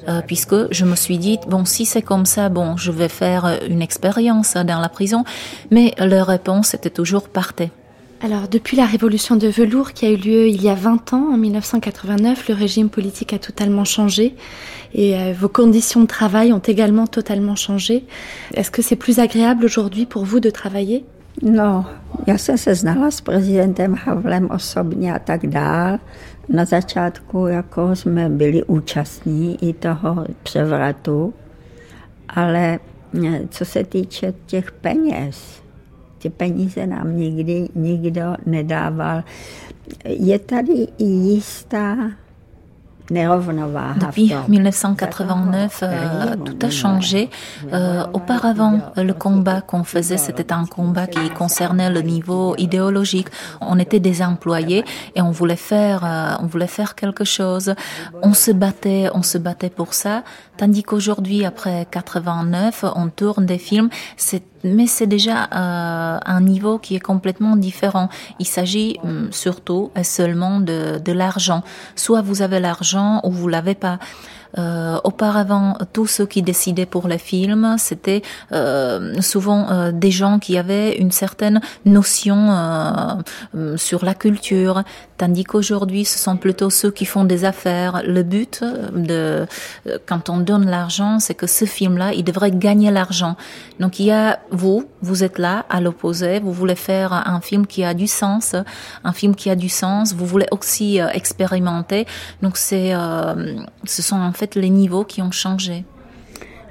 Euh, 0.08 0.22
puisque 0.26 0.56
je 0.72 0.86
me 0.86 0.96
suis 0.96 1.18
dit 1.18 1.38
bon 1.50 1.66
si 1.66 1.86
c'est 1.86 2.02
comme 2.02 2.26
ça 2.26 2.48
bon 2.48 2.78
je 2.78 2.92
vais 2.94 3.10
faire 3.10 3.60
une 3.70 3.82
expérience 3.82 4.54
dans 4.54 4.80
la 4.80 4.88
prison 4.88 5.26
mais 5.70 5.94
leur 6.00 6.28
réponse 6.28 6.74
était 6.74 6.90
toujours 6.90 7.28
partez 7.28 7.72
Alors, 8.24 8.48
depuis 8.48 8.76
la 8.76 8.86
révolution 8.86 9.36
de 9.36 9.48
velours 9.48 9.94
qui 9.94 10.06
a 10.08 10.10
eu 10.10 10.16
lieu 10.16 10.48
il 10.48 10.64
y 10.64 10.70
a 10.70 10.74
20 10.74 11.14
ans, 11.14 11.28
en 11.34 11.38
1989, 11.38 12.48
le 12.48 12.56
régime 12.56 12.90
politique 12.90 13.32
a 13.32 13.38
totalement 13.38 13.86
changé 13.86 14.36
et 14.96 15.16
euh, 15.16 15.34
vos 15.38 15.50
conditions 15.50 16.02
de 16.02 16.08
travail 16.08 16.52
ont 16.52 16.58
également 16.60 17.06
totalement 17.06 17.56
changé. 17.56 18.06
Est-ce 18.56 18.72
que 18.72 18.82
c'est 18.82 18.96
plus 18.96 19.20
agréable 19.20 19.66
aujourd'hui 19.66 20.08
pour 20.08 20.26
vous 20.26 20.40
de 20.40 20.50
travailler? 20.50 21.04
No, 21.42 21.86
já 22.28 22.38
jsem 22.38 22.58
se 22.58 22.76
znala 22.76 23.12
s 23.12 23.22
prezidentem 23.22 23.96
Havlem 24.06 24.50
osobně 24.52 25.14
a 25.14 25.20
tak 25.20 25.48
dál. 25.48 26.00
Na 26.50 26.66
začátku 26.66 27.48
jako 27.48 27.96
jsme 27.96 28.30
byli 28.30 28.64
účastní 28.64 29.70
i 29.70 29.74
toho 29.74 30.26
převratu, 30.44 31.34
ale 32.30 32.80
eh, 33.28 33.42
co 33.50 33.66
se 33.66 33.84
týče 33.84 34.34
těch 34.46 34.72
peněz, 34.72 35.62
ty 36.18 36.30
peníze 36.30 36.88
nám 36.88 37.18
nikdy 37.18 37.70
nikdo 37.76 38.22
nedával. 38.46 39.24
Je 40.06 40.40
tady 40.40 40.88
i 40.98 41.04
jistá. 41.04 41.98
Depuis 44.00 44.34
1989, 44.48 45.80
euh, 45.84 46.36
tout 46.44 46.58
a 46.62 46.70
changé. 46.70 47.30
Euh, 47.72 48.06
auparavant, 48.14 48.80
le 48.98 49.14
combat 49.14 49.62
qu'on 49.62 49.84
faisait, 49.84 50.18
c'était 50.18 50.52
un 50.52 50.66
combat 50.66 51.08
qui 51.08 51.30
concernait 51.30 51.90
le 51.90 52.02
niveau 52.02 52.56
idéologique. 52.58 53.28
On 53.62 53.80
était 53.80 54.00
des 54.00 54.22
employés 54.22 54.84
et 55.16 55.22
on 55.22 55.32
voulait 55.32 55.56
faire, 55.56 56.04
euh, 56.04 56.36
on 56.42 56.48
voulait 56.48 56.68
faire 56.68 56.96
quelque 56.96 57.24
chose. 57.24 57.76
On 58.22 58.34
se 58.34 58.52
battait, 58.52 59.10
on 59.14 59.24
se 59.24 59.38
battait 59.38 59.70
pour 59.70 59.94
ça. 59.94 60.24
Tandis 60.58 60.84
qu'aujourd'hui, 60.84 61.46
après 61.46 61.88
89, 61.90 62.84
on 62.96 63.10
tourne 63.10 63.46
des 63.46 63.60
films. 63.60 63.90
C'est 64.18 64.44
mais 64.64 64.88
c'est 64.88 65.08
déjà 65.08 65.46
euh, 65.46 66.20
un 66.26 66.42
niveau 66.42 66.78
qui 66.80 66.96
est 66.96 67.00
complètement 67.00 67.56
différent. 67.56 68.10
Il 68.40 68.48
s'agit 68.48 68.98
hum, 69.04 69.30
surtout 69.32 69.92
et 69.96 70.04
seulement 70.04 70.60
de, 70.60 71.00
de 71.04 71.12
l'argent. 71.12 71.64
Soit 71.96 72.22
vous 72.22 72.42
avez 72.42 72.60
l'argent 72.60 73.22
ou 73.24 73.32
vous 73.32 73.48
l'avez 73.48 73.76
pas. 73.76 74.00
Euh, 74.58 74.98
auparavant, 75.04 75.78
tous 75.94 76.08
ceux 76.08 76.26
qui 76.26 76.42
décidaient 76.42 76.86
pour 76.86 77.08
les 77.08 77.18
films, 77.18 77.76
c'était 77.78 78.22
euh, 78.54 79.22
souvent 79.22 79.70
euh, 79.70 79.92
des 79.92 80.10
gens 80.10 80.40
qui 80.40 80.58
avaient 80.58 80.98
une 80.98 81.12
certaine 81.12 81.62
notion 81.86 82.48
euh, 82.50 83.78
sur 83.78 84.06
la 84.06 84.14
culture, 84.14 84.84
tandis 85.18 85.44
qu'aujourd'hui, 85.44 86.06
ce 86.06 86.18
sont 86.18 86.38
plutôt 86.38 86.70
ceux 86.70 86.92
qui 86.92 87.06
font 87.06 87.24
des 87.24 87.46
affaires. 87.46 88.02
Le 88.06 88.24
but 88.24 88.64
de 88.96 89.46
quand 90.06 90.30
on 90.30 90.38
donne 90.38 90.70
l'argent, 90.70 91.20
c'est 91.20 91.36
que 91.36 91.48
ce 91.48 91.66
film-là, 91.66 92.14
il 92.14 92.24
devrait 92.24 92.52
gagner 92.52 92.92
l'argent. 92.92 93.36
Donc 93.80 94.00
il 94.00 94.08
y 94.08 94.12
a 94.12 94.40
vous, 94.52 94.86
vous 95.02 95.24
êtes 95.24 95.38
là 95.38 95.66
à 95.70 95.82
l'opposé, 95.82 96.40
vous 96.40 96.54
voulez 96.54 96.76
faire 96.76 97.14
un 97.14 97.42
film 97.42 97.68
qui 97.68 97.84
a 97.84 97.94
du 97.94 98.08
sens, 98.08 98.56
un 99.04 99.14
film 99.14 99.36
qui 99.36 99.50
a 99.50 99.56
du 99.56 99.70
sens, 99.70 100.14
vous 100.14 100.26
voulez 100.26 100.48
aussi 100.52 101.02
euh, 101.02 101.10
expérimenter. 101.10 102.06
Donc 102.42 102.58
c'est, 102.58 102.94
euh, 102.94 103.56
ce 103.84 104.02
sont 104.02 104.20
en 104.20 104.34
fait 104.34 104.56
les 104.56 104.70
niveaux 104.70 105.04
qui 105.04 105.22
ont 105.22 105.32
changé. 105.32 105.86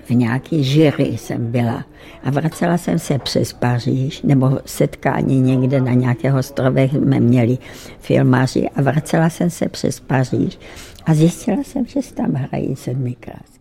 V 0.09 0.11
nějaký 0.11 0.65
žiry 0.65 1.05
jsem 1.05 1.53
byla 1.53 1.85
a 2.25 2.31
vracela 2.31 2.79
jsem 2.79 2.99
se 2.99 3.19
přes 3.19 3.53
Paříž, 3.53 4.23
nebo 4.23 4.59
setkání 4.67 5.41
někde 5.41 5.81
na 5.81 5.93
nějaké 5.93 6.35
ostrovech 6.35 6.91
jsme 6.91 7.21
měli 7.21 7.59
filmaři 8.01 8.69
a 8.77 8.83
vracela 8.83 9.31
jsem 9.31 9.51
se 9.51 9.69
přes 9.69 10.01
Paříž 10.01 10.59
a 11.07 11.15
zjistila 11.15 11.65
jsem, 11.65 11.87
že 11.87 12.01
tam 12.15 12.33
hrají 12.33 12.77
sedmikrát. 12.77 13.56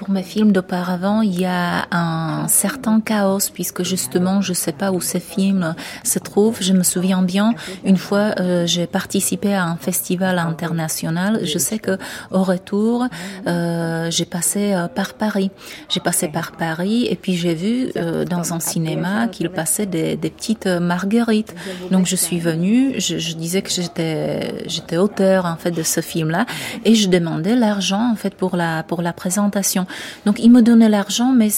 Pour 0.00 0.08
mes 0.08 0.22
films 0.22 0.50
d'auparavant, 0.52 1.20
il 1.20 1.38
y 1.38 1.44
a 1.44 1.86
un 1.90 2.48
certain 2.48 3.02
chaos 3.02 3.50
puisque 3.52 3.82
justement, 3.82 4.40
je 4.40 4.54
sais 4.54 4.72
pas 4.72 4.92
où 4.92 5.02
ces 5.02 5.20
films 5.20 5.74
se 6.04 6.18
trouvent. 6.18 6.56
Je 6.62 6.72
me 6.72 6.82
souviens 6.84 7.20
bien, 7.20 7.52
une 7.84 7.98
fois, 7.98 8.32
euh, 8.40 8.66
j'ai 8.66 8.86
participé 8.86 9.52
à 9.52 9.66
un 9.66 9.76
festival 9.76 10.38
international. 10.38 11.40
Je 11.44 11.58
sais 11.58 11.78
que 11.78 11.98
au 12.30 12.42
retour, 12.42 13.08
euh, 13.46 14.10
j'ai 14.10 14.24
passé 14.24 14.72
euh, 14.72 14.88
par 14.88 15.12
Paris. 15.12 15.50
J'ai 15.90 16.00
passé 16.00 16.28
par 16.28 16.52
Paris 16.52 17.06
et 17.10 17.14
puis 17.14 17.36
j'ai 17.36 17.54
vu 17.54 17.90
euh, 17.96 18.24
dans 18.24 18.54
un 18.54 18.60
cinéma 18.60 19.28
qu'il 19.28 19.50
passait 19.50 19.84
des, 19.84 20.16
des 20.16 20.30
petites 20.30 20.66
marguerites. 20.66 21.54
Donc 21.90 22.06
je 22.06 22.16
suis 22.16 22.40
venue, 22.40 22.94
je, 22.98 23.18
je 23.18 23.34
disais 23.34 23.60
que 23.60 23.70
j'étais 23.70 24.66
j'étais 24.66 24.96
auteur 24.96 25.44
en 25.44 25.56
fait 25.56 25.72
de 25.72 25.82
ce 25.82 26.00
film-là 26.00 26.46
et 26.86 26.94
je 26.94 27.10
demandais 27.10 27.54
l'argent 27.54 28.10
en 28.10 28.16
fait 28.16 28.34
pour 28.34 28.56
la 28.56 28.82
pour 28.82 29.02
la 29.02 29.12
présentation. 29.12 29.86
Donc 30.26 30.38
il 30.38 30.50
me 30.50 30.62
donnait 30.62 30.88
l'argent, 30.88 31.32
mais 31.32 31.48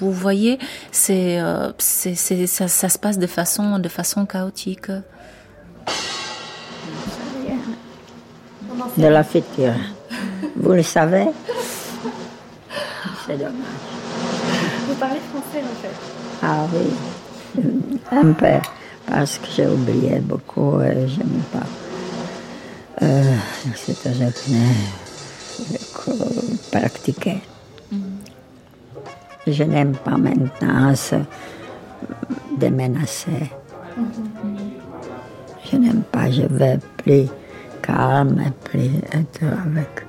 vous 0.00 0.12
voyez, 0.12 0.58
c'est, 0.90 1.40
euh, 1.40 1.72
c'est, 1.78 2.14
c'est, 2.14 2.46
ça, 2.46 2.68
ça 2.68 2.88
se 2.88 2.98
passe 2.98 3.18
de 3.18 3.26
façon, 3.26 3.78
de 3.78 3.88
façon 3.88 4.26
chaotique. 4.26 4.90
De 8.96 9.06
la 9.06 9.24
féture. 9.24 9.74
Vous 10.56 10.72
le 10.72 10.82
savez 10.82 11.26
C'est 13.26 13.36
dommage. 13.38 13.52
Vous 14.88 14.94
parlez 14.94 15.20
français 15.32 15.64
en 15.64 15.82
fait 15.82 15.94
Ah 16.42 16.66
oui, 16.72 18.00
un 18.12 18.32
peu, 18.32 18.46
parce 19.06 19.38
que 19.38 19.46
j'ai 19.56 19.66
oublié 19.66 20.20
beaucoup 20.20 20.80
et 20.80 21.08
je 21.08 21.18
n'aime 21.18 21.42
pas. 21.52 21.66
Euh, 23.02 23.38
řekne, 23.74 24.32
jako 25.72 26.12
pratiquer. 26.70 27.40
Je 29.46 29.64
n'aime 29.64 29.94
pas 29.96 30.16
maintenant 30.16 30.94
se 30.94 31.16
démenacer. 32.58 33.50
Je 35.70 35.76
n'aime 35.76 36.02
pas, 36.10 36.30
je 36.30 36.42
veux 36.42 36.78
plus 36.96 37.28
calme, 37.82 38.42
plus 38.64 38.90
être 39.12 39.44
avec. 39.44 40.06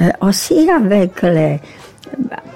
Euh, 0.00 0.10
aussi 0.26 0.68
avec 0.70 1.22
les, 1.22 1.60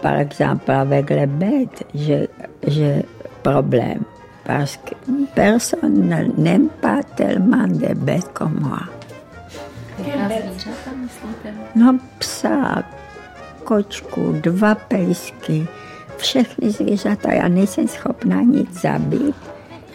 par 0.00 0.18
exemple, 0.20 0.70
avec 0.70 1.10
les 1.10 1.26
bêtes, 1.26 1.84
j'ai 1.94 3.04
problème 3.42 4.02
parce 4.44 4.76
que 4.78 4.94
personne 5.34 6.32
n'aime 6.36 6.68
pas 6.80 7.02
tellement 7.16 7.66
des 7.66 7.94
bêtes 7.94 8.32
comme 8.32 8.58
moi. 8.60 8.82
No 11.74 11.94
psa, 12.18 12.82
kočku, 13.72 14.32
dva 14.40 14.74
pejsky, 14.74 15.66
všechny 16.16 16.70
zvířata. 16.70 17.32
Já 17.32 17.48
nejsem 17.48 17.88
schopná 17.88 18.42
nic 18.42 18.80
zabít. 18.80 19.36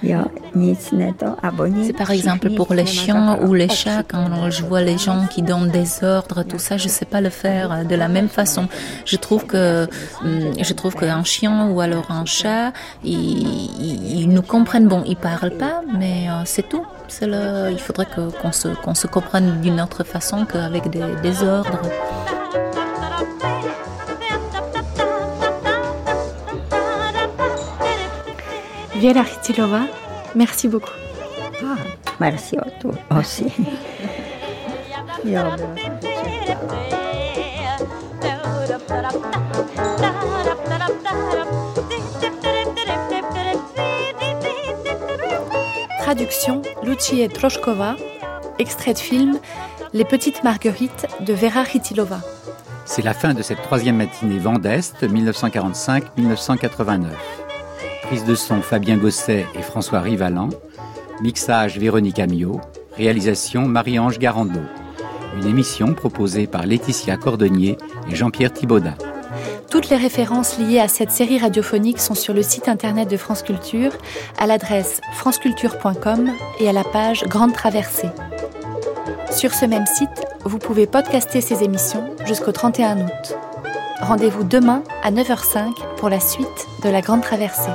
Jo, 0.04 0.26
nic 0.56 0.92
ne 0.92 1.14
to. 1.14 1.26
A 1.26 1.52
oni 1.60 1.86
C'est 1.86 1.98
par 1.98 2.12
exemple 2.12 2.50
pour 2.56 2.74
les 2.74 2.86
chiens 2.86 3.38
ou 3.42 3.54
les 3.54 3.70
chats, 3.70 4.04
quand 4.04 4.50
je 4.50 4.64
vois 4.64 4.82
les 4.82 5.00
gens 5.00 5.26
qui 5.28 5.42
donnent 5.42 5.72
des 5.72 6.04
ordres, 6.04 6.44
tout 6.44 6.60
ça, 6.60 6.78
je 6.78 6.88
sais 6.88 7.06
pas 7.06 7.20
le 7.20 7.32
faire 7.32 7.84
de 7.84 7.96
la 7.96 8.08
même 8.08 8.30
façon. 8.30 8.68
Je 9.06 9.18
trouve 9.18 9.46
que, 9.46 9.88
hum, 10.24 10.54
je 10.62 10.74
trouve 10.74 10.94
qu'un 10.94 11.24
chien 11.24 11.70
ou 11.72 11.82
alors 11.82 12.12
un 12.12 12.26
chat, 12.26 12.74
ils, 13.04 14.28
nous 14.30 14.44
comprennent. 14.44 14.88
Bon, 14.88 15.04
ils 15.08 15.18
parlent 15.18 15.58
pas, 15.58 15.82
mais 16.00 16.30
euh, 16.30 16.46
c'est 16.46 16.70
tout. 16.70 16.86
Le, 17.22 17.72
il 17.72 17.80
faudrait 17.80 18.08
qu'on 18.42 18.52
se, 18.94 19.08
comprenne 19.08 19.62
d'une 19.62 19.82
autre 19.82 20.04
façon 20.04 20.46
qu'avec 20.46 20.92
des, 20.92 21.06
des 21.24 21.44
ordres. 21.44 21.82
Viela 29.00 29.24
Khitilova, 29.24 29.82
merci 30.36 30.68
beaucoup. 30.68 30.92
Ah, 31.64 31.78
merci 32.20 32.58
à 32.58 32.66
toi 32.82 32.92
aussi. 33.20 33.46
Traduction 46.00 46.64
Lucie 46.82 47.30
Troshkova, 47.30 47.96
extrait 48.58 48.94
de 48.94 49.00
film 49.00 49.38
Les 49.94 50.06
Petites 50.06 50.44
Marguerites 50.44 51.06
de 51.20 51.34
Vera 51.34 51.66
Khitilova. 51.66 52.22
C'est 52.86 53.04
la 53.04 53.14
fin 53.14 53.36
de 53.36 53.44
cette 53.44 53.62
troisième 53.62 53.98
matinée 53.98 54.40
Vendeste 54.40 55.04
1945-1989. 55.04 57.10
Prise 58.08 58.24
de 58.24 58.36
son 58.36 58.62
Fabien 58.62 58.96
Gosset 58.96 59.46
et 59.54 59.62
François 59.62 60.00
Rivalan. 60.00 60.48
Mixage 61.22 61.78
Véronique 61.78 62.20
Amiot. 62.20 62.62
Réalisation 62.96 63.68
Marie-Ange 63.68 64.18
Garando. 64.18 64.62
Une 65.36 65.46
émission 65.46 65.94
proposée 65.94 66.48
par 66.48 66.66
Laetitia 66.66 67.18
Cordonnier 67.18 67.78
et 68.10 68.16
Jean-Pierre 68.16 68.54
Thibaudat. 68.54 68.96
Toutes 69.70 69.90
les 69.90 69.98
références 69.98 70.58
liées 70.58 70.80
à 70.80 70.88
cette 70.88 71.12
série 71.12 71.38
radiophonique 71.38 72.00
sont 72.00 72.16
sur 72.16 72.34
le 72.34 72.44
site 72.44 72.70
internet 72.70 73.10
de 73.10 73.18
France 73.18 73.44
Culture, 73.44 73.92
à 74.38 74.48
l'adresse 74.48 75.02
franceculture.com 75.12 76.32
et 76.62 76.70
à 76.70 76.72
la 76.72 76.86
page 76.86 77.26
Grande 77.26 77.52
Traversée. 77.52 78.10
Sur 79.32 79.54
ce 79.54 79.66
même 79.66 79.86
site, 79.86 80.26
vous 80.46 80.60
pouvez 80.60 80.88
podcaster 80.88 81.42
ces 81.42 81.62
émissions 81.62 82.10
jusqu'au 82.26 82.54
31 82.54 83.02
août. 83.02 83.38
Rendez-vous 84.02 84.44
demain 84.44 84.84
à 85.04 85.12
9h05 85.12 85.74
pour 85.98 86.10
la 86.10 86.20
suite 86.20 86.68
de 86.84 86.90
la 86.90 87.02
Grande 87.02 87.22
Traversée. 87.22 87.72